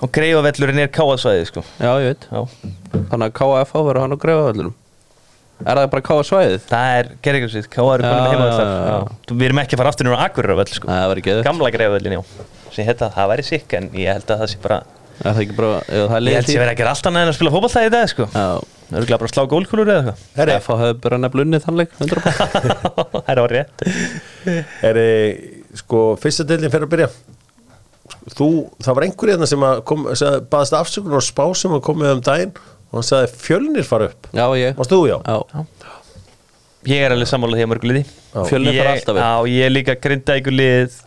og 0.05 0.13
greifavellurinn 0.15 0.85
er 0.85 0.91
káasvæði 0.95 1.51
sko. 1.51 1.65
Já, 1.81 1.91
ég 2.05 2.13
veit. 2.13 2.27
Já. 2.31 2.73
Þannig 3.11 3.29
að 3.31 3.37
KF 3.41 3.77
verður 3.79 4.03
hann 4.05 4.17
á 4.17 4.19
Gröfellinum 4.25 4.75
Er 5.63 5.79
það 5.79 5.87
bara 5.93 6.03
Káa 6.05 6.25
svæðið? 6.27 6.65
Það 6.67 6.95
er 6.99 7.09
gerðingarsvið, 7.25 7.67
káa 7.73 7.85
eru 7.95 8.05
Já, 8.05 8.11
konum 8.11 8.33
heima 8.33 8.49
já, 8.49 8.57
já. 8.59 8.89
Já. 8.91 9.37
Við 9.39 9.47
erum 9.47 9.61
ekki 9.63 9.77
að 9.77 9.81
fara 9.81 9.93
aftur 9.95 10.09
núna 10.09 10.19
á 10.19 10.25
Akureyravell 10.27 10.73
sko. 10.75 10.89
Nei, 10.91 10.97
það 10.99 11.11
verður 11.13 11.27
geðveikt. 11.29 11.47
Gamla 11.49 11.71
greifavellin, 11.77 12.17
já. 12.17 12.49
Sem 12.75 12.89
þetta, 12.89 13.09
það 13.15 13.31
væri 13.31 13.45
sikk 13.47 13.77
en 13.79 13.87
ég 13.95 14.11
held 14.19 14.33
að 14.35 14.43
það 14.43 14.51
sé 14.51 14.61
bara 14.65 14.81
Er 15.15 15.29
það 15.31 15.43
ekki 15.45 15.55
bara 15.55 15.77
ef 15.79 16.09
Það 16.11 16.17
er 16.17 16.25
Ég 16.27 16.41
held 16.41 16.65
að 16.65 16.79
gera 16.81 16.93
allt 16.97 17.09
annað 17.09 17.25
en 17.25 17.31
að 17.31 17.37
spila 17.39 17.53
fótballtæði 17.55 17.87
í 17.87 17.93
dag 17.95 18.09
sko. 18.11 18.27
Já. 18.35 18.47
Það 18.89 18.99
eru 18.99 19.11
bara 19.15 19.29
að 19.29 19.33
slá 19.35 19.45
gólkulur 19.53 19.93
eða 19.95 20.01
eitthvað. 20.01 20.25
Herri, 20.41 20.57
F 20.59 20.67
hefur 20.75 20.99
bara 21.05 21.21
nefnilega 21.23 21.47
unnið 21.47 21.63
þann 21.65 21.79
leik 21.79 21.95
100% 22.03 22.75
Það 23.15 23.31
er 23.31 23.41
á 23.41 23.45
rétt. 23.55 23.87
Er 24.91 25.01
sko 25.79 26.03
fyrsta 26.21 26.47
deilin 26.51 26.75
fyrir 26.75 26.89
að 26.89 26.93
byrja 26.97 27.09
þú, 28.35 28.49
það 28.85 28.99
var 28.99 29.07
einhver 29.07 29.33
hérna 29.35 29.49
sem 29.51 29.67
að 29.67 29.83
kom, 29.89 30.07
sagði, 30.13 30.43
baðast 30.53 30.77
afsökunar 30.79 31.23
á 31.23 31.25
spá 31.25 31.45
sem 31.59 31.75
að 31.77 31.85
komið 31.89 32.13
um 32.17 32.23
daginn 32.25 32.55
og 32.55 32.99
hann 32.99 33.09
sagði 33.09 33.33
fjölnir 33.47 33.89
fara 33.89 34.11
upp. 34.13 34.29
Já, 34.37 34.45
ég. 34.61 34.77
Mást 34.79 34.95
þú 34.95 35.01
já? 35.11 35.19
Já, 35.25 35.65
Ég 36.85 37.01
er 37.01 37.15
alveg 37.15 37.29
sammála 37.31 37.57
því 37.57 37.65
að 37.65 37.69
mörgu 37.73 37.89
liði. 37.89 38.01
Fjölnir 38.51 38.77
fara 38.77 38.91
alltaf 38.93 39.15
upp. 39.15 39.21
Já, 39.25 39.53
ég 39.55 39.67
er 39.67 39.73
líka 39.73 39.95
grinda 39.97 40.37
ykkur 40.37 40.57
lið 40.59 40.99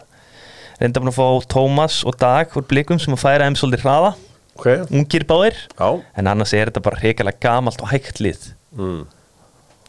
reynda 0.82 1.02
búin 1.02 1.12
að 1.12 1.18
fá 1.18 1.52
Tómas 1.54 2.00
og 2.06 2.18
Dag 2.22 2.56
úr 2.58 2.66
blikum 2.70 3.00
sem 3.02 3.14
að 3.16 3.22
færa 3.24 3.46
þeim 3.48 3.58
svolítið 3.60 3.86
hraða. 3.86 4.16
Ok, 4.58 4.68
ungir 4.90 5.26
báðir. 5.30 5.60
Já. 5.78 5.90
En 6.18 6.30
annars 6.34 6.54
er 6.58 6.72
þetta 6.72 6.84
bara 6.86 7.02
reikalega 7.02 7.42
gamalt 7.46 7.82
og 7.86 7.92
hægt 7.94 8.22
lið. 8.22 8.50
Mm. 8.78 9.04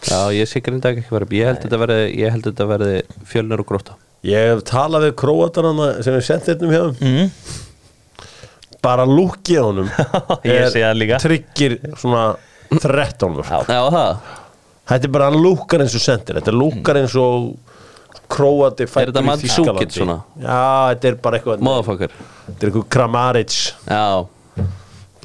Já, 0.06 0.18
ég 0.36 0.48
sé 0.48 0.60
grinda 0.62 0.92
ekki 0.92 1.10
verið 1.10 1.32
Ég 1.34 1.48
held 1.48 1.64
þetta 1.64 1.78
verði 1.82 2.02
Ég 2.14 2.30
held 2.30 2.44
þetta 2.46 2.66
verði 2.70 3.00
fjölnir 3.26 3.64
og 3.64 3.66
gróta 3.66 3.96
ég 4.26 4.50
hef 4.52 4.64
talað 4.66 5.08
við 5.08 5.14
króatarana 5.22 5.88
sem 6.02 6.16
við 6.16 6.26
sendt 6.26 6.50
einnum 6.54 6.74
hjá. 6.74 6.82
Mm. 7.04 7.30
bara 8.82 9.04
lúkið 9.08 9.58
á 9.58 9.64
honum 9.66 9.88
Ég 10.48 10.68
sé 10.72 10.82
það 10.82 10.98
líka. 10.98 11.18
tryggir 11.22 11.78
svona 11.98 12.24
13 12.68 13.38
vörk. 13.38 13.48
Já. 13.48 13.58
Já, 13.68 13.82
það. 13.94 14.34
Þetta 14.88 15.08
er 15.08 15.12
bara 15.12 15.30
lúkar 15.34 15.82
eins 15.84 15.96
og 15.96 16.02
sendir. 16.04 16.38
Þetta 16.38 16.52
er 16.52 16.56
lúkar 16.56 17.00
eins 17.00 17.14
og 17.20 17.48
króati 18.28 18.84
Er 18.84 19.08
þetta 19.10 19.22
Mandzukic 19.24 19.94
svona? 19.94 20.18
já, 20.36 20.58
þetta 20.92 21.08
er 21.10 21.16
bara 21.24 21.38
eitthvað 21.38 21.62
Móðafokkar 21.64 22.12
þetta 22.12 22.58
er 22.60 22.70
eitthvað 22.70 22.88
Kramaric. 22.92 23.56
Já. 23.88 24.04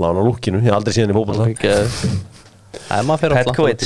Lána 0.02 0.24
lúkinu, 0.26 0.62
ég 0.64 0.70
hef 0.72 0.78
aldrei 0.80 0.96
síðan 0.96 1.14
í 1.14 1.18
ekki 1.52 1.74
Það 2.74 2.98
er 2.98 3.06
maður 3.06 3.22
fyrir 3.22 3.38
Petkovic 3.38 3.84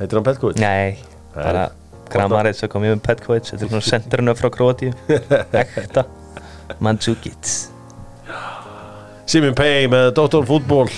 heitir 0.00 0.18
hann 0.18 0.26
Petkovic? 0.26 0.58
Nei, 0.58 0.96
bara 1.36 1.68
Kramaric 2.10 2.64
að 2.64 2.72
koma 2.72 2.90
með 2.90 3.02
Petkovic 3.06 3.50
þetta 3.50 3.64
er 3.66 3.70
svona 3.70 3.86
senderinu 3.86 4.34
frá 4.36 4.50
Kroatíu 4.52 4.92
Ekta 5.62 6.04
Mandzukic. 6.82 7.50
Simin 9.28 9.54
Pei 9.56 9.86
með 9.90 10.12
Dr. 10.18 10.46
Fútból 10.48 10.88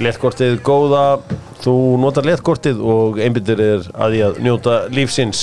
Lettkortið 0.00 0.60
góða. 0.64 1.20
Þú 1.60 1.74
notar 2.00 2.24
lettkortið 2.24 2.78
og 2.80 3.18
einbyttir 3.20 3.60
er 3.60 3.88
að 3.92 4.14
því 4.14 4.20
að 4.24 4.38
njóta 4.46 4.76
lífsins. 4.88 5.42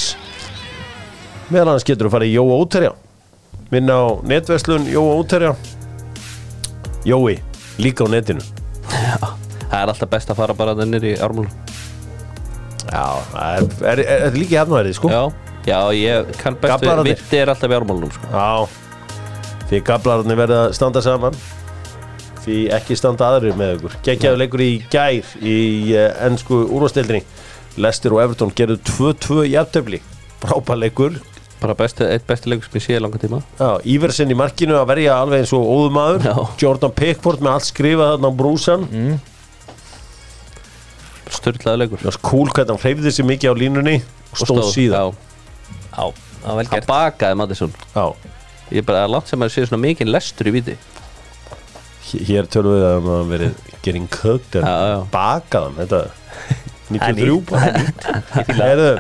Meðal 1.52 1.68
annars 1.68 1.86
getur 1.86 2.10
þú 2.10 2.14
farið 2.16 2.32
í 2.32 2.38
Jóa 2.40 2.56
útterja 2.64 2.96
Vinna 3.72 4.00
á 4.02 4.08
netverslun 4.26 4.88
Jóa 4.90 5.14
útterja 5.22 5.54
Jói, 7.08 7.38
líka 7.80 8.04
á 8.04 8.08
netinu. 8.12 8.44
Það 8.90 9.80
er 9.80 9.92
alltaf 9.94 10.10
best 10.12 10.34
að 10.34 10.42
fara 10.42 10.58
bara 10.58 10.76
þennir 10.76 11.06
í 11.08 11.16
ármúlum 11.24 11.77
Já, 12.88 13.06
það 13.34 13.92
er, 13.92 14.02
líka 14.38 14.62
hefnaverið 14.62 14.98
sko. 14.98 15.12
Já, 15.12 15.22
já, 15.68 15.80
ég 15.98 16.34
kann 16.42 16.58
bestu. 16.62 16.98
Vitti 17.08 17.42
er 17.42 17.54
alltaf 17.54 17.72
í 17.72 17.78
ármúlunum 17.78 18.14
sko. 18.16 18.32
Já, 18.32 19.64
því 19.70 19.84
gablararnir 19.92 20.40
verða 20.40 20.66
að 20.68 20.76
standa 20.80 21.04
saman 21.06 21.40
því 22.48 22.60
ekki 22.78 22.96
standa 22.96 23.32
aðrir 23.34 23.58
með 23.60 23.74
ykkur. 23.78 23.98
Geggjaðu 24.08 24.42
leikur 24.44 24.64
í 24.64 24.72
gær 24.92 25.34
í 25.44 25.58
ennsku 26.28 26.62
úrvasteldinni 26.66 27.26
Lester 27.78 28.16
og 28.16 28.24
Everton 28.24 28.54
gerðu 28.58 28.80
2-2 28.88 29.42
í 29.52 29.58
aftöfli 29.60 30.00
frábær 30.42 30.80
leikur. 30.80 31.18
Bara 31.58 31.74
besti, 31.78 32.06
eitt 32.06 32.28
besti 32.30 32.52
leikur 32.52 32.70
sem 32.70 32.78
ég 32.78 32.86
sé 32.86 33.00
langa 33.02 33.20
tíma. 33.22 33.42
Já, 33.58 33.82
Íversen 33.90 34.32
í 34.32 34.38
markinu 34.38 34.78
að 34.78 34.92
verja 34.92 35.18
alveg 35.18 35.44
eins 35.44 35.54
og 35.58 35.66
óðumadur. 35.66 36.28
Jordan 36.62 36.94
Pickford 36.94 37.42
með 37.42 37.56
allt 37.56 37.70
skrifað 37.72 38.14
þarna 38.14 38.30
á 38.30 38.38
brúsan 38.42 38.86
mm. 38.88 39.18
Sturlaði 41.34 41.82
leikur 41.84 42.00
það 42.02 42.10
var 42.12 42.20
cool 42.30 42.50
hvernig 42.54 42.72
hann 42.76 42.84
hreyfði 42.84 43.12
sig 43.18 43.26
mikið 43.28 43.52
á 43.52 43.56
línunni 43.60 43.96
og 44.32 44.42
stóð 44.42 44.62
síðan. 44.74 45.12
Já, 45.12 45.16
Já, 45.98 46.04
það 46.44 46.48
var 46.48 46.58
vel 46.58 46.68
hann 46.68 46.72
gert 46.76 46.88
bakaði 46.92 47.40
Mattisson. 47.42 47.74
Já. 47.96 48.06
Ég 48.72 48.82
er 48.82 48.88
bara 48.88 49.04
að 49.08 49.14
langt 49.16 49.30
sem 49.32 49.44
að 49.46 49.52
sé 49.54 49.66
svona 49.68 49.82
mikið 49.86 50.10
lestur 50.12 50.50
í 50.52 50.56
viti 50.58 50.78
Hér- 52.08 52.48
tölum 52.52 52.74
við 52.78 52.84
að 52.88 53.08
hann 53.12 53.32
verið 53.32 53.62
getting 53.84 54.08
cooked 54.12 54.56
en 54.60 54.64
Já, 54.68 54.76
já. 54.94 55.00
bakað 55.12 55.66
hann 55.68 55.78
þetta 55.82 56.02
Það 56.88 57.10
er 57.10 57.18
93 57.18 57.28
nýtt, 57.28 57.50
það 57.52 57.66
er 57.68 57.74
nýtt. 57.82 58.62
Heyrðu. 58.62 58.92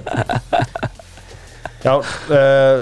Já 1.85 1.93
uh, 1.95 2.77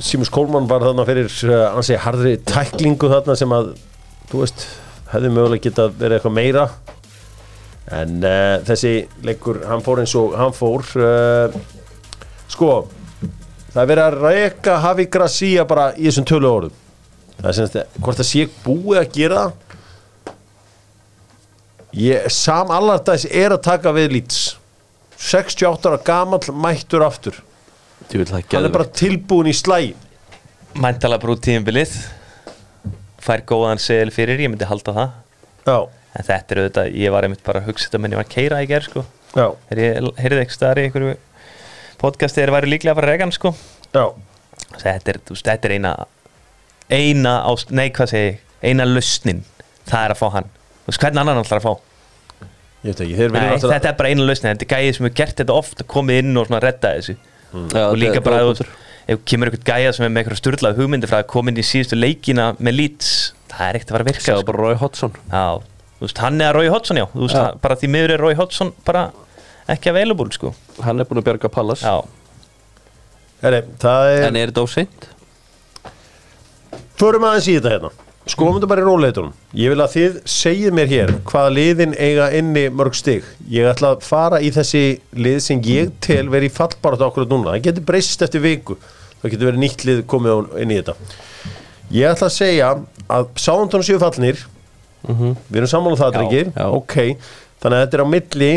Símus 0.00 0.30
Kólmann 0.32 0.68
var 0.70 0.84
þarna 0.86 1.04
fyrir 1.08 1.26
uh, 1.50 1.64
ansi 1.76 1.96
harðri 1.98 2.36
tæklingu 2.46 3.10
þarna 3.10 3.34
sem 3.38 3.52
að 3.56 3.72
þú 4.30 4.44
veist, 4.44 4.62
hefði 5.10 5.32
mögulega 5.34 5.64
getað 5.66 5.96
verið 5.98 6.18
eitthvað 6.20 6.36
meira 6.38 6.64
en 7.90 8.20
uh, 8.22 8.60
þessi 8.66 8.94
leikur, 9.26 9.62
hann 9.66 9.82
fór 9.84 10.02
eins 10.02 10.14
og 10.18 10.36
hann 10.38 10.54
fór 10.54 10.86
uh, 11.00 11.56
sko 12.50 12.70
það 13.70 13.82
er 13.82 13.90
verið 13.90 14.04
að 14.04 14.20
reyka 14.24 14.76
Hafi 14.84 15.06
Gracia 15.10 15.66
bara 15.68 15.90
í 15.96 16.06
þessum 16.08 16.26
tölu 16.28 16.50
orðum. 16.50 16.78
Það 17.40 17.50
er 17.50 17.56
semst, 17.56 17.98
hvort 17.98 18.20
það 18.20 18.28
sé 18.28 18.46
búið 18.64 19.00
að 19.00 19.12
gera 19.14 19.44
ég, 21.96 22.26
Sam 22.34 22.72
Allardyce 22.74 23.30
er 23.30 23.54
að 23.54 23.62
taka 23.66 23.94
við 23.96 24.16
Leeds. 24.16 24.40
68 25.20 25.90
ára 25.90 26.00
gamall 26.04 26.54
mættur 26.56 27.04
aftur. 27.04 27.36
Hann 28.10 28.64
er 28.64 28.72
bara 28.72 28.88
tilbúin 28.88 29.50
í 29.50 29.52
slægin 29.54 29.98
Mæntala 30.80 31.18
brú 31.20 31.34
tíðumbilið 31.36 31.92
Fær 33.20 33.42
góðan 33.46 33.78
segil 33.82 34.10
fyrir, 34.14 34.40
ég 34.40 34.48
myndi 34.48 34.64
halda 34.64 34.94
það. 34.96 35.10
Já, 35.68 35.76
En 36.10 36.26
þetta 36.26 36.54
er 36.54 36.60
auðvitað, 36.64 36.94
ég 36.98 37.12
var 37.14 37.26
einmitt 37.26 37.42
bara 37.46 37.60
að 37.62 37.68
hugsa 37.70 37.86
þetta 37.86 38.00
menn 38.02 38.14
ég 38.14 38.20
var 38.20 38.26
að 38.26 38.32
keira 38.34 38.62
í 38.64 38.70
gerð 38.70 38.88
sko. 38.90 39.04
Já, 39.30 39.44
Þegar 39.68 39.82
ég 39.84 40.08
heyrði 40.24 40.40
ekki 40.44 40.56
staðar 40.56 40.80
í 40.80 40.86
einhverju 40.88 41.12
podcasti 42.00 42.40
þegar 42.40 42.54
væri 42.56 42.72
líklega 42.72 42.94
að 42.94 42.98
fara 42.98 43.12
regan 43.12 43.34
sko? 43.34 43.52
Já. 43.94 44.04
Þetta 44.80 45.12
er, 45.12 45.20
þú 45.26 45.36
veist, 45.36 45.46
þetta 45.46 45.68
er 45.68 45.74
eina 45.76 45.92
eina, 46.90 47.36
ást, 47.46 47.70
nei 47.74 47.88
hvað 47.94 48.10
segi 48.10 48.26
ég, 48.26 48.42
eina 48.66 48.86
lausnin, 48.88 49.44
það 49.86 50.04
er 50.08 50.14
að 50.16 50.20
fá 50.20 50.26
hann. 50.34 50.50
Þú 50.82 50.90
veist, 50.90 51.02
hvernig 51.04 51.22
annan 51.22 51.42
ætlar 51.44 51.62
að 51.62 51.68
fá? 51.68 51.72
Ég 52.80 52.90
veit 52.90 53.02
ekki, 53.04 53.16
þeir 53.18 53.34
Nei, 53.36 53.48
þetta 53.62 53.90
er 53.92 53.98
bara 54.00 54.10
eina 54.10 54.26
lausnin, 54.26 54.54
þetta 54.54 54.66
er 54.66 54.72
gæðið 54.74 54.94
sem 54.96 55.06
hefur 55.06 55.16
gert 55.20 55.42
þetta 55.42 55.58
ofta 55.62 55.86
komið 55.94 56.22
inn 56.24 56.40
og 56.40 56.48
svona 56.48 56.62
redda 56.64 56.94
þessu. 56.98 57.16
Já, 57.50 57.82
og 57.86 57.98
líka 58.00 58.16
þetta 58.16 58.22
er 58.22 58.26
bara, 58.26 58.44
punktur. 58.48 58.70
ef 59.14 59.22
kemur 59.30 59.50
eitthvað 59.50 59.70
gæja 59.70 59.92
sem 59.94 60.06
er 60.06 60.12
með 60.14 60.22
eitthvað 60.24 60.40
sturlað 60.40 60.80
hugmyndi 60.80 61.10
frá 61.10 61.20
að 61.20 61.28
koma 61.30 61.52
inn 61.52 61.60
í 61.60 61.66
síðustu 61.66 61.98
leikina 61.98 62.50
með 62.58 62.78
Leeds 62.80 63.10
það 63.50 63.66
er 63.66 63.78
ekkert 63.78 63.90
að 63.90 63.96
fara 63.96 64.06
að 64.06 64.10
virka 64.10 64.24
sko. 64.24 64.46
bara 64.50 64.62
Roy 64.64 64.78
Hodgson. 64.80 65.16
Já, 65.30 65.69
veist, 66.06 66.18
hann 66.18 66.40
er 66.40 66.52
Rói 66.56 66.68
Hodgson 66.72 66.96
já, 66.96 67.06
þú 67.12 67.26
veist, 67.26 67.36
hann- 67.36 67.58
bara 67.62 67.76
því 67.76 67.88
miður 67.94 68.10
er 68.16 68.18
Rói 68.24 68.34
Hodgson 68.38 68.72
bara 68.84 69.10
ekki 69.68 69.90
available 69.90 70.30
sko. 70.32 70.54
Hann 70.82 71.00
er 71.00 71.04
búin 71.04 71.20
að 71.22 71.28
bjarga 71.30 71.48
Pallas 71.52 71.82
já, 71.82 71.96
Heri, 73.42 73.56
er, 73.56 74.22
En 74.28 74.36
er 74.36 74.50
þetta 74.50 74.62
óseint? 74.66 75.08
förum 77.00 77.24
aðeins 77.24 77.48
í 77.48 77.54
þetta 77.58 77.70
hérna. 77.74 77.90
Skoðum 78.30 78.58
þetta 78.60 78.68
bara 78.68 78.82
í 78.82 78.84
róleitunum 78.84 79.30
Ég 79.56 79.70
vil 79.72 79.80
að 79.80 79.94
þið 79.94 80.16
segið 80.28 80.74
mér 80.76 80.90
hér 80.90 81.12
hvaða 81.30 81.52
liðin 81.56 81.94
eiga 81.96 82.26
inni 82.36 82.66
mörg 82.68 82.94
stig. 82.94 83.24
Ég 83.50 83.64
ætla 83.70 83.94
að 83.96 84.02
fara 84.06 84.38
í 84.44 84.50
þessi 84.54 84.82
lið 85.16 85.38
sem 85.42 85.62
ég 85.64 85.90
tel 86.04 86.28
verið 86.30 86.50
í 86.50 86.54
fallbarat 86.54 87.00
okkur 87.08 87.26
núna. 87.30 87.54
Það 87.56 87.64
getur 87.70 87.86
breyst 87.88 88.22
eftir 88.22 88.44
viku. 88.44 88.76
Það 89.22 89.32
getur 89.32 89.48
verið 89.50 89.62
nýtt 89.64 89.84
lið 89.88 90.02
komið 90.12 90.36
á- 90.36 90.60
inn 90.60 90.70
í 90.70 90.78
þetta. 90.82 90.94
Ég 91.90 92.12
ætla 92.12 92.28
að 92.28 92.36
segja 92.36 92.68
að 93.10 93.26
Sándon 93.40 93.82
séu 93.88 93.98
fallnir 93.98 94.44
Við 95.06 95.56
erum 95.60 95.70
sammála 95.72 95.96
um 95.96 96.00
það, 96.00 96.12
drengir. 96.18 96.50
Ok, 96.76 96.96
þannig 97.62 97.76
að 97.78 97.84
þetta 97.86 97.98
er 97.98 98.04
á 98.04 98.08
milli 98.14 98.50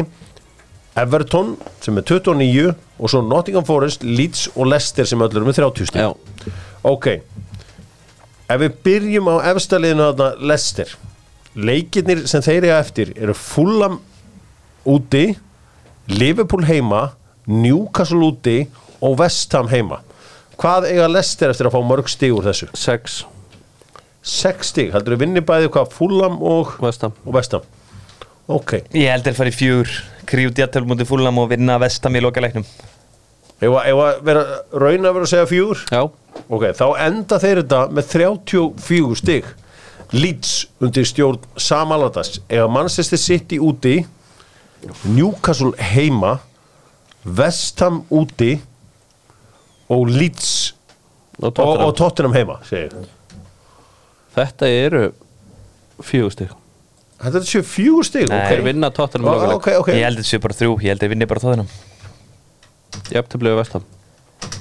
Everton 1.03 1.53
sem 1.81 1.97
er 1.97 2.05
29 2.05 2.73
og 2.99 3.09
svo 3.09 3.21
Nottingham 3.25 3.65
Forest, 3.65 4.03
Leeds 4.05 4.47
og 4.53 4.67
Leicester 4.69 5.07
sem 5.09 5.21
öll 5.25 5.31
eru 5.31 5.47
með 5.47 5.61
30 5.63 5.89
stig. 5.89 6.01
Já, 6.03 6.13
Ok. 6.83 7.07
Ef 8.51 8.59
við 8.59 8.73
byrjum 8.85 9.29
á 9.31 9.35
efstaliðinu 9.53 10.09
þarna 10.11 10.27
Leicester. 10.51 10.89
Leikirnir 11.55 12.25
sem 12.27 12.41
þeir 12.43 12.67
eiga 12.67 12.79
eftir 12.83 13.13
eru 13.15 13.33
Fulham 13.37 13.99
úti 14.89 15.37
Liverpool 16.11 16.65
heima 16.67 17.13
Newcastle 17.47 18.19
úti 18.27 18.57
og 19.01 19.17
West 19.21 19.53
Ham 19.55 19.69
heima. 19.71 20.01
Hvað 20.59 20.89
eiga 20.91 21.07
Leicester 21.09 21.49
eftir 21.53 21.69
að 21.69 21.77
fá 21.77 21.81
mörg 21.87 22.11
stig 22.11 22.35
úr 22.35 22.45
þessu? 22.51 22.67
6 22.77 23.23
6 24.23 24.69
stig, 24.71 24.91
heldur 24.93 25.17
við 25.17 25.25
vinni 25.25 25.43
bæði 25.43 25.69
hvað 25.73 25.93
Fulham 25.97 26.39
og, 26.39 26.77
Vestam 26.83 27.15
og 27.25 27.35
West 27.35 27.55
Ham? 27.57 27.65
Ok, 28.51 28.77
ég 28.95 29.11
held 29.11 29.27
þeir 29.27 29.37
fara 29.37 29.51
í 29.51 29.55
fjúr 29.55 29.91
kríu 30.27 30.51
djattöl 30.55 30.83
mútið 30.87 31.09
fúlam 31.09 31.37
og 31.39 31.49
vinna 31.51 31.77
vestam 31.79 32.15
í 32.15 32.21
að 34.03 34.23
vera 34.27 34.43
raun 34.75 35.07
að 35.07 35.15
vera 35.15 35.27
að 35.27 35.31
segja 35.31 35.47
fjúr 35.47 35.83
Já, 35.91 36.01
Ok, 36.51 36.65
þá 36.75 36.85
enda 37.05 37.37
þeir 37.39 37.61
þetta 37.61 37.81
með 37.93 38.07
34 38.11 39.19
stig. 39.19 39.45
Leeds 40.13 40.51
undir 40.83 41.07
stjórn 41.07 41.39
Sam 41.57 41.93
Allardyce 41.95 42.43
eða 42.51 42.67
Manchester 42.69 43.17
City 43.21 43.57
úti 43.63 43.95
Newcastle 45.07 45.71
heima 45.93 46.35
West 47.23 47.79
Ham 47.81 48.03
úti 48.13 48.57
og 49.93 50.11
Leeds 50.11 50.51
og 51.39 51.47
og, 51.47 51.55
Tottenham. 51.55 51.87
og 51.87 51.95
Tottenham 51.97 52.35
heima 52.37 52.59
segir. 52.67 52.93
Þetta 54.33 54.69
eru 54.69 55.03
fjögustig 56.03 56.51
Þetta 57.23 57.39
er 57.39 57.45
sér 57.47 57.63
fjögur 57.63 58.03
stig? 58.07 58.25
Nei. 58.27 58.39
Þeir 58.49 58.59
ok, 58.63 58.65
vinna 58.67 58.89
Tottenham 58.91 59.29
Ó, 59.29 59.33
löguleik 59.37 59.59
ok, 59.61 59.67
ok. 59.83 59.91
Ég 59.95 60.03
held 60.07 60.19
þetta 60.19 60.27
séu 60.33 60.41
bara 60.43 60.57
þrjú, 60.57 60.73
ég 60.83 60.89
held 60.91 61.03
þeir 61.03 61.11
vinni 61.13 61.27
bara 61.29 61.43
þóðunum 61.43 61.69
Jafntöflegu 63.13 63.59
Vestam 63.61 63.85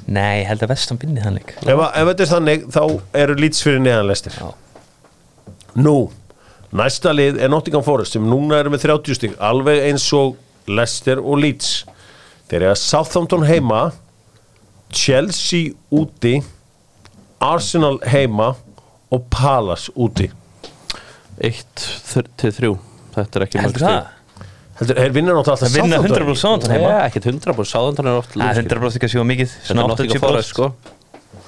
nei, 0.07 0.43
ég 0.43 0.47
held 0.47 0.63
að 0.63 0.71
vestam 0.73 0.99
vinni 1.01 1.23
þann 1.23 1.37
leik. 1.39 1.53
Ef, 1.63 1.69
að- 1.75 1.97
ef 1.99 2.09
þetta 2.11 2.23
er 2.25 2.31
þannig 2.31 2.65
þá 2.75 2.83
eru 3.23 3.35
Leeds 3.39 3.63
fyrir 3.65 3.81
neðanlestir 3.83 4.37
Já. 4.39 4.49
Nú, 5.83 5.95
næsta 6.75 7.13
lið 7.15 7.39
er 7.43 7.51
Nottingham 7.51 7.83
Forest 7.87 8.15
sem 8.17 8.27
núna 8.29 8.59
eru 8.63 8.71
með 8.75 8.85
30 8.87 9.19
stig 9.19 9.35
alveg 9.43 9.83
eins 9.89 10.05
og 10.17 10.37
Leicester 10.71 11.19
og 11.23 11.39
Leeds. 11.43 11.71
Þeir 12.51 12.61
eru 12.61 12.71
að 12.75 12.81
Southampton 12.83 13.47
heima 13.49 13.81
Chelsea 14.93 15.73
úti 15.91 16.37
Arsenal 17.43 17.99
heima 18.13 18.53
og 19.13 19.29
Palace 19.33 19.93
úti. 19.95 20.31
1 21.43 21.87
til 22.41 22.53
3 22.53 22.73
Þetta 23.13 23.39
er 23.39 23.45
ekki 23.47 23.61
heldur 23.61 23.85
það? 23.85 24.11
Heldur, 24.81 24.99
þeir 24.99 25.13
vinna 25.15 25.35
náttúrulega 25.37 25.53
alltaf 25.53 25.63
það 25.63 25.77
vinna 25.77 25.99
Southampton. 26.01 26.27
100% 26.33 26.43
Southampton 26.43 26.73
Nei, 26.73 26.79
heima 26.81 27.05
ekkert 27.07 27.29
100% 27.29 27.71
Sáðandan 27.73 28.09
er 28.09 28.19
oft 28.23 28.35
það 28.35 28.49
er 28.49 28.61
100% 28.63 28.99
ekki 28.99 29.09
að 29.09 29.15
sjóða 29.15 29.29
mikið. 29.31 29.55
Er 29.69 29.79
Nottingham 29.79 30.23
Forest 30.25 30.55
sko. 30.55 30.69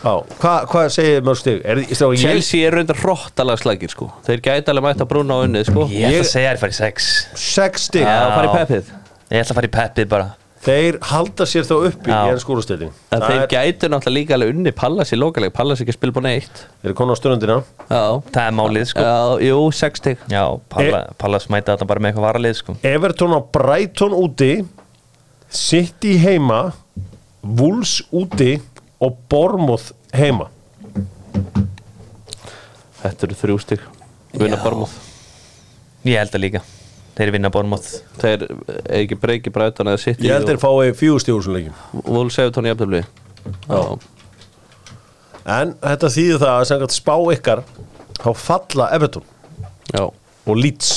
Já, 0.04 0.12
hvað 0.42 0.66
hva 0.68 0.82
segir 0.92 1.22
mörg 1.24 1.40
stig? 1.40 1.62
Er, 1.64 1.80
er, 1.80 1.88
er, 1.88 2.12
ég, 2.12 2.20
Chelsea 2.20 2.68
er 2.68 2.74
reyndar 2.76 2.98
hróttalega 3.00 3.62
slækir 3.62 3.92
sko. 3.94 4.10
Þeir 4.26 4.42
gæti 4.44 4.72
alveg 4.72 4.84
mætt 4.90 5.00
að 5.00 5.08
brúna 5.14 5.38
á 5.40 5.44
unnið 5.46 5.70
sko. 5.70 5.86
Ég 5.88 6.10
ætla 6.10 6.26
að 6.26 6.32
segja 6.34 6.50
þér 6.52 6.60
fara 6.60 6.74
í 6.74 6.78
6 6.82 7.06
sex 7.40 7.86
stig. 7.88 8.04
Já, 8.04 8.18
fara 8.34 8.44
í 8.44 8.50
Já. 8.50 8.56
peppið. 8.58 8.90
Ég 9.32 9.40
ætla 9.40 9.54
að 9.54 9.60
fara 9.60 9.70
í 9.70 9.74
peppið 9.78 10.10
bara 10.12 10.28
þeir 10.64 10.98
halda 11.10 11.46
sér 11.48 11.66
þá 11.68 11.74
uppi 11.90 12.12
Já. 12.12 12.16
í 12.16 12.32
enn 12.32 12.40
skólastöðin 12.42 12.92
En 13.14 13.24
þeir 13.24 13.42
gæti 13.52 13.90
náttúrulega 13.92 14.14
líka 14.16 14.36
alveg 14.36 14.52
unni 14.54 14.72
Pallas 14.76 15.12
í 15.14 15.18
lokaleg 15.18 15.52
Pallas 15.56 15.82
ekki 15.84 15.94
að 15.94 15.98
spila 15.98 16.16
búin 16.16 16.28
eitt 16.30 16.62
þeir 16.62 16.90
eru 16.90 16.96
konar 16.98 17.16
á 17.16 17.20
stundina 17.20 17.58
Já, 17.90 18.04
það 18.30 18.40
er 18.44 18.56
málið 18.58 18.86
sko. 18.90 19.04
Já, 19.04 19.48
jú, 19.48 19.58
6 19.80 20.02
stig. 20.02 20.24
Já, 20.32 20.44
Palla, 20.72 21.02
Pallas 21.20 21.48
mæta 21.52 21.74
þetta 21.74 21.88
bara 21.90 22.02
með 22.02 22.12
eitthvað 22.12 22.26
varalið 22.28 22.56
sko. 22.60 22.76
Everton 22.94 23.36
á 23.36 23.40
Brighton 23.58 24.16
úti 24.16 24.52
City 25.54 26.16
heima 26.22 26.62
Wolves 27.44 27.98
úti 28.10 28.54
og 29.04 29.18
Bournemouth 29.28 29.92
heima. 30.16 30.48
Þetta 33.04 33.28
eru 33.28 33.36
þrjú 33.42 33.60
stig. 33.60 33.84
Vinna 34.34 34.56
Já. 34.58 34.64
Barmóð 34.64 34.94
ég 36.04 36.18
held 36.18 36.34
að 36.34 36.42
líka 36.42 36.60
þeir 37.14 37.32
vinna 37.34 37.50
Bormóð 37.54 37.86
Þeir 38.20 38.44
eh, 38.48 38.80
ekki 39.02 39.18
breyki 39.22 39.52
Brighton 39.54 39.90
eða 39.92 40.02
City 40.02 40.26
Ég 40.28 40.34
held 40.36 40.48
þeir 40.50 40.60
fái 40.62 40.92
fjögur 40.98 41.22
stígur 41.22 41.44
sem 41.46 41.56
leikin 41.56 41.76
Wolves 42.04 42.38
Everton 42.42 42.66
í 42.68 42.72
jafntöfli 42.72 43.02
Já, 43.68 43.80
En 45.44 45.74
þetta 45.84 46.08
þýðir 46.14 46.38
það 46.40 46.54
að 46.58 46.68
samkvæmt 46.70 46.94
spá 46.96 47.14
ykkar 47.34 47.60
þá 48.16 48.28
falla 48.40 48.86
Everton 48.96 49.26
já. 49.92 50.04
og 50.08 50.56
Leeds. 50.56 50.92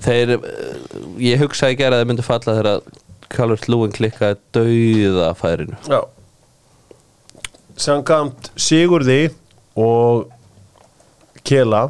Þeir, 0.00 0.32
eh, 0.38 0.94
ég 1.26 1.42
hugsaði 1.42 1.74
ekki 1.76 1.84
að 1.90 1.98
þeir 1.98 2.08
myndu 2.08 2.24
falla 2.24 2.54
þegar 2.56 2.80
Calvert 3.30 3.68
Lúin 3.70 3.92
klikkaði 3.94 4.38
dauða 4.56 5.28
færinu 5.38 5.76
Já. 5.86 6.00
Samkvæmt 7.80 8.50
Sigurði 8.60 9.20
og 9.78 10.30
Kela 11.46 11.84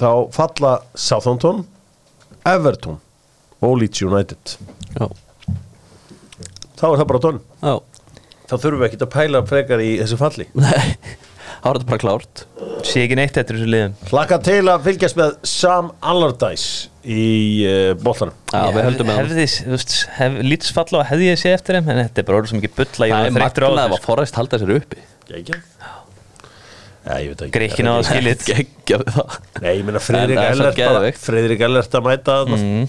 þá 0.00 0.08
falla 0.34 0.72
Southampton 0.98 1.62
Everton 2.44 3.00
og 3.64 3.76
Leeds 3.80 4.02
United. 4.04 4.56
Já, 4.94 5.06
þá 6.76 6.86
er 6.90 6.98
það 7.00 7.06
bara 7.12 7.22
tónn 7.24 7.42
já. 7.64 7.74
Þá 8.44 8.54
þurfum 8.58 8.80
við 8.82 8.88
ekki 8.90 9.00
að 9.00 9.12
pæla 9.14 9.44
frekar 9.48 9.80
í 9.80 9.92
þessu 10.02 10.18
falli. 10.20 10.48
Nei, 10.64 10.90
þá 11.62 11.68
er 11.70 11.78
þetta 11.78 11.88
bara 11.92 12.02
klárt. 12.02 12.44
Sé 12.84 13.04
ekki 13.04 13.16
neitt 13.16 13.38
eftir 13.40 13.56
þessu 13.56 13.70
liðum 13.72 13.94
Hlakka 14.10 14.36
til 14.44 14.60
að 14.68 14.82
fylgjast 14.84 15.16
með 15.16 15.36
Sam 15.48 15.90
Allardyce 16.04 16.90
í 17.04 17.24
uh, 17.64 17.92
bollanum 18.00 18.34
Já, 18.52 18.60
við 18.74 18.86
höldum 18.88 19.08
með 19.08 19.18
hann 19.18 19.30
hefði, 19.30 19.46
þú 19.64 19.72
veist, 19.72 19.94
hef, 20.18 20.36
lítið 20.44 20.76
falla 20.76 21.00
og 21.00 21.08
hefði 21.08 21.30
ég 21.30 21.40
sé 21.40 21.54
eftir 21.56 21.78
þeim 21.78 21.90
en 21.94 22.02
þetta 22.02 22.20
er 22.20 22.28
bara 22.28 22.40
orður 22.42 22.52
sem 22.52 22.60
ekki 22.60 22.72
bulla 22.76 23.08
Það 23.08 23.14
var 23.14 23.30
er 23.30 23.36
magnað 23.38 23.82
að 23.84 23.96
Forrest 24.04 24.40
halda 24.40 24.60
sér 24.60 24.74
uppi. 24.76 25.06
Gækja 25.30 25.60
Grikkin 27.54 27.88
á 27.90 27.94
það 28.04 28.18
það. 29.12 29.38
Nei, 29.60 29.70
ég 29.76 29.84
meina 29.86 30.00
samt 30.00 31.64
Ellert 31.68 31.96
að 31.98 32.06
mæta 32.08 32.36
mm. 32.48 32.86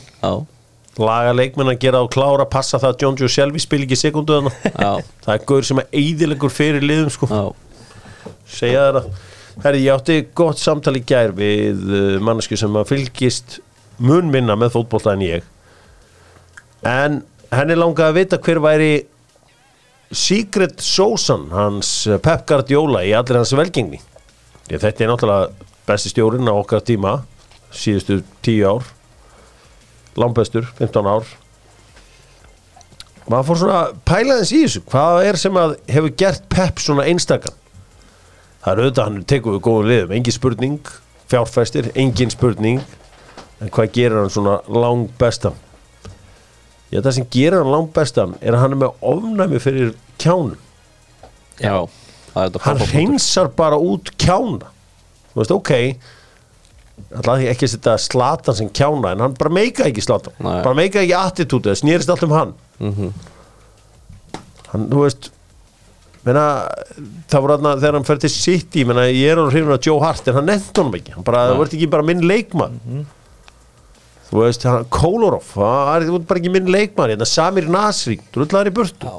Laga 0.95 1.33
leikmenn 1.35 1.73
að 1.73 1.81
gera 1.83 1.99
og 2.05 2.11
klára 2.13 2.45
passa 2.47 2.79
það 2.79 2.93
að 2.93 3.01
John 3.03 3.17
Joe 3.19 3.31
Shelby 3.31 3.59
spil 3.59 3.81
ekki 3.83 3.97
sekundu 3.99 4.37
það 5.25 5.33
er 5.33 5.47
gaur 5.49 5.67
sem 5.67 5.81
er 5.83 5.89
eidilegur 5.91 6.53
fyrir 6.55 6.85
liðum 6.85 7.11
sko, 7.11 7.27
segja 8.47 8.85
það 8.95 9.09
Herri, 9.63 9.85
ég 9.85 9.95
átti 9.95 10.17
gott 10.35 10.59
samtal 10.59 10.97
í 10.99 11.01
gær 11.07 11.31
við 11.35 11.83
uh, 11.87 12.15
mannesku 12.23 12.57
sem 12.59 12.73
að 12.75 12.89
fylgist 12.89 13.59
mun 14.03 14.27
minna 14.31 14.57
með 14.59 14.73
fótbolta 14.73 15.13
en 15.15 15.23
ég. 15.23 15.45
En 16.85 17.21
henni 17.55 17.77
langaði 17.77 18.09
að 18.09 18.17
vita 18.19 18.39
hver 18.43 18.59
væri 18.65 18.89
Secret 20.11 20.81
Sosan 20.83 21.47
hans 21.53 21.89
uh, 22.09 22.19
Pep 22.21 22.45
Guardiola 22.49 23.01
í 23.05 23.13
allir 23.17 23.39
hans 23.39 23.55
velgengni. 23.57 24.01
Ég, 24.69 24.81
þetta 24.81 25.05
er 25.05 25.11
náttúrulega 25.11 25.71
besti 25.85 26.11
stjórinn 26.13 26.49
á 26.49 26.53
okkar 26.53 26.85
tíma 26.85 27.17
síðustu 27.75 28.21
tíu 28.45 28.67
ár. 28.69 28.87
Langbestur, 30.15 30.67
15 30.77 31.11
ár. 31.11 31.27
Maður 33.25 33.47
fór 33.49 33.61
svona 33.63 33.81
að 33.81 33.93
pæla 34.07 34.39
þess 34.39 34.53
í 34.53 34.63
þessu. 34.63 34.81
Hvað 34.91 35.21
er 35.27 35.39
sem 35.41 35.59
að 35.59 35.77
hefur 35.91 36.17
gert 36.21 36.49
Pep 36.53 36.81
svona 36.81 37.07
einstakann 37.09 37.61
það 38.65 38.71
er 38.71 38.81
auðvitað 38.81 39.05
hann 39.05 39.25
tekur 39.29 39.53
við 39.53 39.63
góðum 39.67 39.89
liðum. 39.91 40.13
Engin 40.15 40.33
spurning, 40.33 40.93
fjárfæstir, 41.29 41.91
engin 42.01 42.33
spurning. 42.33 42.81
En 43.61 43.69
hvað 43.69 43.91
gerir 43.93 44.17
hann 44.23 44.33
svona 44.33 44.57
lang 44.73 45.05
bestan 45.21 45.53
já 46.95 47.01
það 47.03 47.17
sem 47.19 47.27
gerir 47.35 47.59
hann 47.61 47.73
lang 47.75 47.91
bestan 47.95 48.35
er 48.41 48.55
að 48.55 48.63
hann 48.63 48.75
er 48.77 48.81
með 48.85 49.07
ofnæmi 49.13 49.61
fyrir 49.63 49.93
kjánum. 50.21 50.55
Já, 51.59 51.75
hann 52.35 52.83
hreinsar 52.89 53.51
bara 53.55 53.77
út 53.79 54.13
kjána. 54.21 54.71
Þú 55.33 55.41
veist, 55.43 55.55
ok 55.55 55.73
alltaf 57.15 57.41
ekki 57.43 57.67
að 57.67 57.71
setja 57.73 57.93
slatan 57.99 58.55
sem 58.55 58.67
kjána 58.75 59.11
en 59.15 59.23
hann 59.25 59.33
bara 59.37 59.51
meika 59.53 59.87
ekki 59.89 60.03
slatan. 60.03 60.35
Nei. 60.39 60.61
bara 60.63 60.77
meika 60.77 61.01
ekki 61.01 61.15
attitútið, 61.17 61.73
það 61.73 61.81
snýrist 61.81 62.11
allt 62.13 62.23
um 62.27 62.35
hann. 62.35 62.53
Mhm. 62.79 63.09
hann, 64.71 64.87
þú 64.91 65.01
veist 65.03 65.29
menna, 66.25 66.45
það 67.29 67.43
voru 67.43 67.57
þarna 67.57 67.73
þegar 67.81 67.97
hann 67.99 68.07
fer 68.07 68.21
til 68.23 68.31
City 68.33 68.85
menna, 68.87 69.05
ég 69.11 69.31
er 69.31 69.41
alveg 69.41 69.53
hrifin 69.53 69.75
að 69.75 69.85
Joe 69.87 69.99
Hart 70.03 70.27
en 70.31 70.39
hann 70.39 70.49
nefndi 70.49 70.81
honum 70.81 70.97
ekki, 70.99 71.13
hann 71.15 71.27
bara, 71.27 71.43
það 71.51 71.61
vart 71.61 71.75
ekki 71.77 71.91
bara 71.93 72.07
minn 72.07 72.23
leikmann 72.25 72.79
þú 74.35 74.41
veist, 74.43 74.65
hann 74.67 74.89
Kolarov, 74.91 75.45
það 75.55 76.09
er 76.09 76.25
bara 76.27 76.41
ekki 76.41 76.51
minn 76.51 76.67
leikmann, 76.73 77.13
hérna. 77.13 77.27
Samir 77.29 77.69
Nasri 77.71 78.17
drullar 78.35 78.67
í 78.67 78.73
burtu. 78.75 79.13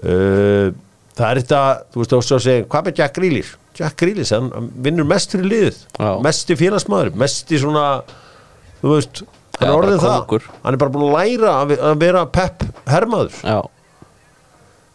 Uh, 0.00 0.70
það 1.18 1.26
er 1.26 1.40
þetta, 1.42 1.62
þú 1.90 2.02
veist, 2.02 2.14
þá 2.14 2.38
segja 2.46 2.68
hvað 2.70 2.86
með 2.86 3.02
Jack 3.02 3.16
Grealish? 3.18 3.50
Jack 3.80 3.98
Grealish, 4.00 4.32
hann, 4.36 4.70
vinnur 4.84 5.08
mest 5.08 5.34
fyrir 5.34 5.50
liðið, 5.50 5.82
mest 6.24 6.50
í 6.52 6.56
félagsmaður 6.58 7.12
mest 7.20 7.52
í 7.52 7.60
svona, 7.60 7.84
þú 8.80 8.94
veist 8.94 9.22
hann 9.60 9.68
er 9.68 9.76
bara 9.76 10.00
það, 10.00 10.48
hann 10.64 10.76
er 10.76 10.80
bara 10.80 10.94
búin 10.94 11.06
að 11.08 11.16
læra 11.18 11.54
að, 11.60 11.74
að 11.90 11.96
vera 12.00 12.24
Pep 12.32 12.64
hermaður. 12.90 13.40
Já, 13.44 13.58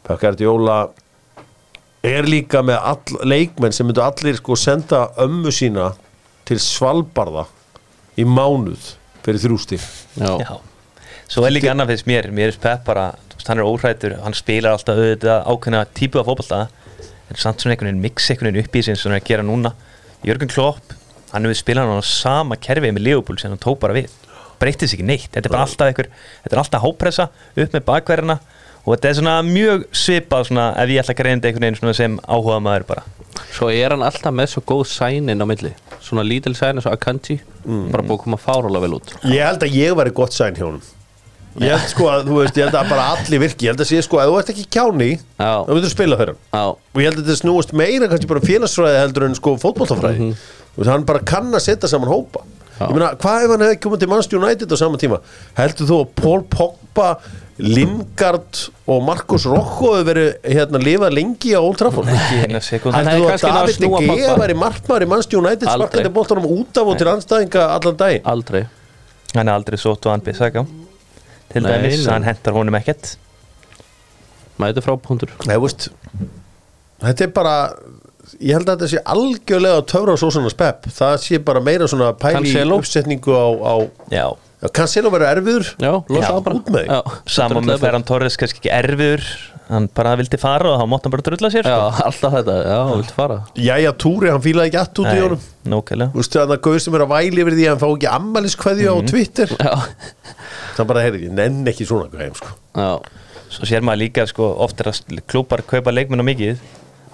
Pep 0.05 0.21
Guardiola 0.21 0.79
er 2.05 2.29
líka 2.29 2.61
með 2.65 2.81
all, 2.91 3.19
leikmenn 3.25 3.73
sem 3.75 3.87
myndu 3.89 4.03
allir 4.05 4.37
sko 4.37 4.57
senda 4.59 5.07
ömmu 5.21 5.53
sína 5.53 5.91
til 6.45 6.59
Svalbarða 6.61 7.47
í 8.19 8.25
mánuð 8.27 8.93
fyrir 9.25 9.41
þrjústi 9.41 9.79
já, 9.79 10.31
Já. 10.39 10.53
Svo 11.25 11.45
er 11.47 11.55
líka 11.55 11.71
annað 11.73 11.95
fyrst 11.95 12.09
mér, 12.09 12.27
mér 12.29 12.51
er 12.53 12.57
Pep 12.61 12.83
bara, 12.85 13.07
hann 13.47 13.61
er 13.61 13.65
óhrættur, 13.65 14.13
hann 14.21 14.35
spilar 14.37 14.75
alltaf 14.75 14.99
auðvitað 14.99 15.47
ákveðna 15.49 15.81
típu 15.97 16.21
af 16.21 16.27
fótbolta 16.29 16.59
en 17.31 17.39
samt 17.41 17.63
svona 17.63 17.73
einhvern 17.73 17.89
veginn 17.89 18.03
mix 18.03 18.29
einhvern 18.29 18.51
veginn 18.53 18.67
upp 18.67 18.77
í 18.77 18.83
sem 18.85 18.99
hann 19.01 19.15
er 19.17 19.23
að 19.23 19.29
gera 19.31 19.45
núna. 19.45 19.71
Jörgen 20.25 20.51
Klopp, 20.53 20.93
hann 21.31 21.47
hefur 21.47 21.57
spilað 21.57 21.89
hann 21.89 22.05
á 22.05 22.05
sama 22.05 22.57
kerfið 22.61 22.93
með 22.93 23.07
Liverpool 23.07 23.41
sem 23.41 23.53
hann 23.53 23.61
tók 23.61 23.79
bara 23.81 23.97
við. 23.97 24.13
Breytið 24.61 24.91
sér 24.91 24.99
ekki 24.99 25.07
neitt, 25.09 25.31
þetta 25.33 25.49
er 25.49 25.55
bara 25.55 25.65
alltaf 25.65 25.89
einhver, 25.89 26.11
þetta 26.45 26.55
er 26.55 26.61
alltaf 26.61 26.85
hápressa 26.85 27.27
upp 27.33 27.73
með 27.75 27.85
bakverðina 27.89 28.37
og 28.85 28.93
þetta 28.93 29.09
er 29.09 29.17
svona 29.19 29.35
mjög 29.49 29.87
svipað 29.97 30.47
svona 30.51 30.67
ef 30.77 30.93
ég 30.93 31.01
ætla 31.01 31.15
að 31.17 31.21
greinda 31.23 31.49
einhvern 31.49 31.67
veginn 31.73 31.97
sem 31.97 32.19
áhuga 32.29 32.61
maður 32.63 32.85
bara. 32.93 33.03
Svo 33.55 33.69
er 33.71 33.95
hann 33.95 34.03
alltaf 34.05 34.33
með 34.35 34.51
svo 34.53 34.63
góð 34.67 34.83
sænin 34.91 35.41
á 35.41 35.45
milli. 35.47 35.71
Svona 36.03 36.25
lítil 36.25 36.55
sæn 36.57 36.79
eins 36.79 36.87
og 36.89 36.95
Akanji. 36.95 37.39
Bara 37.65 38.03
búið 38.03 38.17
að 38.17 38.23
koma 38.25 38.41
fárálega 38.41 38.83
vel 38.85 38.97
út. 38.99 39.15
Ég 39.25 39.45
held 39.45 39.65
að 39.65 39.77
ég 39.79 39.97
væri 39.97 40.13
gott 40.15 40.35
sæn 40.35 40.57
hjá 40.57 40.67
honum. 40.67 40.83
Ég 41.55 41.71
held 41.71 41.87
sko 41.87 42.09
að, 42.11 42.25
þú 42.27 42.39
veist, 42.41 42.57
ég 42.59 42.67
held 42.67 42.75
að 42.75 42.89
bara 42.91 43.05
allir 43.13 43.41
virki. 43.45 43.65
Ég 43.65 43.71
held 43.71 43.83
að 43.85 43.87
sé 43.87 44.01
sko 44.03 44.19
að 44.19 44.31
þú 44.31 44.39
ert 44.41 44.49
ekki 44.51 44.65
kjáni 44.75 45.11
Já. 45.15 45.51
þá 45.63 45.71
myndir 45.71 45.93
spila 45.93 46.17
fyrir 46.19 46.35
hann. 46.35 46.73
Og 46.75 46.99
ég 46.99 47.07
held 47.07 47.21
að 47.21 47.29
þetta 47.29 47.39
snúast 47.39 47.71
meira 47.79 48.09
kannski 48.11 48.31
bara 48.31 48.43
félagsfræði 48.43 48.99
heldur 48.99 49.27
en 49.29 49.37
sko 49.39 49.55
fótbolltafræði 49.63 50.19
mm 50.19 50.33
-hmm. 50.33 50.89
hann 50.91 51.07
bara 51.07 51.23
kann 51.23 51.55
að 51.55 51.63
setja 51.69 51.87
saman 51.87 52.11
hópa 52.11 52.43
Já. 52.75 52.85
ég 52.89 52.93
meina, 52.97 53.09
hvað 53.21 53.45
ef 53.45 53.51
hann 53.53 53.63
hefði 53.65 53.79
komið 53.85 54.01
til 54.03 54.09
Manchester 54.11 54.39
United 54.41 54.73
á 54.73 54.77
sama 54.81 54.99
tíma? 54.99 55.19
Heldur 55.55 55.87
þú 55.89 55.99
að 56.03 56.13
Paul 56.21 56.41
Pogba 56.55 57.09
Lingard 57.55 58.61
og 58.91 59.03
Marcus 59.07 59.45
Rocco 59.47 59.93
hefur 59.95 60.07
verið 60.09 60.31
hérna 60.57 60.81
lifað 60.83 61.15
lengi 61.15 61.53
á 61.55 61.61
Old 61.63 61.79
Trafford? 61.79 62.09
Heldur 62.11 62.59
þú 62.59 63.29
að 63.31 63.45
David 63.45 63.79
De 63.79 63.91
Gea 64.19 64.33
væri 64.41 64.57
markmaður 64.59 65.05
í 65.05 65.09
Manchester 65.13 65.39
United 65.39 65.69
sparkandi 65.71 66.11
boltanum 66.17 66.49
út 66.51 66.81
af 66.81 66.91
og 66.91 66.99
til 66.99 67.11
anstæðinga 67.13 67.67
allan 67.77 67.99
dag 68.01 68.27
aldrei. 68.35 68.65
Hann 69.35 69.47
er 69.47 69.55
aldrei 69.55 69.79
sótt 69.79 70.03
og 70.07 70.15
hann 70.15 70.23
bisaka. 70.25 70.65
Til 71.51 71.63
Nei, 71.63 71.71
dæmis, 71.71 72.03
nei. 72.03 72.11
hann 72.11 72.27
hentar 72.27 72.55
honum 72.57 72.75
ekkert. 72.75 73.15
Maður 74.59 74.75
þetta 74.75 74.81
er 74.81 74.87
frábúndur 74.89 75.31
þetta 77.05 77.25
er 77.25 77.31
bara 77.35 77.55
ég 78.41 78.53
held 78.57 78.69
að 78.69 78.75
þetta 78.75 78.89
sé 78.93 79.03
algjörlega 79.15 79.85
töfra 79.91 80.15
á 80.15 80.17
sósunas 80.21 80.55
Pep 80.57 80.87
það 80.91 81.15
sé 81.23 81.39
bara 81.45 81.61
meira 81.63 81.87
svona 81.91 82.11
pæli 82.17 82.41
í 82.49 82.53
Cancelo. 82.55 82.79
uppsetningu 82.81 83.31
á, 83.35 83.47
á 83.63 83.75
Já. 84.11 84.25
Cancelo 84.73 85.11
verður 85.13 85.29
erfiður 85.35 85.67
Já, 85.77 85.91
losa 86.09 86.21
Já, 86.23 86.29
það 86.31 86.43
bara 86.47 86.55
út 86.57 86.69
með 86.73 86.85
þig. 86.85 86.93
Já, 86.95 87.19
Saman 87.35 87.67
með. 87.69 87.81
Ferran 87.83 88.05
Torres 88.07 88.37
kannski 88.41 88.61
ekki 88.63 88.71
erfiður 88.73 89.25
hann 89.65 89.87
bara 89.97 90.11
vildi 90.19 90.37
fara 90.37 90.69
og 90.71 90.77
þá 90.77 90.85
mátt 90.91 91.05
hann 91.07 91.13
bara 91.15 91.25
drulla 91.25 91.49
sér 91.53 91.65
Já, 91.65 91.75
sko. 91.89 92.03
alltaf 92.05 92.33
þetta, 92.37 92.55
já, 92.69 92.79
viltu 92.95 93.15
fara 93.17 93.37
Jæja, 93.57 93.91
Túri, 94.03 94.29
hann 94.29 94.43
fílaði 94.45 94.69
ekki 94.71 94.79
allt 94.81 95.01
út 95.01 95.09
í 95.09 95.21
honum 95.23 95.45
nókælega 95.73 96.13
Þú 96.13 96.21
veist, 96.21 96.37
þannig 96.37 96.55
að 96.59 96.63
gauð 96.67 96.79
sem 96.85 96.97
er 96.99 97.03
að 97.05 97.13
væli 97.15 97.41
yfir 97.45 97.57
því 97.57 97.65
að 97.65 97.71
hann 97.73 97.81
fá 97.81 97.87
ekki 97.95 98.09
ammæliskveðju 98.13 98.93
á 98.93 98.97
Twitter 99.09 99.53
Já, 99.57 99.73
Það 100.77 100.89
bara, 100.91 101.05
heyrði, 101.07 101.21
ég 101.25 101.33
nenn 101.39 101.71
ekki 101.71 101.87
svona 101.89 102.21
heim, 102.21 102.35
sko. 102.37 102.53
já, 102.77 102.89
Svo 103.55 103.69
sér 103.69 103.85
maður 103.85 104.01
líka 104.03 104.25
sko, 104.29 104.51
oft 104.65 104.81
er 104.85 104.89
að 104.91 105.21
klúpar 105.31 105.61
kaupa 105.65 105.93
leikmenn 105.93 106.21
á 106.21 106.25
mikið 106.29 106.61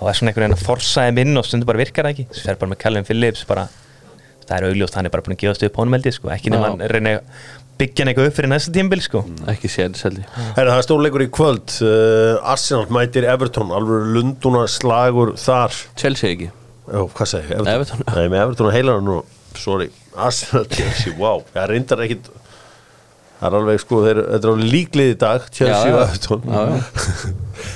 og 0.02 0.08
það 0.08 0.12
er 0.12 0.18
svona 0.20 0.32
einhvern 0.34 0.48
veginn 0.48 0.58
að 0.58 0.66
forsa 0.66 1.06
þeim 1.08 1.22
inn 1.22 1.38
og 1.38 1.46
stundur 1.48 1.70
bara 1.70 1.82
virkar 1.84 2.08
það 2.10 2.14
ekki 2.16 2.28
Svo 2.34 2.46
fer 2.50 2.58
bara 2.62 2.74
með 2.74 2.80
Callum 2.82 3.06
Phillips 3.08 3.44
bara, 3.50 3.66
það 4.48 4.56
er 4.58 4.68
augljóst, 4.72 4.96
hann 4.98 5.06
er 5.08 5.14
bara 5.14 5.26
búin 5.28 5.36
að 5.38 5.44
gefast 5.46 5.66
upp 5.68 5.82
honum 5.82 5.98
held 5.98 6.08
ég 6.10 6.16
sko. 6.18 6.32
ekki 6.34 6.54
nema 6.54 6.72
Já. 6.72 6.74
hann 6.74 6.94
reyna 6.96 7.14
að 7.20 7.44
byggja 7.82 8.04
hann 8.04 8.12
eitthvað 8.12 8.28
upp 8.32 8.36
fyrir 8.38 8.52
næsta 8.52 8.74
tímbil 8.76 9.02
sko. 9.06 9.22
ekki 9.54 9.70
séð 9.74 9.96
seldi 10.02 10.26
það 10.58 10.72
er 10.74 10.84
stórleikur 10.86 11.24
í 11.26 11.30
kvöld 11.34 11.76
uh, 11.86 12.52
Arsenal 12.54 12.90
mætir 12.94 13.26
Everton, 13.30 13.72
alveg 13.78 14.10
lunduna 14.18 14.66
slagur 14.70 15.36
þar 15.42 15.78
Chelsea 15.98 16.34
ekki 16.36 16.50
Jó, 16.92 17.06
hvað 17.14 17.30
segi 17.30 17.54
ég? 17.54 17.62
Everton. 17.72 18.02
Nei, 18.10 18.26
með 18.34 18.42
Everton 18.42 18.68
að 18.68 18.76
heila 18.76 18.96
hann 18.98 19.06
nú 19.08 19.20
Sorry, 19.56 19.88
Arsenal, 20.18 20.66
Chelsea, 20.74 21.14
wow 21.20 21.44
Það 21.54 21.68
reyndar 21.72 22.02
ekkit 22.06 22.30
Það 23.42 23.46
er 23.48 23.58
alveg, 23.62 23.80
sko, 23.82 24.00
þeir, 24.06 24.20
þetta 24.34 24.48
er 24.50 24.52
alveg 24.52 24.72
líklið 24.76 25.12
í 25.14 25.18
dag 25.22 25.46
Chelsea 25.54 25.88
Já, 25.88 25.96
og. 25.96 26.02
Everton 26.10 26.42
Já, 26.52 26.62
já. 26.68 26.76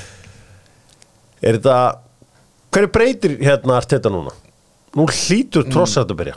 Er 1.46 1.58
þetta 1.60 1.78
Hverju 2.76 2.90
breytir 2.92 3.38
hérna 3.40 3.78
Arteta 3.80 4.10
núna? 4.12 4.34
Nú 4.96 5.06
hlýtur 5.08 5.64
trossart 5.72 6.10
að 6.12 6.18
byrja. 6.20 6.34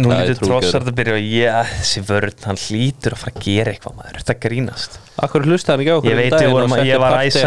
Nú 0.00 0.12
ekki 0.14 0.36
trossart 0.40 0.86
að 0.88 0.94
byrja 0.96 1.16
og 1.18 1.26
ég, 1.28 1.72
þessi 1.80 2.02
vörð, 2.08 2.38
hann 2.48 2.58
hlýtur 2.62 3.12
að 3.12 3.20
fara 3.20 3.32
að 3.34 3.42
gera 3.44 3.74
eitthvað 3.74 3.98
maður, 3.98 4.16
þetta 4.22 4.36
grínast. 4.44 4.96
Akkur 5.26 5.44
hlustaði 5.44 5.74
hann 5.74 5.82
ekki 5.84 5.92
á 5.92 5.96
okkur 5.98 6.08
Ég 6.08 6.16
um 6.16 6.22
veit, 6.22 6.32
daginn 6.32 6.86
ég, 6.88 7.00
var 7.02 7.16
æsa 7.20 7.42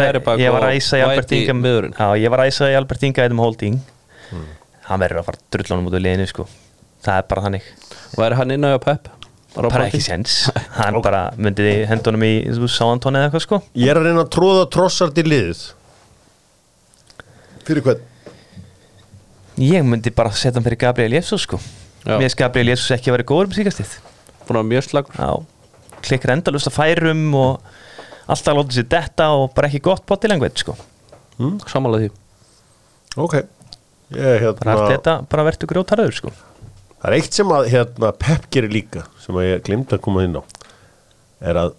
var 0.54 0.76
í 0.76 1.02
Albert 1.06 1.34
Inga 1.34 2.10
ég 2.22 2.34
var 2.34 2.44
æsa 2.44 2.68
í 2.70 2.76
Albert 2.78 3.02
Inga 3.08 3.24
eitthvað 3.24 3.42
holding. 3.42 3.80
Hann 4.86 5.02
verður 5.02 5.22
að 5.24 5.26
fara 5.32 5.42
drullunum 5.56 5.90
út 5.90 5.98
af 5.98 6.04
liðinu 6.06 6.28
sko. 6.30 6.46
Það 7.02 7.18
er 7.18 7.26
bara 7.34 7.44
þannig. 7.48 7.68
Væri 8.22 8.38
hann 8.38 8.54
inn 8.54 8.68
á 8.70 8.78
Pep? 8.86 9.10
Bara 9.56 9.82
ekki 9.84 10.00
sens 10.00 10.46
Hann 10.78 10.96
bara 11.04 11.26
myndi 11.36 11.82
hendunum 11.90 12.22
í 12.24 12.32
Sáantón 12.70 13.18
eða 13.18 13.32
eitthvað 13.32 13.46
sko. 13.48 13.60
Ég 13.74 13.90
er 13.90 13.98
að 13.98 14.08
reyna 14.12 14.22
að 14.22 14.32
tróða 14.38 14.70
trossart 14.78 15.18
í 15.18 15.26
liðið. 15.26 15.66
Fyrir 17.66 17.86
hvern? 17.86 18.08
Ég 19.60 19.84
myndi 19.84 20.10
bara 20.14 20.32
setja 20.32 20.56
hann 20.56 20.64
fyrir 20.64 20.80
Gabriel 20.80 21.12
Jesus 21.18 21.44
sko. 21.44 21.58
Já. 22.06 22.16
Mér 22.16 22.24
finnst 22.26 22.38
Gabriel 22.40 22.72
Jesus 22.72 22.90
ekki 22.94 23.10
að 23.10 23.18
vera 23.18 23.26
góður 23.28 23.50
um 23.50 23.56
síkastið 23.56 23.90
Búin 24.42 24.56
að 24.56 24.62
vera 24.62 24.68
mjög 24.72 24.86
slagur 24.88 25.18
Já, 25.20 25.28
klikkar 26.02 26.32
endalust 26.34 26.70
að 26.70 26.74
færum 26.78 27.20
og 27.38 27.68
alltaf 28.32 28.56
láta 28.56 28.74
sér 28.78 28.88
detta 28.90 29.28
og 29.36 29.52
bara 29.54 29.68
ekki 29.68 29.82
gott 29.84 30.02
potilengveit 30.08 30.58
sko. 30.62 30.74
Samanlega 31.68 32.08
því. 32.08 32.10
Ok. 33.22 33.36
Ég, 34.12 34.16
Bara 34.16 34.40
hérna, 34.40 34.88
þetta 34.90 35.14
bara 35.30 35.44
verður 35.46 35.70
grótarður 35.72 36.16
sko. 36.16 36.32
Það 37.02 37.06
er 37.10 37.16
eitt 37.18 37.36
sem 37.38 37.52
að 37.54 37.68
hérna, 37.72 38.10
Pep 38.22 38.48
gerir 38.54 38.72
líka 38.72 39.04
sem 39.22 39.38
að 39.38 39.48
ég 39.48 39.62
glemt 39.66 39.94
að 39.94 40.02
koma 40.04 40.24
inn 40.26 40.36
á 40.38 40.42
er 41.42 41.58
að 41.58 41.72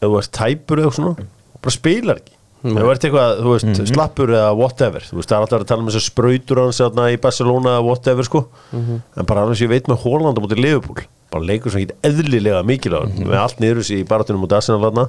ef 0.00 0.06
þú 0.06 0.18
ert 0.20 0.32
tæpur 0.36 0.82
eða 0.84 0.92
svona 0.96 1.28
bara 1.60 1.74
spilar 1.74 2.20
ekki 2.22 2.36
þú 2.64 2.90
ert 2.92 3.06
eitthvað, 3.06 3.38
þú 3.40 3.54
veist, 3.54 3.80
slappur 3.92 4.32
eða 4.34 4.50
whatever 4.58 5.06
þú 5.06 5.20
veist, 5.20 5.30
það 5.30 5.36
er 5.38 5.46
alltaf 5.46 5.62
að 5.62 5.70
tala 5.70 5.84
um 5.84 5.88
þessar 5.88 6.06
sprautur 6.06 6.60
hans 6.64 6.80
í 6.82 7.20
Barcelona 7.22 7.76
eða 7.78 7.86
whatever 7.86 8.28
sko. 8.28 8.42
En 8.74 9.28
bara 9.28 9.46
sem 9.54 9.64
ég 9.66 9.72
veit 9.72 9.88
með 9.88 10.02
Holland 10.04 10.38
á 10.38 10.44
móti 10.44 10.60
Liverpool 10.60 11.06
bara 11.30 11.46
leikur 11.46 11.70
sem 11.72 11.84
ekki 11.84 11.96
eðlilega 12.08 12.62
mikilvæg 12.66 13.20
með 13.22 13.38
allt 13.38 13.60
niður 13.62 13.82
þessi 13.84 14.00
í 14.02 14.06
baratunum 14.08 14.46
út 14.48 14.56
Arsenal 14.56 14.82
þarna. 14.82 15.04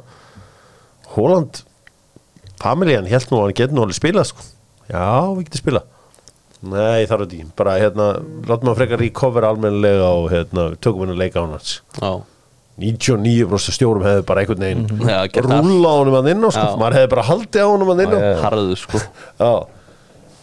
Holland 1.15 1.63
familjan 2.61 3.09
held 3.09 3.31
nú 3.31 3.39
að 3.39 3.47
hann 3.47 3.57
geti 3.57 3.75
nú 3.75 3.85
alveg 3.85 3.97
spilað 3.97 4.29
sko. 4.29 4.45
Já, 4.91 5.07
við 5.33 5.47
getum 5.47 5.63
spilað. 5.63 5.87
Nei, 6.61 7.07
þarf 7.09 7.23
þetta 7.23 7.37
ekki, 7.39 7.47
bara 7.57 7.77
hérna 7.81 8.07
látum 8.45 8.67
maður 8.69 8.79
frekar 8.83 9.01
recover 9.01 9.47
almennilega 9.47 10.11
og 10.13 10.27
hérna, 10.29 10.67
tökum 10.77 11.07
henni 11.07 11.15
að 11.15 11.23
leika 11.23 11.41
á 11.41 11.45
hans. 11.49 11.71
Já, 11.97 12.11
99% 12.81 13.75
stjórum 13.77 14.03
hefði 14.05 14.25
bara 14.27 14.43
einhvern 14.43 14.65
veginn 14.65 15.07
Já, 15.07 15.19
gert 15.31 15.47
allt. 15.47 15.65
rúlla 15.65 15.93
á 15.93 15.95
honum 16.01 16.17
að 16.19 16.29
inn 16.33 16.43
á 16.45 16.49
sko. 16.51 16.67
Maður 16.81 16.97
hefði 16.99 17.11
bara 17.15 17.25
haldið 17.29 17.63
á 17.63 17.67
honum 17.71 17.91
að 17.93 18.03
inn 18.07 18.15
já. 18.19 18.27
harðu 18.43 18.77
sko. 18.81 19.01
Já. 19.41 19.51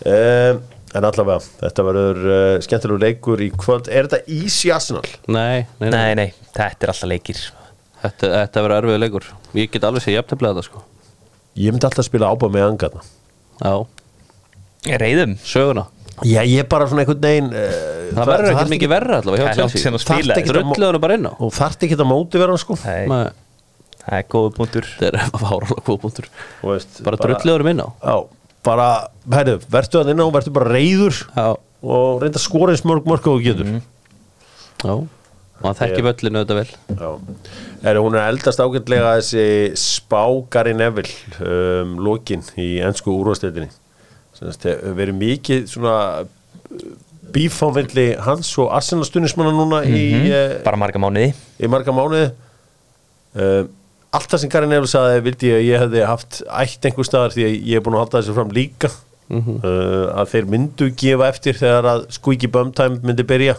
Um, 0.09 0.67
En 0.97 1.05
allavega, 1.05 1.43
þetta 1.61 1.85
verður 1.85 2.19
uh, 2.33 2.61
skemmtilegu 2.65 2.97
leikur 3.03 3.41
í 3.45 3.51
kvöld. 3.53 3.91
Er 3.93 4.07
þetta 4.09 4.23
easy 4.33 4.71
Arsenal? 4.73 5.03
Nei, 5.29 5.67
nei, 5.83 5.91
nei, 5.91 5.91
Nei, 5.93 6.15
nei, 6.17 6.29
þetta 6.57 6.87
er 6.87 6.93
alltaf 6.95 7.11
leikir. 7.11 7.43
Þetta, 8.01 8.31
þetta 8.33 8.63
verður 8.65 8.77
erfiður 8.79 9.03
leikur. 9.03 9.27
Ég 9.59 9.69
get 9.75 9.85
alveg 9.85 10.07
sér 10.07 10.15
jafntefnilega 10.17 10.57
þetta 10.57 10.65
sko. 10.71 10.81
Ég 11.61 11.75
myndi 11.77 11.85
alltaf 11.91 12.09
spila 12.09 12.31
ábæð 12.33 12.55
með 12.57 12.65
angarna 12.71 13.05
Já, 13.61 13.75
Reyðum 15.03 15.37
söguna 15.45 15.85
Já, 16.27 16.41
ég 16.43 16.63
er 16.63 16.69
bara 16.71 16.87
svona 16.91 17.05
einhvern 17.05 17.21
veginn 17.23 17.51
uh, 17.53 17.69
Það 18.17 18.31
verður 18.33 18.51
ekkert 18.55 18.73
mikið 18.73 18.91
verra 18.93 19.19
allavega 19.21 19.43
hjá 19.43 19.49
Það 19.49 19.53
er 19.53 19.61
langt 19.61 19.75
Chelsea 19.75 19.83
síðan 19.85 19.99
að 19.99 20.05
Þarft 20.09 20.23
spila 20.25 20.39
ekki- 20.39 20.55
Drullu 20.57 20.89
hann 20.89 21.01
bara 21.05 21.19
inn 21.19 21.29
á. 21.29 21.33
Og 21.39 21.53
þarft 21.59 21.85
ekki 21.87 21.99
að 21.99 22.09
móti 22.11 22.41
vera 22.43 22.55
hann 22.55 22.63
sko 22.63 22.79
Það 22.79 24.17
er 24.19 24.25
góða 24.33 24.51
punktur. 24.57 24.89
Þetta 25.03 25.21
er 25.21 25.33
fáralega 25.37 25.85
góð 25.85 26.01
punktur. 26.07 26.29
Bara 27.05 27.21
drullu 27.23 27.55
hann 27.59 27.71
inn 27.75 27.85
á. 27.85 27.89
Já, 28.01 28.17
bara, 28.69 28.89
hæru, 29.37 29.59
verður 29.71 30.03
hann 30.03 30.13
inn 30.15 30.25
á 30.25 30.27
Verður 30.39 30.57
bara 30.59 30.73
reyður 30.75 31.21
Já, 31.37 31.47
Og 31.79 32.23
reynda 32.25 32.41
að 32.41 32.47
skora 32.49 32.75
eins 32.75 32.83
mörg 32.89 33.07
mörg 33.07 33.29
og 33.31 33.39
þú 33.39 33.45
getur. 33.45 33.69
Já, 34.83 34.95
og 34.95 35.67
hann 35.67 35.77
þekki 35.79 36.03
völlinu 36.07 36.41
þetta 36.43 36.57
vel. 36.59 36.71
Já, 36.99 37.11
er, 37.93 38.01
hún 38.03 38.17
er 38.19 38.29
eldast 38.33 38.63
ágætlega 38.63 39.13
þessi 39.21 39.45
spágari 39.79 40.75
Neville 40.75 41.45
um, 41.45 41.97
lokin 42.03 42.43
í 42.59 42.79
ennsku 42.83 43.15
úrvastetinni 43.15 43.69
verið 44.41 45.17
mikið 45.19 45.67
svona 45.71 45.97
bífámvilli 47.35 48.13
hans 48.25 48.51
og 48.61 48.71
Arsenal 48.73 49.07
stunismanna 49.07 49.53
núna 49.53 49.83
í, 49.85 50.05
uh, 50.31 50.55
bara 50.65 50.81
marga 50.81 51.01
mánuði. 51.03 51.35
í 51.61 51.69
marga 51.71 51.93
mánuði. 51.95 52.31
Um, 53.39 53.69
allt 54.17 54.31
það 54.33 54.43
sem 54.43 54.53
Gary 54.53 54.71
Neville 54.71 54.89
saði 54.89 55.21
vildi 55.27 55.51
ég 55.51 55.59
að 55.59 55.67
ég 55.67 55.83
hefði 55.85 56.05
haft 56.09 56.41
ætt 56.49 56.89
einhver 56.89 57.07
staðar 57.07 57.35
því 57.35 57.45
að 57.45 57.57
ég 57.69 57.77
er 57.77 57.85
búin 57.85 57.99
að 57.99 58.05
halda 58.07 58.23
þessu 58.23 58.37
fram 58.39 58.55
líka. 58.57 58.91
Uh, 59.29 60.09
að 60.17 60.31
þeir 60.33 60.47
myndu 60.49 60.87
gefa 60.97 61.27
eftir 61.29 61.59
þegar 61.59 61.91
að 61.91 62.07
squeaky 62.17 62.49
bum 62.49 62.71
time 62.73 63.03
myndi 63.05 63.27
byrja. 63.29 63.59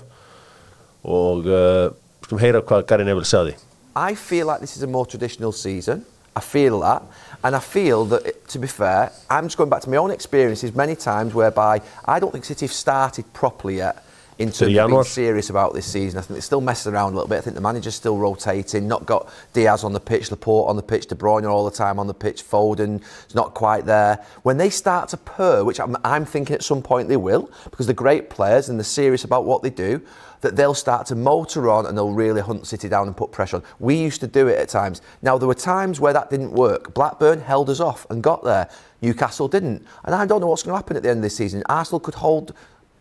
Og 1.06 1.46
uh, 1.46 1.92
skulum 2.26 2.42
heyra 2.42 2.64
hvað 2.66 2.88
Gary 2.90 3.06
Neville 3.06 3.30
saði 3.30 3.54
I 3.96 4.16
feel 4.16 4.48
like 4.48 4.62
this 4.62 4.78
is 4.78 4.84
a 4.84 4.88
more 4.88 5.06
traditional 5.06 5.52
season. 5.52 6.06
I 6.36 6.42
feel 6.42 6.80
that. 6.82 7.04
And 7.44 7.56
I 7.56 7.60
feel 7.60 8.06
that, 8.06 8.48
to 8.50 8.60
be 8.60 8.68
fair, 8.68 9.12
I'm 9.30 9.46
just 9.46 9.58
going 9.58 9.70
back 9.70 9.82
to 9.82 9.90
my 9.90 9.98
own 9.98 10.12
experiences 10.12 10.76
many 10.76 10.96
times 10.96 11.34
whereby 11.34 11.82
I 12.06 12.20
don't 12.20 12.32
think 12.32 12.46
City 12.46 12.66
have 12.66 12.74
started 12.74 13.32
properly 13.34 13.78
yet 13.78 14.04
in 14.40 14.52
terms 14.52 14.76
of 14.78 14.88
being 14.90 15.04
serious 15.04 15.50
about 15.50 15.74
this 15.74 15.86
season. 15.86 16.18
I 16.18 16.22
think 16.22 16.36
they're 16.36 16.42
still 16.42 16.62
messing 16.62 16.94
around 16.94 17.12
a 17.12 17.16
little 17.16 17.28
bit. 17.28 17.40
I 17.40 17.42
think 17.42 17.56
the 17.56 17.62
manager's 17.62 17.96
still 17.96 18.18
rotating, 18.18 18.88
not 18.88 19.06
got 19.06 19.30
Diaz 19.52 19.84
on 19.84 19.92
the 19.92 20.00
pitch, 20.00 20.32
Laporte 20.32 20.70
on 20.70 20.78
the 20.78 20.82
pitch, 20.82 21.08
De 21.08 21.16
Bruyne 21.16 21.50
all 21.50 21.66
the 21.66 21.76
time 21.76 22.00
on 22.00 22.08
the 22.08 22.14
pitch, 22.14 22.44
Foden 22.44 23.02
is 23.28 23.36
not 23.36 23.54
quite 23.54 23.86
there. 23.86 24.26
When 24.44 24.58
they 24.58 24.70
start 24.70 25.10
to 25.10 25.18
purr, 25.18 25.66
which 25.66 25.80
I'm, 25.80 25.98
I'm 26.06 26.26
thinking 26.26 26.56
at 26.56 26.64
some 26.64 26.82
point 26.82 27.10
they 27.10 27.18
will, 27.18 27.52
because 27.70 27.86
they're 27.86 27.94
great 27.94 28.30
players 28.30 28.70
and 28.70 28.80
they're 28.80 28.86
serious 28.86 29.26
about 29.26 29.44
what 29.44 29.62
they 29.62 29.70
do, 29.70 30.02
that 30.42 30.56
they'll 30.56 30.74
start 30.74 31.06
to 31.08 31.16
motor 31.16 31.70
on 31.70 31.86
and 31.86 31.98
they'll 31.98 32.14
really 32.14 32.42
hunt 32.42 32.66
City 32.66 32.88
down 32.88 33.08
and 33.08 33.16
put 33.16 33.32
pressure 33.32 33.58
on. 33.58 33.64
We 33.80 33.96
used 33.96 34.22
to 34.22 34.28
do 34.28 34.48
it 34.48 34.58
at 34.58 34.70
times. 34.70 35.02
Now, 35.22 35.38
there 35.38 35.48
were 35.48 35.54
times 35.54 36.00
where 36.00 36.14
that 36.14 36.30
didn't 36.30 36.52
work. 36.52 36.94
Blackburn 36.94 37.42
held 37.42 37.70
us 37.70 37.80
off 37.80 38.06
and 38.10 38.24
got 38.24 38.44
there. 38.44 38.70
Newcastle 39.02 39.48
didn't. 39.48 39.86
And 40.06 40.16
I 40.16 40.26
don't 40.26 40.42
know 40.42 40.48
what's 40.48 40.64
going 40.64 40.74
to 40.74 40.78
happen 40.78 40.98
at 40.98 41.04
the 41.04 41.10
end 41.10 41.18
of 41.18 41.24
this 41.24 41.36
season. 41.36 41.64
Arsenal 41.68 42.00
could 42.00 42.16
hold 42.16 42.54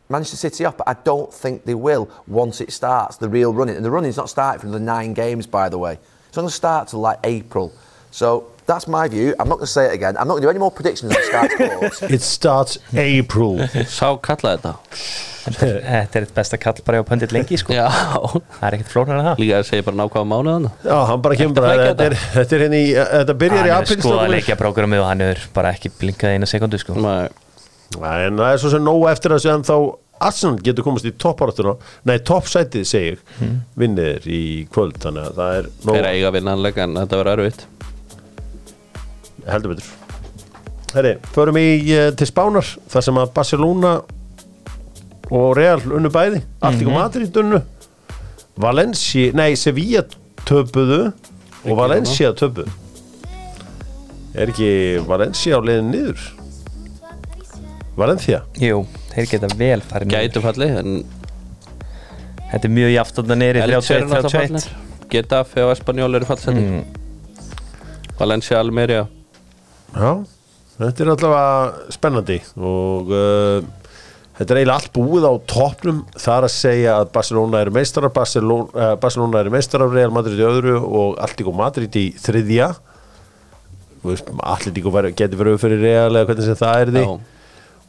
Manchester 0.08 0.36
City 0.36 0.64
up, 0.64 0.78
but 0.78 0.88
I 0.88 0.94
don't 0.94 1.32
think 1.32 1.64
they 1.64 1.74
will 1.74 2.10
once 2.26 2.60
it 2.60 2.72
starts, 2.72 3.16
the 3.16 3.28
real 3.28 3.52
running. 3.52 3.76
And 3.76 3.84
the 3.84 3.90
running's 3.90 4.16
not 4.16 4.30
started 4.30 4.60
from 4.60 4.72
the 4.72 4.80
nine 4.80 5.14
games, 5.14 5.46
by 5.46 5.68
the 5.68 5.78
way. 5.78 5.98
It's 6.28 6.36
going 6.36 6.48
to 6.48 6.54
start 6.54 6.88
till 6.88 7.00
like 7.00 7.18
April. 7.24 7.72
So 8.10 8.50
that's 8.68 8.86
my 8.86 9.08
view. 9.08 9.34
I'm 9.40 9.48
not 9.48 9.56
going 9.58 9.66
to 9.66 9.72
say 9.72 9.86
it 9.86 9.94
again. 9.94 10.16
I'm 10.16 10.28
not 10.28 10.34
going 10.34 10.42
to 10.42 10.46
do 10.46 10.50
any 10.50 10.60
more 10.60 10.70
predictions 10.70 11.16
on 11.16 11.22
Sky 11.22 11.48
Sports. 11.48 12.02
It 12.16 12.22
starts 12.22 12.78
April. 12.94 13.58
Sá 13.88 14.12
kallaði 14.28 14.62
þetta. 14.62 14.76
Þetta 15.48 16.18
er 16.18 16.24
eitt 16.26 16.32
besta 16.36 16.58
kall 16.60 16.80
bara 16.84 16.98
á 17.00 17.04
pöndit 17.08 17.32
lengi 17.32 17.56
sko. 17.56 17.72
Já, 17.72 17.86
Það 17.88 18.64
er 18.68 18.74
ekkert 18.76 18.90
flóknar 18.92 19.20
en 19.20 19.28
það. 19.30 19.38
Líka 19.40 19.60
að 19.62 19.68
segja 19.70 19.86
bara 19.86 19.96
nákvæða 20.02 20.28
mánuðan 20.28 20.66
Já, 20.84 20.96
hann 21.08 21.22
bara 21.24 21.38
kemur 21.40 21.56
bara, 21.56 21.86
þetta 21.86 22.08
er, 22.10 22.16
þetta 22.34 22.56
er 22.58 22.64
henni, 22.66 22.80
þetta 22.98 23.36
byrjar 23.42 23.68
í 23.70 23.72
Hann 23.72 23.86
er 23.86 24.02
sko 24.02 24.12
að 24.18 24.34
leikja 24.34 24.58
prógramið 24.60 25.04
og 25.04 25.08
hann 25.08 25.24
er 25.24 25.40
bara 25.56 25.72
ekki 25.72 25.92
blinkað 26.02 26.36
eina 26.36 26.50
sekundu 26.50 26.82
sko. 26.82 26.98
Nei, 27.00 27.30
En 27.96 28.36
það 28.42 28.50
er 28.50 28.60
svo 28.60 28.74
sem 28.74 28.84
nóg 28.84 29.06
eftir 29.08 29.38
að 29.38 29.42
segja 29.46 29.56
þá 29.70 29.78
Arsenal 30.28 30.60
getur 30.66 30.84
komast 30.84 31.08
í 31.08 31.14
toppáratuna 31.16 31.78
Nei, 32.10 32.18
toppsætið 32.28 32.86
segir 32.90 33.20
mm. 33.38 33.56
Vinnir 33.78 34.28
í 34.28 34.42
kvöld, 34.74 34.98
þannig 35.00 35.30
að 35.30 35.40
það 35.40 35.58
er 35.62 35.72
nóg 35.78 35.96
þeir 35.96 36.10
eiga 36.12 36.36
vinnanlega 36.36 36.84
en 36.84 36.98
þetta 36.98 37.22
verður 37.22 37.44
erfitt 37.46 37.66
heldur 39.52 39.74
betur. 39.74 39.88
Herri, 40.94 41.16
förum 41.34 41.58
í 41.60 41.66
uh, 41.92 42.08
til 42.16 42.28
Spánar 42.30 42.68
þar 42.88 43.04
sem 43.04 43.20
að 43.20 43.32
Barcelona 43.36 43.98
og 45.28 45.50
Real 45.58 45.82
unnu 45.84 46.10
bæði. 46.12 46.42
Alltík 46.64 46.88
og 46.88 46.96
Madrid 46.96 47.36
unnu. 47.42 47.60
Valencia, 48.58 49.34
nei, 49.38 49.52
Sevilla 49.60 50.02
töpuðu 50.48 51.12
og 51.64 51.76
Valencia 51.78 52.32
töpuðu. 52.36 52.72
Er 54.38 54.50
ekki 54.52 54.70
Valencia 55.06 55.58
á 55.58 55.60
leiðin 55.62 55.92
niður? 55.92 56.24
Valencia? 57.98 58.42
Jú, 58.62 58.84
þeir 59.12 59.30
geta 59.32 59.52
vel 59.58 59.80
farið 59.84 60.10
niður. 60.10 60.26
Gætu 60.28 60.44
falli 60.44 60.68
en 60.80 60.98
Þetta 62.48 62.64
er 62.64 62.72
mjög 62.72 62.92
jaft 62.94 63.18
og 63.20 63.26
það 63.28 63.40
neyri 63.42 63.60
eru 63.60 63.74
náttúrulega 63.76 64.08
31-31 64.08 64.36
fallnir 64.38 65.08
Getafe 65.12 65.64
og 65.66 65.72
Espanjól 65.74 66.16
eru 66.16 66.28
fallsetti 66.28 66.62
Valencia, 68.18 68.60
Almeria 68.62 69.02
Já, 69.94 70.10
þetta 70.78 71.04
er 71.04 71.10
allavega 71.14 71.92
spennandi 71.94 72.38
og 72.56 73.12
uh, 73.12 73.62
þetta 74.38 74.54
er 74.54 74.60
eiginlega 74.60 74.76
allt 74.76 74.90
búið 74.94 75.28
á 75.28 75.32
toppnum. 75.52 76.02
Þar 76.18 76.48
að 76.48 76.54
segja 76.54 76.98
að 76.98 77.12
Barcelona 77.14 77.62
eru 77.64 77.74
meistarar 77.78 78.12
Barcelona, 78.14 78.68
uh, 78.74 78.92
Barcelona 79.00 79.42
eru 79.42 79.54
meistarar 79.54 79.94
Real 79.94 80.14
Madrid 80.14 80.40
í 80.40 80.46
öðru 80.46 80.76
og 80.82 81.16
Alltíko 81.24 81.54
Madrid 81.56 81.96
í 81.98 82.10
þriðja. 82.20 82.72
Alltíko 84.46 84.92
getur 85.08 85.40
verið 85.40 85.62
fyrir 85.62 85.82
Real 85.82 86.12
eða 86.12 86.28
hvernig 86.28 86.46
sem 86.46 86.60
það 86.60 86.82
er 86.84 86.94
því. 86.94 87.06
Já. 87.06 87.16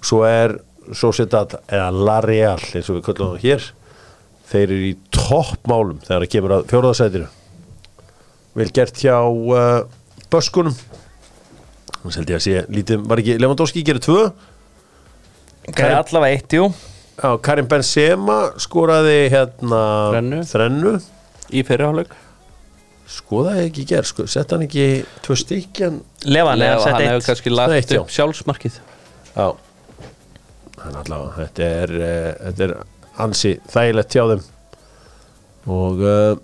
svo 0.10 0.24
er 0.26 0.56
Sociedad 0.96 1.60
eða 1.68 1.90
La 1.94 2.16
Real 2.26 2.58
eins 2.58 2.88
og 2.90 2.98
við 2.98 3.04
köllum 3.10 3.36
það 3.36 3.44
hér. 3.44 3.68
Þeir 4.50 4.64
eru 4.64 4.88
í 4.88 4.96
toppmálum 5.14 6.00
þegar 6.02 6.24
það 6.24 6.32
kemur 6.34 6.56
að 6.56 6.66
fjóraðasætinu 6.72 7.28
vel 8.60 8.72
gert 8.74 8.98
hjá 9.00 9.16
uh, 9.30 9.86
Böskunum 10.30 10.76
held 12.06 12.30
ég 12.32 12.40
að 12.40 12.46
sé 12.46 12.62
lítið, 12.72 13.04
var 13.10 13.22
ekki 13.22 13.36
Lewandowski 13.42 13.84
gerir 13.88 14.04
tvö? 14.04 14.22
Er 15.76 15.98
allavega 16.00 16.38
eitt, 16.38 16.56
jú. 16.56 16.70
Já, 17.20 17.34
Karim 17.44 17.68
Benzema 17.70 18.38
skoraði 18.62 19.18
hérna 19.34 19.82
Þrennu. 20.14 20.42
þrennu. 20.48 20.94
í 21.52 21.64
fyrirháleik 21.68 22.14
skoðaði 23.10 23.64
ekki 23.66 23.84
í 23.84 23.88
ger, 23.90 24.06
sko, 24.06 24.26
sett 24.30 24.52
hann 24.54 24.64
ekki 24.68 24.84
tvö 25.26 25.36
stykkjan 25.42 25.96
Levan 26.30 26.62
er 26.62 26.76
Hann 26.76 26.84
sett 26.84 27.00
hefur 27.02 27.16
eitt 27.18 27.26
kannski 27.26 27.50
Eitt, 27.50 27.58
lagt 27.58 27.94
já. 27.96 28.00
upp 28.04 28.14
sjálfsmarkið. 28.14 28.78
Já. 29.34 29.48
Þannig 30.80 31.00
allavega, 31.02 31.32
þetta 31.40 31.70
er, 31.80 31.94
uh, 31.98 32.30
þetta 32.46 32.68
er 32.68 32.74
ansi 33.26 33.54
þægilegt 33.74 34.16
hjá 34.16 34.24
þeim. 34.30 34.44
Og 35.74 36.04
uh, 36.06 36.38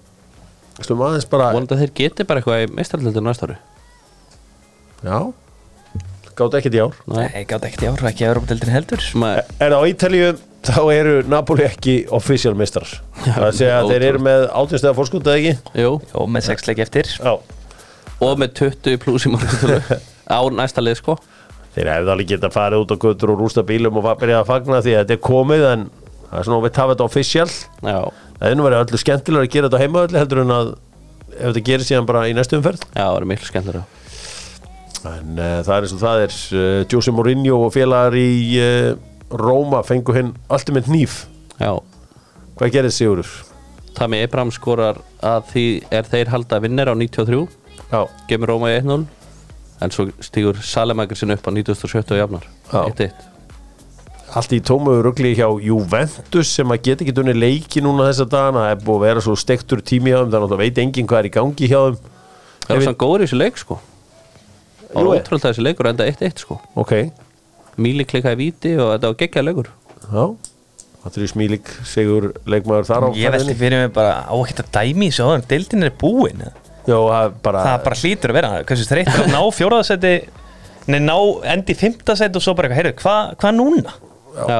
slum 0.84 1.06
aðeins 1.06 1.30
bara 1.32 1.52
vonandi 1.56 1.78
að 1.78 1.84
þeir 1.86 1.94
geti 2.02 2.26
bara 2.28 2.42
eitthvað 2.42 2.66
í 2.66 2.72
meistarlöldinu 2.76 3.30
næsta 3.30 3.48
ári. 3.48 3.60
Já, 5.06 5.20
gátt 6.40 6.58
ekkert 6.60 6.76
í 6.78 6.82
ár 6.84 6.98
Nei, 7.12 7.46
gátt 7.50 7.66
ekkert 7.68 7.86
í 7.86 7.90
ár, 7.90 8.04
ekki 8.10 8.26
að 8.26 8.32
Európa-deldin 8.34 8.74
heldur 8.76 9.06
að 9.26 9.56
En 9.66 9.76
á 9.76 9.80
Ítalíu 9.90 10.30
þá 10.66 10.80
eru 10.94 11.16
Napoli 11.30 11.66
ekki 11.68 11.96
official 12.16 12.56
mistrar 12.58 12.90
Það 13.26 13.52
segja 13.60 13.78
að 13.82 13.92
þeir 13.94 14.08
eru 14.10 14.24
með 14.26 14.48
átjönstæða 14.50 14.98
fórskot 14.98 15.30
eða 15.30 15.42
ekki? 15.42 15.82
Jú, 15.84 15.92
Jó, 16.12 16.20
með 16.30 16.48
sex 16.50 16.68
leik 16.70 16.82
eftir. 16.86 17.10
Já. 17.20 17.34
Og 18.26 18.40
með 18.42 18.54
20 18.62 19.00
pluss 19.04 19.28
í 19.28 19.32
markatölu 19.34 19.80
á 20.26 20.40
næsta 20.56 20.84
lið 20.84 21.00
sko. 21.02 21.18
Þeir 21.76 21.92
hefði 21.92 22.14
alveg 22.14 22.30
getað 22.32 22.56
farið 22.56 22.84
út 22.86 22.94
á 22.96 22.98
götur 23.04 23.34
og 23.34 23.42
rústa 23.44 23.66
bílum 23.68 24.00
og 24.00 24.08
byrjað 24.22 24.42
að 24.42 24.50
fagna 24.52 24.82
því 24.86 24.94
að 24.96 25.02
þetta 25.04 25.18
er 25.18 25.24
komið 25.26 25.66
en 25.72 25.88
það 26.30 26.38
er 26.40 26.48
svona 26.48 26.66
við 26.66 26.80
hafa 26.82 26.96
þetta 26.96 27.10
official. 27.10 27.50
Já, 27.84 28.00
Það 28.36 28.50
er 28.50 28.58
nú 28.60 28.66
verið 28.66 28.82
öllu 28.84 29.00
skemmtilega 29.00 29.48
að 29.48 29.54
gera 29.54 29.68
þetta 29.70 29.84
heimaöllu 29.84 30.20
heldur 30.20 30.42
en 30.42 30.56
að 30.56 30.72
ef 31.36 31.44
þetta 31.50 31.66
gerir 31.70 31.88
síðan 31.88 32.08
bara 32.10 32.24
í 32.28 32.34
næstu 32.36 32.58
umferð. 32.60 32.82
Já, 32.92 33.04
það 33.06 33.20
er 33.20 33.28
miklu 33.32 33.50
skemmtilega 33.52 33.86
En 35.06 35.36
uh, 35.38 35.60
það 35.66 35.76
er 35.76 35.86
eins 35.86 35.94
og 35.96 36.02
það 36.02 36.22
er 36.26 36.36
uh, 36.36 36.86
Jose 36.92 37.14
Mourinho 37.14 37.60
og 37.68 37.74
félagar 37.76 38.16
í 38.18 38.30
uh, 38.62 38.96
Róma 39.36 39.82
fengu 39.86 40.16
hinn 40.16 40.32
alltaf 40.50 40.74
með 40.76 40.90
hníf. 40.92 41.20
Já, 41.60 41.74
Hvað 42.56 42.72
gerir 42.72 42.94
Sigurður? 42.96 43.32
Tami 43.96 44.22
Abraham 44.24 44.52
skorar 44.52 44.98
að 45.24 45.46
því 45.52 45.66
er 45.96 46.08
þeir 46.08 46.30
halda 46.32 46.60
vinnir 46.64 46.88
á 46.92 46.96
93 46.96 47.46
Já, 47.92 48.02
gemur 48.30 48.52
Róma 48.54 48.72
í 48.72 48.78
1-0 48.82 49.06
en 49.84 49.92
svo 49.92 50.06
stígur 50.24 50.60
Salemager 50.64 51.20
sinni 51.20 51.36
upp 51.36 51.48
á 51.48 51.52
97 51.52 52.14
og 52.16 52.20
jafnar. 52.22 52.46
Já. 52.72 52.82
1-1 52.92 53.32
allt 54.36 54.52
í 54.52 54.60
tómu 54.68 54.98
rugli 55.06 55.32
hjá 55.38 55.46
Juventus 55.64 56.50
sem 56.58 56.72
að 56.74 56.82
geta 56.90 57.06
ekki 57.06 57.14
dunni 57.16 57.36
leiki 57.38 57.80
núna 57.84 58.10
þessa 58.10 58.26
dagana. 58.28 58.64
Það 58.66 58.74
er 58.74 58.82
búið 58.84 58.98
að 58.98 59.06
vera 59.06 59.22
svo 59.24 59.36
stektur 59.40 59.84
tími 59.86 60.12
hjá 60.12 60.18
þeim 60.24 60.32
þannig 60.34 60.56
að 60.56 60.64
veit 60.64 60.82
enginn 60.84 61.08
hvað 61.08 61.22
er 61.22 61.30
í 61.30 61.32
gangi 61.38 61.70
hjá 61.72 61.78
þeim. 61.86 62.00
Það 62.66 62.76
Ef- 62.76 62.88
sann 62.90 62.98
góður 63.00 63.24
í 63.24 63.28
þessu 63.30 63.40
leik 63.40 63.62
sko 63.62 63.78
Það 64.92 65.00
var 65.00 65.12
ótrúlega 65.20 65.50
þessi 65.52 65.66
leikur 65.66 65.90
enda 65.92 66.08
1-1 66.12 66.44
sko. 66.46 66.60
Ok, 66.80 66.94
Míli 67.82 68.06
klikkaði 68.08 68.38
víti 68.40 68.76
og 68.80 68.94
þetta 68.94 69.10
var 69.12 69.18
geggjað 69.20 69.48
leikur. 69.50 69.72
Já. 70.06 70.26
Patríus 71.06 71.36
Mílik, 71.38 71.70
Sigur 71.86 72.32
leikmaður 72.50 72.88
þar 72.90 73.04
á 73.06 73.10
Ég 73.14 73.34
veldi 73.36 73.54
fyrir 73.60 73.84
mig 73.84 73.92
bara 73.94 74.24
á 74.26 74.34
ekkert 74.42 74.64
að 74.64 74.72
dæmi 74.80 75.10
áður 75.14 75.36
en 75.38 75.44
deildin 75.52 75.86
er 75.86 75.94
búin 76.02 76.40
Já, 76.86 76.98
bara, 77.46 77.62
Það 77.62 77.84
bara 77.86 78.00
hlýtur 78.00 78.34
að 78.34 78.38
vera 78.40 78.50
Hversu 78.66 78.88
þreytt 78.90 79.12
er 79.14 79.22
að 79.26 79.30
ná 79.36 79.42
fjóraðasetti 79.54 80.14
Nei, 80.90 80.98
ná 81.06 81.14
endi 81.54 81.76
fymtasetti 81.78 82.42
og 82.42 82.46
svo 82.46 82.56
bara 82.58 82.72
eitthvað 82.72 82.82
Heyrðu, 82.82 82.96
hvað 83.04 83.30
hva 83.44 83.54
núna? 83.54 83.94
Já, 84.36 84.60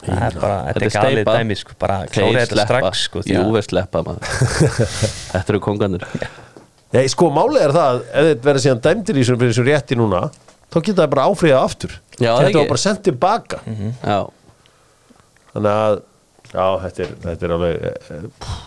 Það 0.00 0.26
er 0.26 0.36
bara, 0.42 0.58
þetta 0.66 0.80
Þetta 0.80 0.86
er 0.88 1.06
galið 1.06 1.30
dæmi 1.30 1.56
sko, 1.60 1.78
bara 1.78 1.96
klára 2.10 2.44
þetta 2.44 2.66
strax 2.66 3.06
sko, 3.06 3.22
Jú, 3.30 3.40
að- 3.42 3.54
við 3.54 3.66
sleppa 3.68 4.02
maður. 4.06 4.30
Þetta 5.34 5.46
eru 5.54 5.60
konganir 5.62 6.06
Nei, 6.90 7.04
sko, 7.10 7.28
málið 7.34 7.64
er 7.68 7.74
það 7.76 8.00
ef 8.02 8.28
þetta 8.30 8.48
verður 8.48 8.64
síðan 8.64 8.80
dæmdir 8.86 9.20
í 9.20 9.26
þessum 9.26 9.66
rétti 9.68 9.98
núna 9.98 10.24
þá 10.70 10.78
geta 10.80 11.02
það 11.02 11.12
bara 11.14 11.26
áfríðað 11.30 11.66
aftur. 11.68 11.94
Já, 12.20 12.32
Þetta 12.40 12.58
var 12.58 12.68
bara 12.72 12.82
sendt 12.82 13.04
tilbaka. 13.06 13.60
Já, 14.02 14.18
Þannig 15.50 15.70
að, 15.74 16.02
já, 16.52 16.66
þetta 16.84 17.02
er, 17.04 17.14
þetta 17.24 17.46
er 17.46 17.54
alveg 17.56 17.86
eh, 17.90 18.26
pff. 18.42 18.66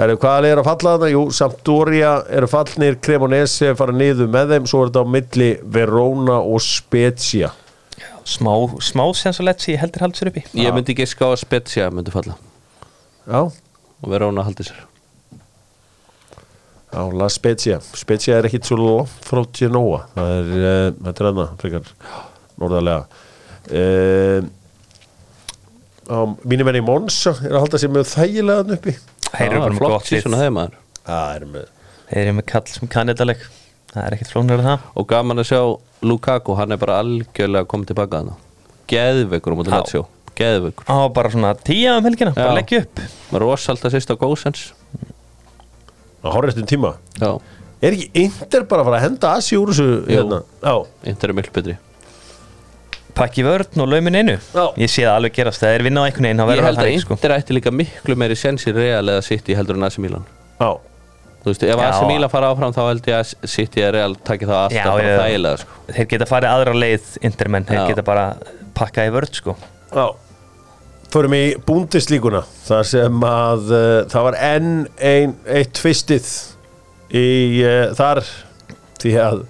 Herru, 0.00 0.16
hvaða 0.16 0.42
leir 0.46 0.60
að 0.62 0.68
falla 0.70 0.92
þarna? 0.94 1.08
Jú, 1.12 1.22
Sampdoria 1.36 2.10
eru 2.32 2.48
fallnir, 2.48 2.94
Cremonese 3.04 3.74
fara 3.76 3.92
niður 3.92 4.30
með 4.32 4.54
þeim, 4.54 4.68
svo 4.70 4.84
er 4.84 4.92
þetta 4.92 5.02
á 5.04 5.12
milli 5.16 5.48
Verona 5.76 6.38
og 6.40 6.62
Spezia. 6.64 7.50
Smá, 8.24 8.52
smá 8.84 9.02
sens 9.18 9.42
og 9.42 9.48
letsi 9.50 9.74
heldur 9.80 10.06
haldur 10.06 10.22
sér 10.22 10.30
uppi. 10.30 10.44
Ég 10.56 10.72
myndi 10.76 10.94
ekki 10.94 11.08
ská 11.10 11.26
að 11.32 11.40
Spezia 11.42 11.90
myndi 11.92 12.14
falla. 12.14 12.38
Já, 13.26 13.42
og 13.50 14.08
Verona 14.14 14.46
haldi 14.46 14.70
sér 14.70 14.86
Já, 16.90 17.02
La 17.14 17.28
Spezia. 17.30 17.80
Spezia 17.94 18.38
er 18.38 18.48
ekkit 18.50 18.66
svo 18.66 18.78
langt 18.80 19.26
frá 19.26 19.42
Genoa. 19.56 20.04
Það 20.16 20.32
er, 20.36 20.54
uh, 20.58 20.86
þetta 21.06 21.24
er 21.24 21.30
aðna 21.30 21.48
frekar 21.60 21.90
norðarlega. 22.60 23.26
Uh, 23.70 24.40
á, 26.10 26.18
Mínir 26.44 26.66
menni 26.66 26.82
í 26.82 26.86
Monsa 26.86 27.36
er 27.38 27.54
að 27.54 27.66
halda 27.66 27.82
sér 27.82 27.94
með 27.94 28.08
þægilega 28.10 28.62
þarna 28.64 28.80
uppi. 28.80 28.96
Þeir 29.30 29.46
eru 29.46 29.60
bara 29.62 29.74
með 29.76 29.84
flott 29.84 30.10
gott 30.10 30.32
að 30.34 30.42
þeim 30.42 30.58
maður. 30.58 30.80
Það 31.00 31.36
er 31.36 31.46
með 31.54 31.68
þeir 32.10 32.24
eru 32.24 32.36
með 32.40 32.46
kall 32.50 32.66
sem 32.70 32.90
kann 32.90 33.10
þetta 33.10 33.26
leik 33.28 33.42
það 33.90 34.04
er 34.04 34.16
ekkert 34.16 34.32
flónur 34.34 34.62
það. 34.64 34.86
Og 34.98 35.10
gaman 35.10 35.42
að 35.42 35.50
sjá 35.50 35.60
Lukaku, 36.06 36.56
hann 36.58 36.74
er 36.74 36.80
bara 36.80 37.00
algjörlega 37.04 37.68
komið 37.70 37.92
tilbaka 37.92 38.22
hann 38.22 38.32
geðveikur 38.90 39.54
á 39.54 39.56
móti 39.58 39.70
Já. 39.70 39.76
Lazio. 39.76 40.02
Geðveikur, 40.40 40.86
á 40.88 40.98
bara 41.12 41.30
svona 41.30 41.52
tíja 41.58 41.98
um 41.98 42.06
helgina, 42.06 42.32
bara 42.34 42.56
leggja 42.56 42.82
upp. 42.86 43.02
Að 43.36 43.90
sýst 43.92 44.10
á 44.10 44.16
góðsens 44.18 44.70
að 46.24 46.34
horfa 46.36 46.52
eftir 46.54 46.68
tíma 46.74 46.94
já, 47.20 47.30
Er 47.80 47.94
ekki 47.96 48.10
Inter 48.20 48.66
bara 48.68 48.82
að 48.82 48.90
fara 48.90 48.96
að 48.98 49.04
henda 49.06 49.28
Asi 49.40 49.56
úr 49.56 49.70
þessu 49.72 49.86
hérna? 50.04 50.42
Já, 50.60 50.74
Inter 51.14 51.32
er 51.32 51.36
miklu 51.38 51.54
betri 51.56 51.76
pakki 53.16 53.42
vörn 53.44 53.80
og 53.82 53.88
laumin 53.90 54.14
einu 54.20 54.36
Já. 54.38 54.64
ég 54.78 54.90
sé 54.92 55.02
það 55.04 55.16
alveg 55.16 55.34
gerast, 55.38 55.62
það 55.64 55.74
er 55.78 55.82
vinna 55.86 56.04
á 56.04 56.06
einhvern 56.08 56.28
veginn 56.28 56.40
þá 56.40 56.44
ég 56.44 56.50
verður 56.52 56.66
held 56.68 56.76
það 56.78 56.84
að 56.84 56.90
þannig, 56.90 57.02
sko. 57.04 57.16
Inter 57.18 57.34
ætti 57.34 57.56
líka 57.56 57.72
miklu 57.74 58.16
meiri 58.22 58.36
sens 58.38 58.66
í 58.70 58.74
Real 58.76 59.02
eða 59.10 59.24
City 59.26 59.56
heldur 59.58 59.76
en 59.80 59.88
AC 59.88 59.98
Milan 60.00 60.24
já 60.60 60.70
þú 61.40 61.48
veist, 61.50 61.64
ef 61.64 61.80
Já. 61.80 61.88
AC 61.88 62.06
Milan 62.08 62.32
fara 62.32 62.50
áfram 62.54 62.74
þá 62.76 62.80
held 62.86 63.10
ég 63.10 63.18
að 63.18 63.50
City 63.50 63.82
eða 63.82 63.92
Real 63.96 64.16
taki 64.30 64.48
það 64.48 64.58
alltaf 64.60 64.76
Já, 64.78 64.84
bara 64.92 65.10
já. 65.10 65.20
þægilega 65.24 65.60
sko. 65.64 65.84
þeir 65.96 66.08
geta 66.14 66.28
farið 66.30 66.54
aðra 66.54 66.74
leið 66.84 67.10
intermenn, 67.30 67.66
þeir 67.68 67.80
Já. 67.80 67.86
geta 67.90 68.04
bara 68.06 68.26
pakkað 68.78 69.08
í 69.10 69.14
vörn 69.16 69.38
sko 69.40 69.56
Já 69.90 70.06
Förum 71.10 71.34
í 71.34 71.44
búndislíkuna 71.66 72.44
þar 72.68 72.84
sem 72.86 73.24
að 73.26 73.70
uh, 73.74 73.86
það 74.12 74.26
var 74.28 74.36
enn 74.46 74.74
ein, 75.02 75.32
eitt 75.50 75.72
tvistið 75.80 76.28
í 77.18 77.24
uh, 77.66 77.88
þar 77.98 78.20
því 79.02 79.14
að 79.18 79.40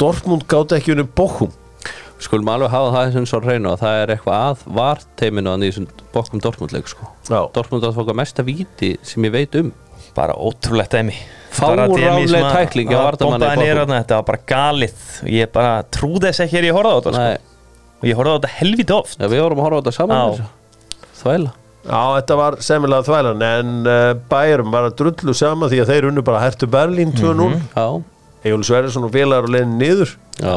Dortmund 0.00 0.46
gátt 0.50 0.72
ekki 0.78 0.94
unni 0.94 1.04
bókum 1.04 1.52
skulum 2.22 2.48
alveg 2.52 2.70
hafa 2.72 2.90
það 2.94 3.06
þessum 3.10 3.26
svo 3.28 3.40
reynu 3.42 3.70
að 3.72 3.80
það 3.82 4.00
er 4.00 4.12
eitthvað 4.14 4.42
að 4.48 4.64
varteiminu 4.78 5.52
að 5.52 5.64
þessum 5.66 5.86
bokkum 6.14 6.42
Dortmundleik 6.42 6.88
sko. 6.90 7.08
Dortmund 7.54 7.82
átt 7.84 7.90
að 7.90 7.96
fóka 7.98 8.14
mesta 8.22 8.44
víti 8.46 8.92
sem 9.06 9.26
ég 9.26 9.34
veit 9.34 9.56
um. 9.58 9.72
Bara 10.16 10.36
ótrúlegt 10.38 10.92
Bara 11.58 11.86
DMI 11.88 12.28
sem 12.30 12.44
að- 12.46 12.54
að 12.94 13.06
varnarmanni 13.08 13.64
í 13.66 13.72
þarna, 13.82 13.98
þetta 14.02 14.18
var 14.20 14.26
bara 14.30 14.42
galið. 14.52 15.02
Ég 15.34 15.50
bara 15.52 15.72
trúði 15.92 16.28
þess 16.30 16.44
ekki 16.46 16.56
hér 16.56 16.68
ég 16.70 16.76
horfði 16.78 16.92
á 16.92 16.96
þetta 17.00 17.12
sko. 17.16 17.51
Og 18.02 18.06
ég 18.10 18.18
horfði 18.18 18.34
á 18.34 18.38
þetta 18.38 18.52
helviti 18.58 18.94
oft. 18.96 19.18
Ja, 19.22 19.28
við 19.30 19.42
vorum 19.44 19.60
að 19.62 19.66
horfa 19.68 19.78
á 19.78 19.80
þetta 19.82 19.94
saman 19.96 20.22
Já. 20.42 20.46
þvæla. 21.22 21.52
Já, 21.82 22.00
þetta 22.18 22.36
var 22.38 22.56
semmilega 22.62 23.06
þvælan 23.08 23.44
en 23.48 23.70
uh, 23.90 24.12
bærum 24.30 24.70
var 24.74 24.86
að 24.90 24.96
drullu 25.00 25.34
sama 25.34 25.66
því 25.70 25.80
að 25.82 25.90
þeir 25.92 26.08
unnu 26.12 26.22
bara 26.26 26.42
hertu 26.44 26.68
Berlín 26.70 27.10
2-0 27.18 27.56
já, 27.58 27.86
Egil 28.46 28.62
Sverrisson 28.66 29.06
og 29.08 29.14
félagar 29.14 29.46
og 29.48 29.54
leiðin 29.54 29.78
niður. 29.80 30.12
Já, 30.38 30.56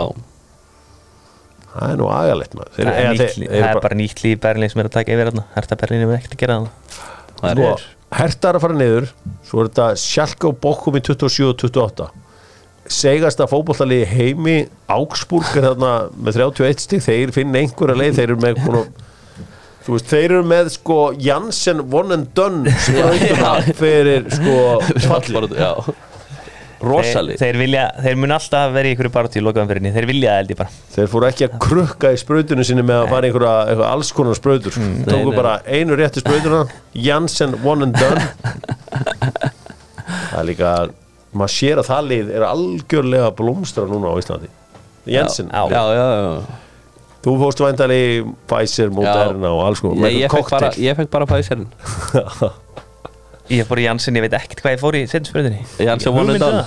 Það 1.76 1.92
er 1.92 1.98
nú 2.00 2.06
agalegt 2.08 2.54
maður. 2.56 2.70
Þeir, 2.78 2.86
það 2.88 2.96
er, 2.96 3.06
eða 3.06 3.16
nýtt, 3.16 3.34
þeir- 3.36 3.66
er 3.70 3.80
bara 3.84 3.96
nýtt 4.00 4.22
líf 4.24 4.38
Berlín 4.46 4.72
sem 4.72 4.80
er 4.80 4.88
að 4.88 4.94
taka 4.96 5.12
yfir 5.12 5.28
þarna. 5.30 5.44
Herta 5.58 5.78
Berlín 5.82 6.04
er 6.06 6.14
ekkert 6.16 6.36
að 6.38 6.44
gera 6.46 6.56
þarna. 6.56 6.70
Það 7.42 7.50
er 7.50 7.60
sko, 7.60 7.90
Herta 8.16 8.48
er 8.50 8.56
að 8.56 8.64
fara 8.64 8.78
niður 8.80 9.08
Svo 9.44 9.60
er 9.60 9.68
þetta 9.68 9.88
Schalke 10.00 10.48
og 10.48 10.60
Bochum 10.64 10.96
í 10.96 11.02
27 11.04 11.50
og 11.50 11.58
28 11.60 12.06
Segasta 12.92 13.48
fótbollalegi 13.50 14.06
heimi 14.12 14.56
Augsburg 14.94 15.48
er 15.58 15.72
þarna 15.72 15.94
með 16.22 16.40
31 16.44 16.84
stig. 16.86 17.04
Þeir 17.06 17.34
finna 17.34 17.64
einhverja 17.64 17.98
leið 17.98 18.20
Þeir 18.20 18.30
eru 18.30 18.40
með 18.44 18.62
að 18.62 18.88
Þú 19.86 19.94
veist, 19.94 20.08
þeir 20.10 20.24
eru 20.32 20.46
með 20.50 20.70
sko 20.74 20.96
Janssen 21.22 21.84
one 21.94 22.16
and 22.16 22.32
done 22.38 22.72
sprautuna 22.74 23.52
fyrir 23.78 24.26
sko 24.34 24.56
falli. 25.06 25.44
Þeir, 25.54 25.92
rosalit 26.86 27.40
þeir, 27.40 27.60
vilja, 27.62 27.84
þeir 28.02 28.18
mun 28.20 28.34
alltaf 28.36 28.74
vera 28.74 28.90
í 28.90 28.96
ykkur 28.96 29.12
barátt 29.14 29.38
í 29.38 29.44
lokaðan 29.46 29.70
fyrirni 29.70 29.94
þeir 29.96 30.08
vilja 30.10 30.34
ég 30.42 30.58
bara. 30.58 30.74
Þeir 30.96 31.12
fóru 31.14 31.30
ekki 31.30 31.46
að 31.48 31.56
krukka 31.68 32.12
í 32.14 32.20
sprautunum 32.22 32.66
sinni 32.68 32.84
með 32.86 33.04
að 33.04 33.14
fara 33.14 33.30
einhverja, 33.30 33.54
einhverja 33.70 33.94
alls 33.94 34.12
konar 34.18 34.38
sprautur 34.38 34.74
mm, 34.82 34.98
Tóku 35.06 35.22
Nei, 35.22 35.30
nei. 35.30 35.38
bara 35.38 35.54
einu 35.70 35.98
rétti 36.02 36.26
sprautuna 36.26 36.66
Janssen 37.06 37.58
one 37.62 37.86
and 37.86 37.96
done 38.02 38.26
Það 40.06 40.40
er 40.42 40.50
líka 40.50 40.76
maður 41.38 41.54
sér 41.56 41.82
að 41.82 41.90
það 41.90 42.12
lið 42.12 42.30
er 42.36 42.46
algjörlega 42.48 43.32
blómstra 43.38 43.88
núna 43.90 44.12
á 44.12 44.16
Íslandi. 44.22 44.52
Jensen, 45.06 45.52
já, 45.54 45.64
já, 45.70 45.82
já, 45.94 46.06
já. 46.18 46.62
þú 47.26 47.36
fórst 47.44 47.62
væntali 47.62 48.00
Pfizer, 48.50 48.90
Moderna 48.94 49.52
og 49.54 49.62
alls 49.68 49.84
konar 49.84 50.08
Nei, 50.08 50.16
ég, 50.24 50.32
fekk 50.34 50.50
bara, 50.50 50.72
cocktail. 50.72 50.86
ég 50.88 50.98
fekk 50.98 51.12
bara 51.14 51.28
Pfizerinn 51.30 51.68
ég 53.60 53.70
fór 53.70 53.82
í 53.84 53.86
Janssen, 53.86 54.18
ég 54.18 54.26
veit 54.26 54.38
ekkert 54.40 54.64
hvað 54.66 54.74
ég 54.74 54.82
fór 54.82 54.98
í 54.98 55.04
setjumspöðinni 55.12 55.62
Janssen 55.86 56.18
one 56.18 56.34
and 56.34 56.42
done 56.42 56.64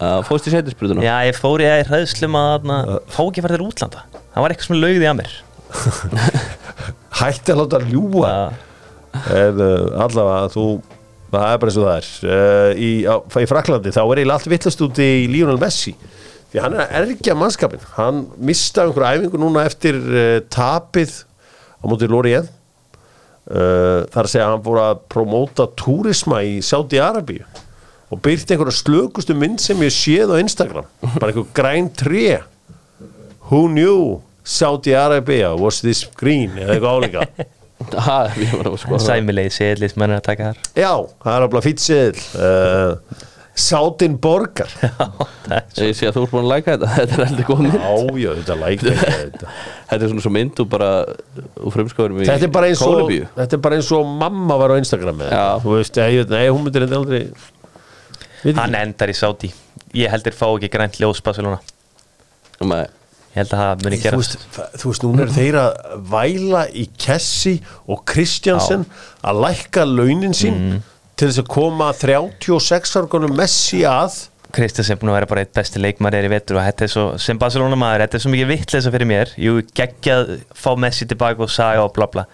uh, 0.00 0.20
Fóst 0.28 0.46
í 0.46 0.54
seitisbrutuna 0.54 1.02
já, 1.02 1.16
ég 1.26 1.38
fór 1.38 1.64
í 1.64 1.68
það 1.68 1.82
í 1.82 1.86
hræðslum 1.90 2.38
að 2.38 2.48
þarna, 2.54 2.78
fá 3.10 3.20
ekki 3.26 3.44
fara 3.44 3.58
til 3.58 3.66
útlanda. 3.66 4.04
Það 4.30 4.44
var 4.44 4.54
eitthvað 4.54 4.70
sem 4.70 4.78
lögði 4.80 5.08
að 5.10 5.18
mér. 5.18 5.34
Hætti 7.20 7.52
að 7.54 7.60
láta 7.60 7.80
ljúa 7.90 8.30
en 9.34 9.60
uh, 9.60 10.04
allavega 10.06 10.52
þú 10.54 10.66
það 11.38 11.52
er 11.54 11.60
bara 11.62 11.70
eins 11.70 11.78
og 11.78 11.86
það 11.86 11.98
er. 11.98 12.08
Uh, 12.26 12.70
í, 12.74 12.90
á, 13.06 13.14
í 13.22 13.48
Fraklandi 13.50 13.92
þá 13.94 14.00
er 14.02 14.20
eiginlega 14.20 14.36
allt 14.38 14.50
vittlust 14.50 14.84
út 14.86 15.00
í 15.02 15.10
Lionel 15.30 15.60
Messi. 15.60 15.94
Því 16.50 16.62
hann 16.64 16.74
er 16.74 16.82
að 16.82 16.94
ergja 17.04 17.36
mannskapin 17.38 17.82
hann 17.94 18.24
mista 18.42 18.82
einhverja 18.82 19.20
æfingu 19.20 19.38
núna 19.38 19.64
eftir 19.68 19.98
uh, 20.00 20.38
tapið 20.50 21.20
á 21.78 21.84
móti 21.90 22.08
Lorient. 22.10 22.50
Uh, 23.50 24.06
þar 24.12 24.26
að 24.26 24.30
segja 24.30 24.46
að 24.46 24.52
hann 24.54 24.64
fór 24.66 24.80
að 24.82 24.98
promóta 25.10 25.66
túrisma 25.78 26.42
í 26.46 26.58
Saudi-Arabíu 26.62 27.46
og 28.10 28.20
byrti 28.22 28.54
einhverja 28.54 28.76
slökustu 28.76 29.34
mynd 29.38 29.62
sem 29.62 29.78
ég 29.82 29.94
séð 29.94 30.34
á 30.34 30.42
Instagram. 30.42 30.86
Bara 31.16 31.30
einhver 31.30 31.48
græn 31.54 31.88
tré. 31.94 32.42
Who 33.50 33.64
knew 33.70 34.20
Saudi-Arabia 34.46 35.54
was 35.58 35.80
this 35.82 36.04
green? 36.18 36.58
Eða 36.58 36.76
eitthvað 36.76 36.98
álíka 36.98 37.48
Ha, 38.06 38.18
ég 38.38 38.52
var 38.58 38.68
að 38.70 39.02
sæmilegi 39.04 39.52
seðlis 39.56 39.96
menn 39.98 40.12
er 40.14 40.20
að 40.20 40.26
taka 40.28 40.50
þar. 40.50 40.62
Já, 40.78 40.92
það 41.24 41.36
er 41.36 41.44
alveg 41.46 41.66
fýtt 41.66 41.82
seðil 41.84 42.24
uh, 42.36 43.22
borgar. 44.22 44.74
Það 44.80 45.54
er 45.56 45.64
svo. 45.74 45.86
Ég 45.88 45.96
sé 45.98 46.08
að 46.08 46.16
þú 46.18 46.24
ert 46.26 46.34
búin 46.34 46.44
að 46.44 46.50
læka 46.52 46.74
þetta 46.74 46.90
Þetta 46.98 47.16
er 47.16 47.24
heldur 47.30 47.48
góð 47.48 47.62
mynd 47.64 47.78
Já, 47.78 47.94
já, 48.22 48.28
þetta 48.40 48.58
læk 48.60 48.84
þetta. 48.86 49.54
Þetta 49.90 49.98
er 50.06 50.12
svona 50.12 50.26
svo 50.26 50.34
mynd 50.36 50.62
og 50.64 50.68
bara 50.76 50.90
í 52.22 52.28
þetta 52.28 52.48
er 52.50 52.54
bara 52.58 52.70
og. 52.86 53.16
Þetta 53.40 53.58
er 53.58 53.64
bara 53.66 53.80
eins 53.80 53.90
og 53.96 54.12
mamma 54.22 54.60
var 54.60 54.76
á 54.76 54.80
Instagram. 54.80 55.24
Þú 55.64 55.74
veist, 55.78 55.98
ég, 56.04 56.20
veit- 56.22 56.36
nei, 56.36 56.44
hún 56.52 56.62
myndir 56.68 56.86
þetta 56.86 57.00
aldrei 57.00 58.54
hann 58.60 58.78
endar 58.78 59.12
í 59.12 59.16
Saudi 59.18 59.50
ég 59.96 60.10
heldur 60.12 60.36
fá 60.36 60.46
ekki 60.52 60.70
grænt 60.72 60.98
ljós 61.00 61.20
Barcelona. 61.24 61.58
Nei, 62.60 62.84
ég 63.30 63.38
held 63.40 63.52
að 63.54 63.60
það 63.62 63.84
muni 63.84 63.96
Þú 63.96 64.02
gera 64.02 64.16
veist, 64.20 64.38
þú 64.80 64.90
veist, 64.90 65.04
núna 65.06 65.22
er 65.26 65.34
þeir 65.36 65.58
að 65.60 66.00
væla 66.10 66.62
í 66.74 66.88
Kessi 66.98 67.54
og 67.88 68.02
Kristjansen 68.10 68.86
að 69.22 69.40
lækka 69.46 69.84
launin 69.86 70.34
sín 70.34 70.56
Mhm. 70.58 70.82
til 71.16 71.28
þess 71.28 71.42
að 71.44 71.48
koma 71.48 71.92
36 71.92 72.96
árgunum 72.96 73.36
Messi 73.36 73.82
að. 73.86 74.26
Kristján 74.50 74.82
sem 74.84 74.98
búin 74.98 75.12
að 75.12 75.18
vera 75.20 75.26
bara 75.30 75.40
eitt 75.44 75.52
besti 75.54 75.78
leikmar 75.78 76.12
er 76.18 76.24
í 76.26 76.30
vetur 76.32 76.56
og 76.58 76.64
þetta 76.66 76.82
er 76.82 76.88
svo, 76.90 77.04
sem 77.22 77.38
Barcelona 77.38 77.76
maður, 77.78 78.02
þetta 78.02 78.14
er 78.18 78.22
svo 78.24 78.30
mikið 78.32 78.48
vittleysa 78.50 78.90
fyrir 78.90 79.06
mér. 79.06 79.28
Jú, 79.38 79.60
geggjað, 79.78 80.40
fá 80.58 80.74
Messi 80.76 81.06
tilbaka 81.06 81.44
og 81.46 81.50
saga 81.54 81.84
og 81.84 81.92
bla 81.94 82.06
bla 82.10 82.24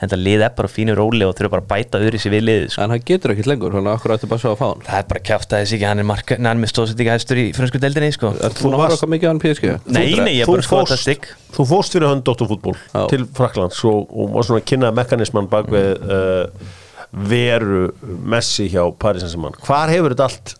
þetta 0.00 0.18
lið 0.18 0.42
er 0.42 0.52
bara 0.58 0.70
á 0.70 0.74
fínu 0.74 0.94
róli 0.98 1.26
og 1.26 1.34
þurfa 1.38 1.52
bara 1.52 1.64
að 1.64 1.70
bæta 1.70 2.00
öðru 2.02 2.20
sér 2.20 2.34
við 2.34 2.44
liðið 2.48 2.66
sko. 2.72 2.82
en 2.82 2.94
hann 2.94 3.04
getur 3.06 3.34
ekkert 3.34 3.50
lengur 3.50 3.74
Þannig 3.74 3.90
að 3.92 3.98
okkur 3.98 4.14
ætti 4.16 4.30
bara 4.30 4.42
svo 4.42 4.52
að 4.54 4.58
fá 4.58 4.64
hann 4.66 4.82
það 4.88 4.98
er 4.98 5.08
bara 5.12 5.22
að 5.38 5.54
þessi 5.54 5.76
ekki, 5.76 5.86
hann 5.88 6.02
er, 6.02 6.08
marka, 6.08 6.38
hann 6.40 6.50
er 6.50 6.60
með 6.62 6.72
stóðsendinga 6.72 7.14
hæstur 7.14 7.40
í 7.40 7.46
frönsku 7.54 7.80
deildinni 7.82 8.10
sko. 8.16 8.32
Að 8.34 8.58
horfa 8.64 8.88
eitthvað 8.88 9.12
mikið 9.14 9.28
á 9.28 9.30
hann 9.30 9.42
PSG? 9.44 9.70
nei, 9.86 10.02
nei, 10.18 10.32
ég 10.34 10.42
er 10.42 10.50
Þú 10.50 10.56
bara 10.56 10.66
sko 10.66 10.80
þetta 10.82 11.00
stygg 11.04 11.30
Þú 11.54 11.68
fórst 11.70 11.94
fyrir 11.94 12.10
hönd 12.10 12.26
Dóttarfútból 12.26 12.76
til 13.12 13.28
Fraklands 13.38 13.84
og, 13.86 14.10
og 14.10 14.34
var 14.34 14.48
svona 14.48 14.64
að 14.64 14.68
kynna 14.72 14.90
mekanisman 14.98 15.50
bak 15.52 15.70
við 15.70 15.90
uh, 16.10 16.74
veru 17.14 17.86
Messi 18.02 18.66
hjá 18.72 18.82
Paris 18.98 19.22
Saint-Germain 19.22 19.58
Hvar 19.62 19.94
hefur 19.94 20.16
þetta 20.16 20.26
allt 20.26 20.56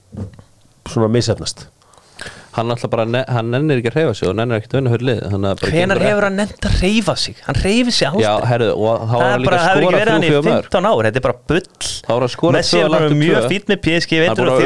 svona 0.94 1.10
missefnast? 1.10 1.66
Hann 2.54 2.70
alltaf 2.70 2.90
bara, 2.92 3.04
ne 3.10 3.24
hann 3.26 3.48
nennir 3.50 3.80
ekki 3.80 3.90
að 3.90 3.96
reyfa 3.98 4.14
sig 4.14 4.28
og 4.30 4.36
nennir 4.38 4.60
ekki 4.60 4.68
að 4.70 4.76
vinna 4.78 4.90
fyrir 4.92 5.06
lið 5.08 5.22
að 5.26 5.62
Hvenar 5.64 6.00
hefur 6.04 6.26
hann 6.28 6.36
nefnt 6.38 6.66
að 6.68 6.76
reyfa 6.84 7.14
sig? 7.18 7.40
Hann 7.48 7.56
reyfi 7.58 7.94
sig 7.96 8.06
aldrei. 8.06 8.22
Já, 8.22 8.34
herru, 8.46 8.68
og 8.78 9.02
þá 9.02 9.14
Það 9.14 9.18
var 9.18 9.24
er 9.24 9.32
hann 9.34 9.42
líka 9.42 9.50
bara, 9.50 9.58
að 9.58 9.64
hefur 9.64 9.74
ekki 9.74 9.88
skora 9.88 9.98
verið 9.98 10.12
hann 10.14 10.22
í 10.22 10.28
þrjú 10.28 10.34
fjögur 10.34 10.54
mörg 10.54 10.68
15 10.70 10.86
ár 10.90 11.02
Þetta 11.04 11.18
er 11.18 11.24
bara 11.24 11.38
bull. 11.50 11.66
Að 12.04 12.54
Messi 12.54 12.76
tvö 12.76 12.84
er 12.84 12.92
bara 12.94 13.08
mjög 13.24 13.48
fýtt 13.50 13.66
með 13.72 13.78
PSG 13.84 14.12
Hann 14.14 14.38
er 14.38 14.44
að 14.44 14.58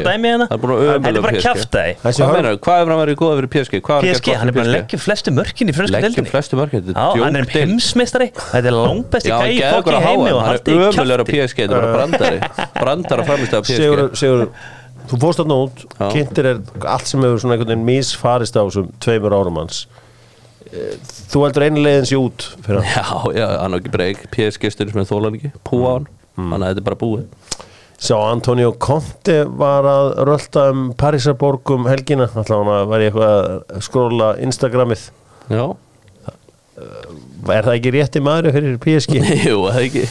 að 0.00 0.16
hérna. 0.26 0.48
Er 0.50 0.58
að 0.66 1.06
er 1.06 1.22
bara 1.22 1.34
PSG. 1.36 1.44
kjafta 1.46 1.78
Þessi 2.02 2.20
Hvað 2.66 2.80
hefur 2.80 2.90
hann 2.90 3.02
verið 3.02 3.18
góð 3.20 3.32
fyrir 3.36 3.50
PSG? 3.54 3.74
PSG, 3.86 4.26
hann 4.40 4.50
er 4.50 4.56
bara 4.56 4.66
að 4.66 4.74
leggja 4.74 4.98
flestu 5.06 5.34
mörkin 5.36 5.70
í 5.70 5.76
frönsku 5.76 6.02
Leggjum 6.02 6.26
er 6.26 6.32
Já, 6.96 7.06
hann 7.22 7.36
er 7.38 7.46
heimsmeistari. 7.52 8.28
Þetta 8.34 8.72
er 8.72 8.76
langbesti 8.76 9.30
Já, 9.30 9.36
gæi 9.42 9.54
hann 9.62 9.86
í 9.86 10.02
heimi 10.06 10.30
Hann 10.36 10.56
er 10.56 10.60
ömulegur 10.90 11.22
á 11.22 11.26
PSG, 11.30 11.58
þetta 11.62 11.76
er 11.76 11.86
bara 11.86 11.94
brandari. 12.00 12.38
Brandar 12.82 13.22
að 13.22 13.30
framlista 13.30 13.62
á 15.06 15.10
þú 15.10 15.18
fórst 15.22 15.40
þarna 15.40 15.58
út 15.66 15.84
Já. 15.86 16.08
kynntir 16.12 16.48
er 16.50 16.58
allt 16.90 17.06
sem 17.10 17.22
hefur 17.22 17.42
svona 17.42 17.56
einhvern 17.56 17.72
veginn 17.72 17.86
misfarist 17.86 18.58
á 18.58 18.62
þessum 18.66 18.90
tveimur 19.02 19.36
árum 19.36 19.60
hans. 19.60 19.84
Eh, 20.66 20.96
þú 21.30 21.44
heldur 21.46 21.66
einu 21.68 21.84
leiðin 21.84 22.08
sér 22.10 22.24
út 22.24 22.48
fyrir 22.66 22.82
hann. 22.82 22.90
Já, 22.90 23.38
já, 23.38 23.46
hann 23.62 23.76
er 23.76 23.82
ekki 23.82 23.94
breyk. 23.94 24.26
PSG 24.34 24.72
stundum 24.74 25.00
með 25.00 25.12
þólan 25.12 25.38
ekki, 25.38 25.52
púa 25.66 25.94
hann. 25.96 26.10
Mm. 26.36 26.50
Þannig 26.52 26.66
að 26.66 26.72
þetta 26.72 26.82
er 26.82 26.88
bara 26.90 27.00
búið. 27.04 27.62
Sá 27.96 28.14
Antonio 28.18 28.74
Conte 28.76 29.38
var 29.56 29.86
að 29.88 30.10
rölda 30.28 30.66
um 30.74 30.90
Parísarborg 31.00 31.72
um 31.72 31.88
helgina. 31.88 32.26
Alltaf 32.28 32.52
hann 32.58 32.74
að 32.74 32.90
væri 32.92 33.08
eitthvað 33.08 33.36
að 33.48 33.86
skróla 33.86 34.34
Instagramið. 34.44 35.08
Já, 35.48 35.66
Er 37.46 37.64
það 37.64 37.76
ekki 37.78 37.90
rétti 37.94 38.20
maður 38.20 38.52
fyrir 38.52 38.74
PSG? 38.82 39.14
jú, 39.48 39.60
það 39.64 39.78
er 39.78 39.84
ekki? 39.86 40.02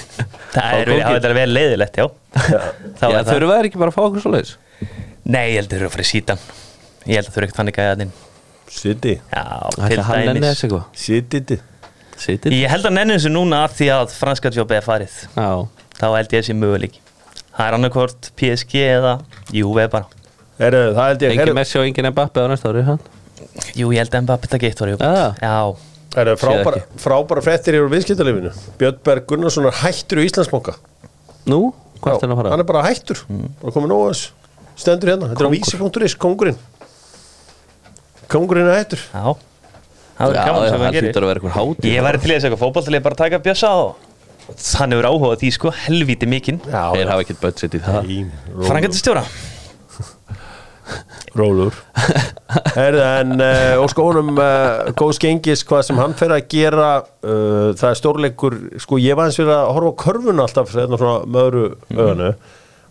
Það 0.56 0.78
er 0.80 0.92
það 1.04 1.28
er 1.30 1.36
vel 1.38 1.50
leiðilegt, 1.52 2.00
já. 2.00 2.08
Þá 2.36 3.04
Já, 3.06 3.18
það 3.20 3.30
þurfa 3.30 3.58
ekki 3.60 3.82
bara 3.82 3.92
að 3.92 3.98
fá 3.98 4.02
okkur 4.06 4.24
svo 4.24 4.32
leiðis 4.34 4.54
Nei, 5.26 5.46
ég 5.56 5.60
held 5.62 5.68
að 5.68 5.74
þeir 5.76 5.82
eru 5.82 5.90
að 5.90 5.96
fara 5.96 6.06
í 6.06 6.10
sítan. 6.12 6.42
Ég 7.06 7.20
held 7.20 7.30
að 7.30 7.34
þeir 7.34 7.42
eru 7.42 7.48
ekkert 7.48 7.60
þannig 7.62 7.78
gæðin 7.80 8.12
City 8.76 9.14
Já, 9.16 9.44
Ætli 9.78 9.90
til 9.96 10.04
hann 10.08 10.26
nenni 10.26 10.42
dæmis. 10.42 11.64
Sittir 12.16 12.54
Ég 12.56 12.72
held 12.72 12.88
að 12.88 12.96
nenni 12.96 13.18
þessu 13.18 13.32
núna 13.34 13.64
af 13.68 13.76
því 13.78 13.90
að 13.94 14.14
franska 14.16 14.52
jobbið 14.56 14.80
er 14.80 14.86
farið. 14.86 15.18
Já, 15.36 15.50
Þá 16.00 16.06
held 16.16 16.36
ég 16.36 16.44
þessi 16.44 16.56
möguleik 16.58 17.00
Það 17.56 17.66
er 17.68 17.78
annarkvort 17.78 18.30
PSG 18.40 18.82
eða 18.84 19.14
Juve 19.56 19.88
bara. 19.92 20.08
Heru, 20.60 20.82
Það 20.96 21.10
held 21.12 21.26
ég 21.26 21.34
engin 21.34 21.44
heru, 21.44 21.58
Messi 21.58 21.80
og 21.80 21.90
engin 21.90 22.10
Mbappe 22.12 22.44
á 22.44 22.48
næsta 22.52 22.72
ári 22.72 22.86
hann? 22.88 23.00
Jú, 23.76 23.92
ég 23.92 24.02
held 24.02 24.16
að 24.16 24.26
Mbappé 24.26 24.52
taka 24.52 24.70
eitt 24.70 24.82
var 24.82 24.92
Já. 24.96 25.26
Já, 25.40 25.56
heru, 26.16 26.36
Séð 26.36 26.42
frábæra, 26.46 26.82
frábæra 27.06 27.44
frettir 27.46 27.78
eru 27.80 27.92
viðskiptalifinu 27.92 28.52
Björn 28.80 29.00
Berg 29.06 29.28
Gunnarsson 29.30 29.68
er 29.70 29.78
hættur 29.84 30.24
í 30.24 30.28
Íslandsbanka. 30.30 30.76
Nú, 31.52 31.62
hvað 32.02 32.18
er 32.18 32.24
það 32.24 32.34
að 32.36 32.42
fara? 32.42 32.54
Hann 32.56 32.64
er 32.64 32.70
bara 32.72 32.84
hættur. 32.88 33.24
Bara 33.62 33.76
komið 33.76 33.92
nóg 33.92 34.04
að 34.06 34.14
þessu 34.16 34.45
Stendur 34.76 35.12
hérna 35.14 35.30
Þetta 35.32 35.46
er 35.46 35.50
á 35.50 35.56
vísi.is 35.56 36.16
Kongurinn 36.20 36.58
Kongurinn 38.32 38.68
er 38.72 38.80
hættur. 38.82 39.02
Já. 39.14 39.36
Það 40.18 40.34
gerir 40.96 41.10
hlýtur 41.10 41.26
að 41.26 41.30
vera 41.30 41.40
eitthvað 41.40 41.56
hátíð. 41.60 41.88
Ég 41.92 42.06
væri 42.08 42.22
til 42.24 42.32
í 42.32 42.36
að 42.38 42.44
til 42.88 42.96
ég 42.98 43.04
bara 43.06 43.18
taka 43.20 43.40
bjössa 43.46 43.70
og 43.76 43.90
hann 44.80 44.94
hefur 44.96 45.08
áhuga 45.10 45.34
á 45.36 45.40
því 45.42 45.50
sko, 45.56 45.72
helvíti 45.86 46.28
mikinn. 46.30 46.60
Þeir 46.66 47.12
hafa 47.12 47.26
ekkert 47.26 47.42
budget 47.44 47.76
í 47.78 47.82
það. 47.86 48.10
Frangatistjóra 48.66 49.24
Rólur 51.36 51.74
en 52.78 53.32
uh, 53.42 53.82
Óskar 53.84 54.06
honum 54.08 54.38
uh, 54.40 54.92
góðs 54.96 55.18
gengis 55.20 55.64
hvað 55.68 55.82
sem 55.90 55.98
hann 56.00 56.14
fer 56.18 56.32
að 56.36 56.46
gera. 56.54 56.90
Uh, 57.26 57.74
það 57.76 57.90
er 57.90 57.98
stórleikur 58.00 58.56
sko 58.84 59.00
ég 59.02 59.18
var 59.18 59.28
eins 59.30 59.40
fyrir 59.40 59.52
að 59.58 59.72
horfa 59.76 59.92
á 59.92 60.00
körfuna 60.06 60.46
alltaf 60.46 60.72
hérna 60.78 61.00
svona 61.02 61.18
með 61.26 61.50
öðru 61.50 61.66
Mhm. 61.90 62.00
öðanu 62.06 62.30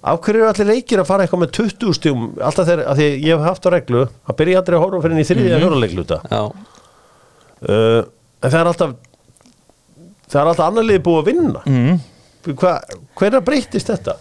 af 0.05 0.21
hverju 0.21 0.43
eru 0.43 0.51
allir 0.51 0.69
leikir 0.69 1.01
að 1.01 1.09
fara 1.09 1.25
eitthvað 1.25 1.43
með 1.45 1.53
20 1.57 1.97
stjum 1.99 2.25
alltaf 2.37 2.69
þegar, 2.69 2.85
að 2.91 3.01
því 3.01 3.09
ég 3.25 3.31
hef 3.33 3.47
haft 3.49 3.69
á 3.69 3.71
reglu 3.73 4.03
að 4.05 4.39
byrja 4.41 4.61
aldrei 4.61 4.77
að 4.77 4.83
horfa 4.85 5.03
fyrir 5.05 5.15
henni 5.15 5.25
í 5.25 5.29
þriðja 5.31 5.45
mm 5.45 5.55
-hmm. 5.55 5.65
hjóluleikluta 5.65 6.19
Já, 6.29 6.43
uh, 7.69 8.01
en 8.45 8.51
það 8.51 8.61
er 8.61 8.71
alltaf 8.73 8.95
það 10.29 10.41
er 10.43 10.51
alltaf 10.51 10.67
annar 10.67 10.89
liði 10.89 11.05
búið 11.09 11.23
að 11.23 11.31
vinna 11.31 11.65
mm. 11.65 12.03
Hva, 12.45 12.75
hvernig 13.17 13.45
breytist 13.47 13.89
þetta? 13.89 14.19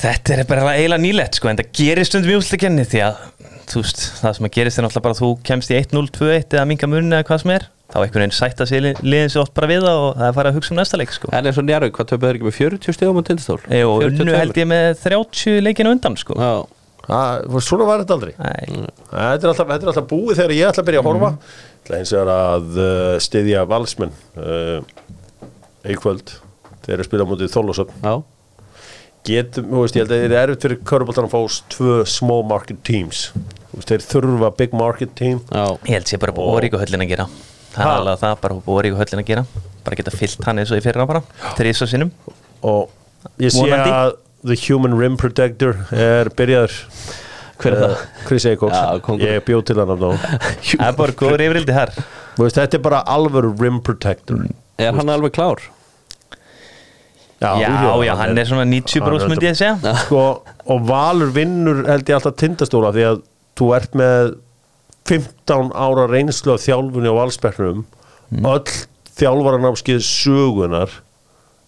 Þetta 0.00 0.32
er 0.32 0.46
bara 0.48 0.70
eiginlega 0.72 1.02
nýlegt 1.02 1.36
sko, 1.36 1.50
en 1.50 1.58
það 1.60 1.74
gerist 1.76 2.14
stundum 2.14 2.32
í 2.32 2.38
úrslakenni 2.38 2.86
því 2.88 3.02
að 3.04 3.18
þú 3.68 3.82
veist, 3.82 4.00
það 4.22 4.36
sem 4.36 4.46
að 4.48 4.54
gerist 4.54 4.80
er 4.80 4.86
náttúrulega 4.86 5.04
bara 5.04 5.16
að 5.16 5.20
þú 5.20 5.28
kemst 5.44 5.72
í 5.72 5.76
1-0, 5.76 6.06
2-1 6.16 6.56
eða 6.56 6.64
minga 6.70 6.88
munni 6.88 7.18
eða 7.18 7.26
hvað 7.28 7.42
sem 7.42 7.52
er 7.58 7.66
þá 7.90 7.96
einhvern 8.00 8.22
veginn 8.22 8.36
sætta 8.36 8.66
sig 8.68 8.84
liðin 8.84 9.32
sér 9.32 9.42
oft 9.44 9.54
bara 9.56 9.70
við 9.70 9.86
það 9.86 10.02
og 10.02 10.10
það 10.18 10.26
er 10.28 10.36
farið 10.36 10.50
að 10.52 10.58
hugsa 10.60 10.74
um 10.74 10.80
næsta 10.80 11.00
leik 11.00 11.14
sko. 11.14 11.30
en 11.34 11.48
eins 11.50 11.58
og 11.58 11.66
Njarvík, 11.66 11.94
hvað 11.96 12.10
töpuðu 12.12 12.28
þeir 12.28 12.38
ekki 12.38 12.48
með 12.48 12.58
40 12.60 12.96
stegum 12.96 13.18
á 13.18 13.22
tindastól? 13.26 13.58
Jú, 13.66 13.88
og 13.90 14.04
unnu 14.06 14.36
held 14.36 14.60
ég 14.60 14.68
með 14.70 14.90
30 15.02 15.64
leikinu 15.66 15.94
undan 15.96 16.18
sko. 16.20 16.36
Já, 16.38 16.52
Það, 17.10 17.46
svona 17.64 17.86
var 17.88 18.02
þetta 18.02 18.16
aldrei. 18.16 18.32
Nei, 18.38 18.82
Þetta 19.10 19.46
er, 19.46 19.48
alltaf, 19.50 19.70
þetta 19.70 19.86
er 19.86 19.90
alltaf 19.92 20.08
búið 20.10 20.36
þegar 20.38 20.52
ég 20.54 20.68
ætla 20.68 20.82
að 20.82 20.88
byrja 20.90 21.00
að 21.00 21.08
horfa. 21.08 21.30
Mm. 21.30 21.94
eins 21.96 22.12
og 22.14 22.30
að 22.34 22.76
uh, 22.78 23.14
styðja 23.24 23.62
valsmenn 23.66 24.12
uh, 24.38 24.76
eikvöld 25.90 26.34
þeir 26.84 26.92
eru 26.94 27.02
að 27.02 27.08
spila 27.08 27.26
á 27.26 27.30
mótið 27.30 27.54
Þólasöfn 27.54 28.04
já, 28.04 28.12
getum, 29.26 29.70
þú 29.72 29.82
veist, 29.82 29.96
ég 29.96 30.04
held 30.04 30.14
að 30.14 30.20
það 30.20 30.26
er 30.28 30.36
erfitt 30.44 30.66
fyrir 30.66 30.82
köruboltan 30.92 31.26
að 31.26 31.34
fá 31.34 31.58
tvö 31.74 31.96
small 32.08 32.44
market 32.46 32.84
teams. 32.86 33.30
Þeir 33.88 34.04
þurfa 34.06 34.52
big 34.58 34.76
market 34.76 35.16
team. 35.18 35.42
Já. 35.50 35.64
Ég 35.88 35.96
held 35.96 36.12
sér 36.12 36.22
bara 36.22 36.36
búið 36.36 36.60
Óríku 36.60 36.80
höllin 36.80 37.06
að 37.06 37.14
gera 37.16 37.26
Það 37.74 37.84
er 37.86 37.92
alveg 37.94 38.20
það, 38.22 38.36
bara 38.42 38.58
búið 38.66 38.80
Óríku 38.80 39.00
höllin 39.00 39.22
að 39.22 39.28
gera. 39.30 39.44
Bara 39.86 39.98
geta 40.00 40.12
fyllt 40.14 40.46
hann 40.48 40.60
eins 40.62 40.72
og 40.74 40.80
í 40.80 40.84
fyrra 40.84 41.06
bara 41.08 41.22
þrís 41.58 41.82
og 41.84 41.90
sinnum. 41.90 42.12
Og 42.66 43.40
ég 43.42 43.54
sé 43.54 43.66
að 43.76 44.14
The 44.42 44.56
Human 44.66 44.96
Rim 44.98 45.18
Protector 45.20 45.76
er 45.94 46.30
byrjaður. 46.36 46.78
Hver 47.60 47.74
er 47.76 47.82
það? 47.82 47.90
Uh, 47.92 48.22
Chris 48.24 48.46
Já, 48.48 49.00
kóngurinn. 49.04 49.34
ég 49.34 49.44
bjóð 49.44 49.66
til 49.68 49.76
hann 49.76 49.90
af 49.92 49.98
ná 50.00 50.12
Það 50.64 50.86
er 50.86 50.94
bara 50.96 51.16
góður 51.20 51.42
yfirildi 51.44 51.74
veist, 52.40 52.56
þetta 52.56 52.78
er 52.78 52.84
bara 52.86 53.02
alvöru 53.04 53.52
Rim 53.60 53.82
Protector. 53.84 54.46
Er 54.80 54.96
hann 54.96 55.12
alveg 55.12 55.34
klár? 55.36 55.60
Já, 57.40 57.56
já, 58.04 58.14
hann 58.16 58.38
er 58.38 58.48
svona 58.48 58.66
90 58.68 59.00
brós 59.04 59.24
myndi 59.28 59.48
ég 59.48 59.54
að 59.54 59.60
segja. 59.60 59.94
Sko, 60.04 60.24
og 60.44 60.82
Valur 60.88 61.30
vinnur 61.32 61.86
held 61.88 62.08
ég 62.08 62.18
alltaf 62.18 62.36
tindastóla 62.40 62.92
því 62.96 63.06
að 63.08 63.22
þú 63.56 63.68
ert 63.76 63.96
með 63.96 64.34
15 65.10 65.72
ára 65.74 66.06
reynslu 66.10 66.54
af 66.54 66.62
þjálfunni 66.64 67.10
á 67.10 67.14
valsbergnum 67.18 67.84
öll 68.46 68.74
þjálfaranámskið 69.20 70.00
sögunar 70.06 70.92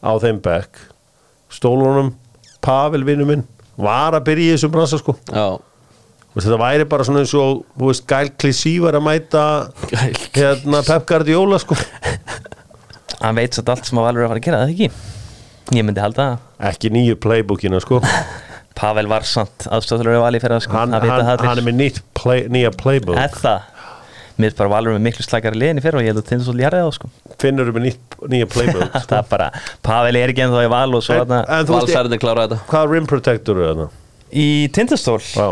á 0.03 0.13
þeim 0.23 0.39
bekk. 0.43 0.79
Stólunum, 1.53 2.15
Pavel 2.65 3.03
vinnu 3.05 3.27
minn 3.29 3.45
var 3.77 4.15
að 4.17 4.27
byrja 4.31 4.53
í 4.53 4.55
þessum 4.55 4.73
bransa 4.75 4.99
sko. 5.01 5.15
Já, 5.29 5.59
þetta 6.37 6.59
væri 6.63 6.87
bara 6.89 7.05
svona 7.07 7.25
eins 7.25 7.35
og 7.37 7.65
þú 7.77 7.91
veist, 7.91 8.07
Gæl 8.09 8.31
Klísí 8.41 8.77
var 8.83 8.97
að 8.97 9.07
mæta 9.09 9.45
hérna 10.37 10.85
Pep 10.87 11.09
Guardiola 11.11 11.59
sko. 11.61 11.77
Hann 13.23 13.37
veit 13.39 13.55
svo 13.55 13.67
allt 13.71 13.87
sem 13.87 13.99
að 14.01 14.09
Valur 14.09 14.23
er 14.23 14.29
að 14.29 14.33
fara 14.33 14.43
að 14.43 14.47
gera, 14.47 14.63
það 14.63 14.73
ekki? 14.77 14.89
Ég 15.73 15.87
myndi 15.87 16.03
halda 16.03 16.25
ekki 16.69 16.91
nýju 16.93 17.19
playbookina 17.23 17.79
sko 17.83 18.01
Pavel 18.79 19.09
var 19.11 19.27
samt 19.29 19.67
aðstofnur 19.73 20.17
af 20.17 20.25
Vali 20.27 20.41
fyrir 20.43 20.57
að 20.59 20.65
sko 20.67 20.79
hann, 20.79 20.95
það 20.95 21.05
vita 21.07 21.19
hann, 21.19 21.29
það 21.29 21.49
hann 21.49 21.61
er 21.63 21.67
með 21.67 21.77
nýtt 21.79 22.01
play, 22.19 22.45
nýja 22.53 22.73
playbook 22.79 23.21
Er 23.21 23.35
það? 23.37 23.69
Mér 24.33 24.49
finnst 24.49 24.61
bara 24.63 24.73
Valur 24.73 24.97
með 24.97 25.03
miklu 25.07 25.27
slækari 25.27 25.61
liðin 25.61 25.81
í 25.81 25.85
fyrir 25.85 26.01
og 26.01 26.07
ég 26.07 26.15
held 26.15 26.23
að 26.23 26.29
tindu 26.31 26.47
svolítið 26.47 26.67
jarðið 26.67 26.89
á 26.89 26.91
sko 26.97 27.11
finnur 27.43 27.73
með 27.77 27.87
nýtt, 27.89 28.17
nýja 28.33 28.49
playbook 28.53 28.97
Það 29.11 29.19
er 29.19 29.29
bara, 29.33 29.51
Pavel 29.85 30.21
er 30.23 30.33
ekki 30.33 30.47
ennþá 30.47 30.65
í 30.65 30.71
Val 30.73 30.87
og 30.97 31.05
svo 31.05 31.19
en, 31.19 31.23
þarna 31.25 31.43
en 31.45 31.69
þú 31.69 31.77
veist, 31.77 31.91
Valsarðin 31.93 32.23
klára 32.23 32.47
þetta 32.47 32.71
hvað 32.73 32.97
rim 32.97 33.09
protector 33.13 33.61
er 33.61 33.71
þarna? 33.73 33.89
Í 34.33 34.49
tindastól, 34.73 35.21
Já. 35.21 35.49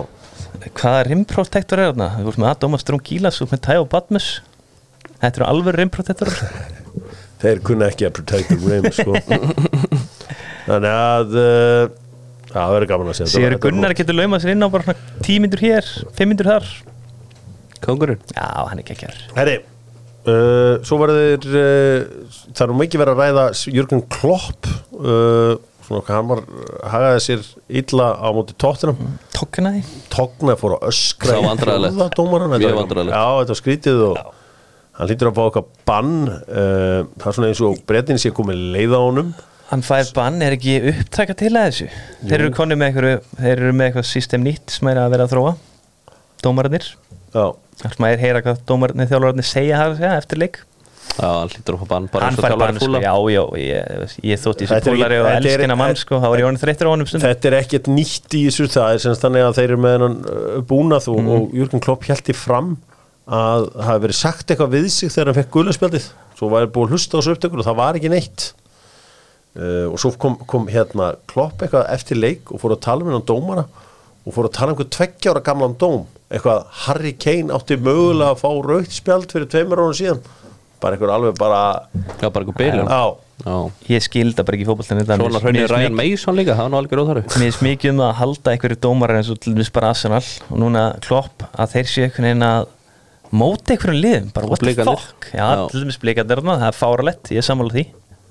hvaða 0.72 1.04
rimprotektor 1.10 1.82
er 1.82 1.92
þarna? 1.92 2.12
Þú 2.16 2.28
veist 2.30 2.40
með 2.40 2.52
Adoma 2.54 2.80
Ström 2.80 3.02
Gílas 3.04 3.42
og 3.44 3.52
með 3.52 3.64
Tæo 3.68 3.84
Badmus 3.92 4.30
Þetta 5.20 5.34
eru 5.34 5.50
alveg 5.50 5.76
rimprotektor 5.76 6.32
þeir 7.40 7.62
kunna 7.64 7.88
ekki 7.90 8.08
að 8.08 8.14
protect 8.18 8.52
the 8.52 8.58
rim 8.68 8.88
sko. 8.92 9.16
þannig 10.68 10.90
að 10.92 11.36
uh, 11.40 11.84
það 12.52 12.72
verður 12.76 12.90
gaman 12.92 13.10
að 13.12 13.18
segja 13.20 13.32
Sigur 13.34 13.58
Gunnar 13.64 13.94
getur 13.98 14.16
laumað 14.18 14.44
sér 14.44 14.54
inn 14.54 14.66
á 14.66 14.68
bara 14.72 14.86
svona 14.86 15.22
tímyndur 15.26 15.62
hér, 15.64 15.90
fimmyndur 16.18 16.50
þar. 16.50 16.70
Kongurinn 17.84 18.20
Já, 18.36 18.46
hann 18.68 18.80
er 18.82 18.86
geggjær 18.90 19.16
herri 19.38 19.56
uh, 20.28 20.76
svo 20.84 20.98
verður 21.00 21.46
uh, 21.48 22.30
það 22.52 22.64
er 22.66 22.72
nú 22.72 22.78
mikið 22.82 23.02
verið 23.04 23.14
að 23.14 23.22
ræða 23.24 23.44
Jürgen 23.72 24.02
Klopp 24.12 24.68
uh, 24.98 25.54
svona 25.86 26.02
hvað 26.04 26.12
hann 26.18 26.28
var 26.30 26.42
hagaði 26.92 27.22
sér 27.24 27.46
illa 27.80 28.10
á 28.20 28.28
móti 28.36 28.54
tóttinum 28.60 29.00
Tokknaði 29.34 29.80
Togna 30.12 30.58
fór 30.60 30.76
að 30.76 30.90
öskra 30.92 31.38
Það 31.40 31.96
var 31.96 32.12
dómarann. 32.18 32.52
Mjög 32.60 32.76
vandræðalegt. 32.82 33.16
Já, 33.16 33.24
þetta 33.40 33.54
var 33.54 33.60
skrítið 33.62 34.02
og 34.10 34.20
hann 35.00 35.08
lítur 35.10 35.30
að 35.30 35.38
fá 35.40 35.42
okkar 35.48 35.64
bann 35.88 36.12
uh, 36.28 37.00
það 37.16 37.30
er 37.30 37.38
svona 37.38 37.48
eins 37.54 37.62
og 37.64 37.80
brettin 37.88 38.20
sé 38.20 38.34
komið 38.36 38.60
leið 38.76 38.92
á 38.92 39.00
honum 39.00 39.32
Hann 39.70 39.82
fær 39.86 40.08
bann, 40.16 40.40
er 40.42 40.56
ekki 40.56 40.78
upptaka 40.90 41.34
til 41.38 41.52
að 41.54 41.68
þessu? 41.68 41.88
Þeir 42.26 42.40
eru 42.40 42.54
konni 42.56 42.74
með 42.80 42.88
eitthvað 42.90 43.28
Þeir 43.38 43.52
eru 43.60 43.72
með 43.78 43.86
eitthvað 43.90 44.08
system 44.10 44.42
nýtt 44.46 44.74
sem 44.74 44.88
er 44.90 44.98
að 45.04 45.12
vera 45.14 45.26
að 45.28 45.34
þróa. 45.36 45.52
Dómararnir. 46.42 46.88
Sem 47.34 48.04
að 48.06 48.14
er 48.16 48.24
heyra 48.24 48.42
hvað 48.44 48.64
dómararnir 48.68 49.08
þjálfararnir 49.12 49.46
segja 49.46 49.78
það 49.78 49.92
að 49.94 50.00
segja 50.00 50.16
eftir 50.24 50.40
leik. 50.42 50.58
Já, 51.20 51.26
hann 51.26 51.50
hlýtur 51.52 51.74
að 51.76 51.80
fá 51.82 51.88
bann 51.90 52.04
hann 52.22 52.36
fær 52.38 52.54
bann 52.60 52.76
sko, 52.80 52.98
já, 53.02 53.12
já, 53.34 53.40
ég, 53.60 54.12
ég 54.30 54.40
þótt 54.40 54.60
í 54.62 54.68
þessu 54.70 54.76
er 54.78 54.84
pólari 54.94 55.16
og 55.20 55.26
er- 55.28 55.38
elskina 55.40 55.76
mann 55.76 55.96
sko, 55.98 56.20
þá 56.22 56.26
var 56.30 56.38
ég 56.40 56.46
orðin 56.48 56.60
þreyttur 56.62 56.86
á 56.86 56.92
honum 56.94 57.08
stundum. 57.10 57.24
Þetta 57.26 57.48
er 57.50 57.56
ekkert 57.58 57.90
nýtt 57.90 58.36
í 58.38 58.42
þessu. 58.46 58.68
Það 58.72 58.94
er 58.94 59.02
semst 59.04 59.24
þannig 59.26 59.44
að 59.48 59.58
þeir 59.58 59.66
eru 59.72 59.80
með 59.84 59.96
hennan 59.96 60.16
uh, 60.30 60.60
búnað 60.70 61.08
og, 61.10 61.18
Mhm. 61.20 61.30
og 61.34 61.56
Jürgen 61.58 61.82
Klopp 61.84 62.06
held 62.08 62.30
í 62.30 62.36
fram 62.38 62.70
að 63.30 63.66
það 63.74 63.84
hafi 63.90 64.04
verið 64.06 64.18
sagt 64.20 64.46
eitthvað 64.54 64.72
við 64.78 64.88
sig 64.90 65.10
þegar 65.14 65.26
hann 65.32 65.38
fekk 65.42 65.50
gulaspjaldið 65.58 66.06
svo 66.38 66.48
var 66.54 66.66
búið 66.66 66.86
að 66.88 66.94
hlusta 66.94 67.14
á 67.14 67.18
þessu 67.20 67.34
upptökur 67.36 67.58
og 67.62 67.66
það 67.68 67.76
var 67.82 67.98
ekki 68.00 68.10
neitt 68.14 68.46
uh, 69.58 69.86
og 69.90 69.98
svo 70.00 70.12
kom, 70.20 70.36
kom 70.50 70.68
hérna 70.70 71.14
Klopp 71.30 71.62
eitthvað 71.64 71.88
eftir 71.94 72.20
leik 72.20 72.52
og 72.54 72.62
fór 72.62 72.76
að 72.76 72.84
tala 72.86 73.06
með 73.06 73.18
hann 73.18 73.28
dómara 73.30 73.66
og 74.26 74.36
fór 74.36 74.50
að 74.50 74.56
tala 74.58 74.72
um 74.72 74.76
einhver 74.76 74.90
tveggjára 74.94 75.42
gamlan 75.44 75.78
dóm. 75.80 76.04
Eitthvað 76.30 76.66
Harry 76.84 77.14
Kane 77.18 77.54
átti 77.56 77.78
mögulega 77.80 78.34
að 78.34 78.42
fá 78.44 78.50
raukt 78.66 78.94
spjald 78.94 79.32
fyrir 79.32 79.48
tveimur 79.50 79.82
árum 79.82 79.96
síðan. 79.96 80.20
Bara 80.80 80.96
einhver 80.96 81.12
alveg 81.14 81.40
bara 81.40 81.64
Já, 82.20 82.28
bara 82.28 82.44
eitthvað 82.44 82.60
byrjun 82.60 82.88
á 82.92 83.04
Já, 83.40 83.56
ég 83.88 84.04
skilda 84.04 84.44
bara 84.44 84.58
ekki 84.58 84.66
fótboltan 84.68 85.00
þetta 85.00 85.16
svona 85.16 85.40
hraunir 85.40 85.70
Ryan 85.72 85.94
Mason 85.96 86.36
líka, 86.36 86.56
það 86.58 86.66
var 86.66 86.72
nú 86.72 86.78
algjör 86.80 87.00
óþarfi. 87.04 87.22
Mér 87.30 87.46
finnst 87.46 87.62
mikið 87.64 87.92
um 87.94 88.02
að 88.04 88.12
halda 88.18 88.52
einhverju 88.52 88.78
dómar 88.84 89.14
eins 89.16 89.30
og 89.32 89.38
til 89.40 89.54
dæmis 89.54 89.72
bara 89.72 89.92
Arsenal 89.94 90.20
og 90.20 90.60
núna 90.60 90.82
klopp 91.06 91.46
að 91.54 91.72
þeir 91.72 91.88
séu 91.88 92.04
einhvern 92.04 92.28
veginn 92.28 92.46
að 92.50 92.68
móta 93.40 93.74
einhverjum 93.74 94.02
liðum, 94.04 94.28
bara 94.36 94.50
what 94.50 94.60
the 94.60 94.74
fuck? 94.76 95.30
Já, 95.32 95.46
Já. 95.46 95.64
til 95.72 95.86
dæmis 95.86 96.00
þarna, 96.04 96.58
það 96.60 96.68
er 96.68 96.78
fáralett, 96.82 97.32
ég 97.32 97.40
er 97.40 97.48
sammála 97.48 97.76
því 97.78 97.86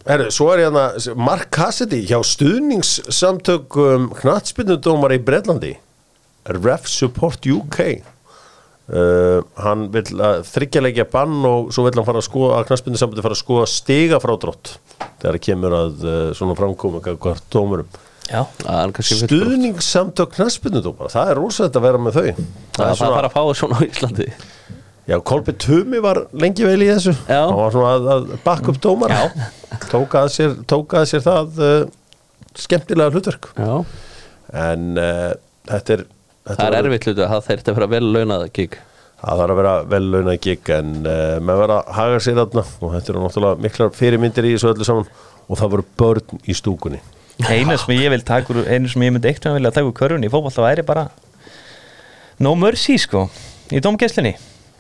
Herru, 0.08 0.30
svo 0.32 0.48
er 0.54 0.64
hérna 0.64 0.86
Mark 1.20 1.50
Cassidy 1.54 2.00
hjá 2.08 2.20
stuðningssamtökum 2.26 4.10
knattspinnudómar 4.22 5.14
í 5.16 5.20
Breitlandi 5.24 5.74
Ref 6.50 6.88
Support 6.90 7.46
UK 7.50 7.80
uh, 7.90 9.40
hann 9.60 9.88
vil 9.94 10.06
að 10.16 10.46
þryggjalegja 10.50 11.08
bann 11.12 11.40
og 11.48 11.74
svo 11.76 11.86
vil 11.88 11.98
hann 11.98 12.08
fara 12.08 12.22
að 12.24 12.30
skoða 12.30 12.60
að 12.60 12.70
knattspinnusambandi 12.70 13.26
fara 13.26 13.38
að 13.38 13.44
skoða 13.44 13.72
stiga 13.72 14.22
frá 14.24 14.36
drótt 14.40 14.78
þegar 15.20 15.36
það 15.36 15.42
kemur 15.50 15.76
að 15.82 16.06
uh, 16.06 16.22
svona 16.38 16.56
framkomu 16.60 17.04
hvert 17.04 17.50
dómurum. 17.54 18.00
Það 18.62 19.02
er 19.02 19.10
stuðningssamtök 19.26 20.36
knattspinnudómar 20.38 21.12
það 21.12 21.34
er 21.34 21.42
rosalegt 21.42 21.80
að 21.80 21.88
vera 21.88 22.02
með 22.06 22.20
þau. 22.20 22.48
Það 22.78 22.86
það 22.86 23.00
þarf 23.04 23.20
að 23.20 23.36
fá 23.36 23.60
svona 23.62 23.82
á 23.82 23.88
Íslandi 23.90 24.32
Já, 25.10 25.16
Kolbi 25.26 25.56
Tumi 25.58 26.00
var 26.04 26.20
lengi 26.38 26.66
vel 26.68 26.84
í 26.86 26.90
þessu. 26.92 27.16
Já. 27.26 27.42
hann 27.50 27.58
var 27.58 27.74
svona 27.74 27.94
að, 27.96 28.10
að 28.14 28.34
bakka 28.46 28.74
upp 28.74 28.82
dómar 28.84 29.14
tók 29.90 30.14
að 30.20 30.28
sér, 30.36 30.52
tók 30.70 30.94
að 31.00 31.08
sér 31.10 31.24
það 31.26 31.62
uh, 31.66 31.80
skemmtilega 32.60 33.16
hlutverk. 33.16 33.50
Já, 33.58 33.74
en 34.68 34.86
uh, 35.02 35.32
þetta 35.72 35.96
er 35.96 36.04
þetta 36.06 36.60
það 36.60 36.66
er 36.68 36.76
verður- 36.76 36.92
erfitt 36.92 37.08
hlutu 37.10 37.26
að 37.26 37.34
það 37.34 37.48
þeir 37.48 37.62
þetta 37.64 37.76
vera 37.80 37.90
vel 37.96 38.04
launað 38.14 38.46
gig. 38.60 38.78
Það 39.20 39.42
þarf 39.42 39.52
að 39.56 39.60
vera 39.60 39.72
vel 39.92 40.04
launað 40.14 40.38
gig 40.46 40.70
en 40.78 40.92
uh, 41.02 41.38
maður 41.44 41.64
verður 41.64 41.76
að 41.80 41.90
haga 41.98 42.20
sér 42.26 42.38
þarna. 42.44 42.66
Og 42.80 42.94
þetta 42.96 43.14
eru 43.14 43.24
náttúrulega 43.26 43.64
miklar 43.66 43.96
fyrirmyndir 43.98 44.48
í 44.48 44.54
þessu 44.56 44.70
öllu 44.74 44.88
saman. 44.88 45.10
Og 45.50 45.58
það 45.58 45.74
voru 45.74 45.88
börn 46.00 46.44
í 46.46 46.56
stúkunni. 46.56 47.02
Einu 47.50 47.78
sem 47.80 47.96
ég 47.96 48.12
vil 48.14 48.22
taka 48.28 48.54
úr, 48.54 48.62
einu 48.68 48.92
sem 48.92 49.04
ég 49.08 49.14
myndi 49.16 49.32
eitt 49.32 49.46
vilja 49.48 49.72
taka 49.74 49.88
úr 49.88 49.96
körfunni 49.96 50.28
í 50.28 50.32
fótbolta 50.32 50.62
væri 50.66 50.84
bara 50.86 51.08
no 52.44 52.52
mercy 52.60 52.98
sko 53.00 53.26
í 53.72 53.80
dómgæslinni 53.84 54.34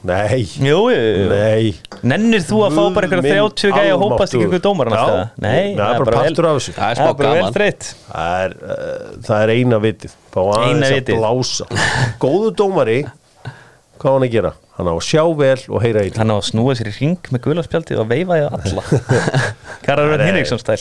Nei, 0.08 0.45
Jú, 0.47 0.78
jú, 0.88 0.95
jú. 0.95 1.24
nei. 1.28 1.74
Nennir 2.08 2.39
þú 2.47 2.60
að 2.64 2.76
fá 2.78 2.84
bara 2.95 3.08
einhverja 3.10 3.24
minn 3.26 3.34
30 3.52 3.74
gæja 3.76 3.95
að 3.97 4.04
hópast 4.06 4.34
ekki 4.38 4.45
einhver 4.45 4.62
dómar 4.64 4.91
Já. 4.93 5.02
Nei, 5.43 5.76
það 5.76 5.89
er 5.91 6.00
bara 6.06 6.14
partur 6.22 6.47
af 6.47 6.56
þessu. 6.60 6.74
Það 6.78 6.91
er 6.93 6.95
Það 6.95 7.04
smá 7.04 7.10
er 7.10 7.39
gaman. 7.41 7.56
þreytt. 7.58 7.89
Það 8.08 8.43
er, 8.45 8.56
uh, 8.64 9.10
það 9.28 9.43
er 9.43 9.52
eina 9.58 9.80
vitið. 9.84 10.14
Fá 10.32 10.39
aðeins 10.45 10.70
Eina 10.70 10.88
að 10.88 10.95
vitið. 10.95 11.20
blása. 11.20 11.68
Góðu 12.24 12.54
dómari 12.64 12.97
Hvað 14.00 14.10
á 14.10 14.16
hann 14.16 14.26
að 14.26 14.32
gera? 14.32 14.52
Hann 14.80 14.88
á 14.88 14.93
að 14.95 15.02
sjá 15.04 15.22
vel 15.36 15.60
og 15.68 15.82
heyra 15.84 16.02
í 16.08 16.12
Hann 16.16 16.32
á 16.32 16.36
að 16.39 16.45
snúa 16.47 16.76
sér 16.80 16.88
í 16.88 16.93
ring 16.95 17.26
með 17.36 17.41
gularspjaldið 17.43 18.00
og 18.00 18.06
veifa 18.08 18.38
í 18.39 18.43
alla. 18.47 18.84
Kararvörn 19.86 20.22
Nei. 20.22 20.28
Hinriksson 20.30 20.62
stæl. 20.62 20.78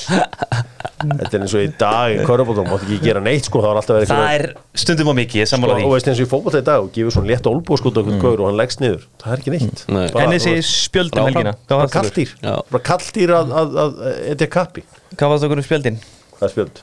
Þetta 0.99 1.31
er 1.35 1.43
eins 1.43 1.55
og 1.59 1.63
í 1.65 1.71
dag 1.79 2.15
í 2.15 2.21
Körbóldum 2.27 2.67
Mátt 2.71 2.85
ekki 2.87 2.97
gera 3.03 3.21
neitt 3.23 3.47
sko 3.47 3.61
Það 3.63 3.69
var 3.71 3.79
alltaf 3.81 3.99
verið 3.99 4.11
Það 4.11 4.31
er 4.35 4.45
stundum 4.83 5.11
á 5.11 5.15
mikið, 5.19 5.41
ég 5.45 5.51
sammála 5.51 5.77
Og 5.87 5.93
veist 5.95 6.09
eins 6.11 6.19
og 6.23 6.27
í 6.27 6.31
fótbolta 6.31 6.63
í 6.63 6.67
dag 6.67 6.83
og 6.83 6.89
gefur 6.95 7.15
svona 7.15 7.31
létt 7.31 7.47
olbúskot 7.51 8.01
okkur 8.03 8.19
gaur 8.23 8.43
og 8.43 8.49
hann 8.51 8.59
leggst 8.59 8.83
niður. 8.83 9.05
Það 9.23 9.35
er 9.35 9.43
ekki 9.45 9.55
neitt. 9.55 9.85
Nei. 9.95 10.05
Bara- 10.15 10.25
En 10.27 10.35
þessi 10.35 10.55
spjöldum 10.67 11.29
helgina 11.29 11.55
Hvað 11.71 11.85
Bara 11.85 12.27
Já. 12.43 12.57
Bara 12.75 12.85
kalldýr 12.91 13.35
að, 13.39 13.55
að, 13.63 13.79
að, 13.85 14.03
að 14.11 14.21
etja 14.35 14.51
kappi. 14.59 14.85
Hvað 15.15 15.35
fannst 15.35 15.49
okkur 15.49 15.63
um 15.63 15.69
spjöldin? 15.69 16.01
Það 16.39 16.47
er 16.49 16.55
spjöld? 16.57 16.83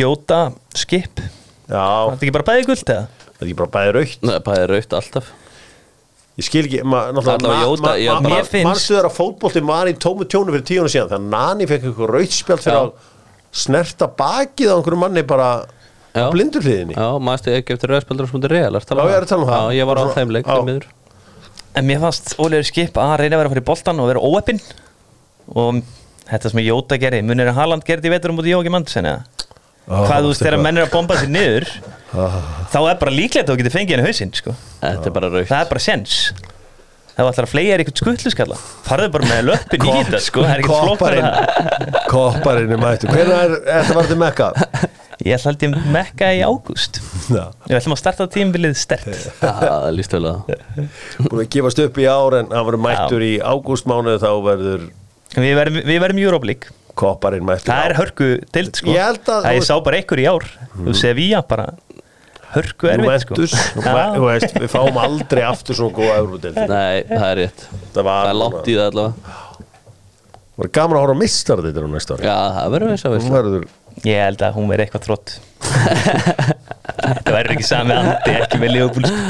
Jóta, 0.00 0.40
skip. 0.78 1.22
Já, 1.70 1.78
Var 1.78 2.14
þetta 2.16 2.26
ekki 2.26 2.34
bara 2.38 2.48
bæði 2.50 2.66
guld 2.70 2.94
eða? 2.94 3.06
það 3.40 3.46
er 3.46 3.48
ekki 3.48 3.58
bara 3.60 3.72
bæði 3.72 3.92
raukt 3.96 4.26
Nei, 4.26 4.34
Það 4.44 4.58
er 4.60 4.74
raukt 4.74 4.96
alltaf 4.98 5.30
Ég 6.38 6.46
skil 6.46 6.62
ekki, 6.64 6.82
ma- 6.86 7.08
Allavega 7.10 7.36
náttúrulega 7.36 7.64
Jóta, 7.66 7.92
ég 7.98 8.10
bara- 8.22 8.34
Mér 8.34 8.44
finnst- 8.48 8.64
Manstu 8.68 8.94
þeirra 8.94 9.10
fótbolti 9.12 9.60
var 9.66 9.86
í 9.90 9.94
tómu 9.98 10.24
tjónu 10.24 10.52
fyrir 10.54 10.64
tíuna 10.70 10.88
síðan 10.88 11.08
Þegar 11.10 11.24
Nani 11.34 11.66
fekk 11.66 11.82
eitthvað 11.90 12.12
rautspjald 12.14 12.62
fyrir 12.64 12.78
Já. 12.78 12.84
að 12.84 12.92
snerta 13.52 14.06
bakið 14.16 14.70
á 14.70 14.74
einhverju 14.78 14.98
manni 15.02 15.22
bara 15.26 15.48
Já. 16.14 16.22
á 16.26 16.30
blinduhliðinni 16.30 16.94
Já, 16.94 17.08
stið 17.42 17.56
ekki 17.60 17.74
eftir 17.76 17.90
rauðspeldur 17.90 18.30
sem 18.30 18.40
þetta 18.40 18.48
er 18.50 18.54
real 18.56 18.74
ertu 18.80 18.94
Já, 18.96 19.04
ég 19.04 19.16
er 19.16 19.22
að 19.22 19.28
tala 19.28 19.42
um 19.42 19.48
það. 19.50 19.60
Já, 19.60 19.76
ég 19.80 19.86
var 19.90 19.96
á 19.96 20.04
þeim 20.14 20.30
leik, 20.30 20.46
Já. 20.46 20.54
því 20.56 20.64
miður 20.70 20.86
En 21.76 21.86
mér 21.86 22.00
fannst 22.00 22.34
Óliður 22.38 22.66
skip 22.66 22.92
að 22.94 23.16
reyna 23.20 23.36
að 23.36 23.40
vera 23.42 23.48
að 23.48 23.52
fara 23.54 23.60
í 23.60 23.68
boltan 23.70 24.00
og 24.00 24.06
vera 24.10 24.20
óeppin 24.22 24.60
Og 25.54 25.82
þetta 26.30 26.50
sem 26.50 26.60
Jóta 26.64 26.98
gerði 26.98 27.22
Munir 27.26 27.50
að 27.50 27.54
Haaland 27.58 27.84
gerði 27.84 28.06
í 28.06 28.14
vetur 28.14 28.30
um 28.30 28.38
út 28.38 28.46
í 28.48 28.54
Jóki 28.54 28.70
Mandsen 28.70 29.04
eða? 29.04 29.24
Hvað 29.90 30.22
þú 30.24 30.30
veist 30.30 30.44
þegar 30.44 30.62
menn 30.62 30.78
er 30.78 30.86
að 30.86 30.92
bomba 30.94 31.18
sér 31.18 31.32
niður 31.34 31.66
Þá 32.70 32.78
er 32.90 32.96
bara 33.00 33.12
líklegt 33.14 33.46
að 33.46 33.52
þú 33.52 33.58
getur 33.60 33.74
fengið 33.76 33.94
henni 33.96 34.08
hausinn 34.10 34.32
sko. 34.34 34.54
Þetta 34.80 35.10
er 35.10 35.14
bara 35.14 35.28
raukt 35.30 35.50
Það 35.50 35.64
er 35.64 35.68
bara 35.70 35.82
sens 35.84 36.16
Það 37.10 37.26
var 37.26 37.30
alltaf 37.32 37.44
að 37.44 37.50
fleia 37.52 37.74
er 37.74 37.82
eitthvað 37.82 38.00
skutluskalla 38.00 38.56
Farðu 38.86 39.08
bara 39.16 39.28
með 39.28 39.42
löppin 39.50 39.84
í 39.84 39.94
þetta 39.98 40.20
sko. 40.24 40.44
Er 40.46 40.62
Kopparinn 42.10 42.72
er 42.74 42.80
mættu 42.80 43.10
Hvernig 43.10 43.36
er 43.36 43.54
þetta 43.66 43.98
var 43.98 44.08
til 44.10 44.18
Mekka? 44.22 44.48
Ég 45.20 45.36
ætla 45.36 45.50
held 45.50 45.64
ég 45.66 45.74
mekka 45.92 46.28
í 46.32 46.38
ágúst. 46.48 46.96
Já. 47.28 47.42
Við 47.68 47.76
ætlum 47.76 47.92
að 47.92 47.98
starta 48.00 48.26
tímbilið 48.32 48.76
stert 48.80 49.04
Já, 49.10 49.50
það 49.60 49.90
líst 49.98 50.14
vel 50.16 50.22
að 50.30 50.54
Búin 51.26 51.42
að 51.42 51.50
gefast 51.52 51.82
upp 51.84 52.00
í 52.00 52.06
ár 52.08 52.36
en 52.38 52.48
hann 52.54 52.64
verður 52.70 52.82
mættur 52.86 53.24
í 53.26 53.34
ágústmánuð 53.44 54.16
þá 54.22 54.30
verður 54.46 54.86
Við 55.36 55.52
verðum, 55.60 55.82
við 55.90 56.00
verðum 56.06 56.22
Europe 56.24 56.48
League 56.48 56.72
kopparinn 56.98 57.44
mættur 57.46 57.70
Það 57.70 57.84
er 57.90 57.94
hörku 58.00 58.28
dild 58.54 58.74
sko. 58.80 58.90
Ég 58.94 59.04
held 59.04 59.22
að- 59.30 59.44
Það 59.46 59.56
ég 59.58 59.66
sá 59.68 59.74
bara 59.86 60.00
einhver 60.00 60.22
í 60.22 60.26
ár. 60.30 60.46
Þú 60.80 60.94
sé 61.00 61.12
við 61.18 61.36
bara 61.48 61.66
hörku 62.54 62.88
erfið 62.90 63.20
sko. 63.24 63.34
Já. 63.84 63.94
Veist, 64.24 64.56
Við 64.58 64.70
fáum 64.72 64.96
aldrei 64.98 65.42
aftur 65.46 65.78
svona 65.78 65.94
góða 65.94 66.16
eurudeld 66.22 66.56
Nei, 66.74 67.04
það 67.10 67.26
er 67.30 67.36
rétt. 67.44 67.66
Það 67.70 67.94
Það 68.00 68.08
var, 68.10 68.30
er 68.32 68.38
langt 68.40 68.66
í 68.66 68.74
það 68.78 68.88
allavega. 68.90 69.36
Það 70.50 70.64
var 70.64 70.72
gaman 70.76 70.96
að 70.98 71.04
horfa 71.06 71.14
á 71.14 71.22
mistar 71.22 71.62
þetta 71.64 71.80
á 71.80 71.88
næsta 71.94 72.16
ári? 72.18 72.26
Já, 72.26 72.36
það 72.58 72.72
verður 72.74 72.90
þess 72.94 73.06
að 73.08 73.14
veist 73.16 73.30
verður 73.36 73.68
Ég 74.04 74.18
held 74.26 74.42
að 74.44 74.56
hún 74.58 74.68
verði 74.70 74.84
eitthvað 74.86 75.06
þrótt 75.06 75.32
Það 77.00 77.32
verður 77.34 77.54
ekki 77.54 77.66
sami 77.68 77.94
andi 77.96 78.34
ekki 78.42 78.60
með 78.60 78.74
Leopold 78.76 79.08
sko. 79.08 79.24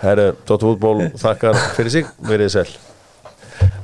Herru, 0.00 0.26
Dóttu 0.48 0.70
fútból 0.70 1.06
þakkar 1.20 1.58
fyrir 1.76 1.92
sig. 1.94 2.08
Verið 2.28 2.50
sæl 2.52 2.66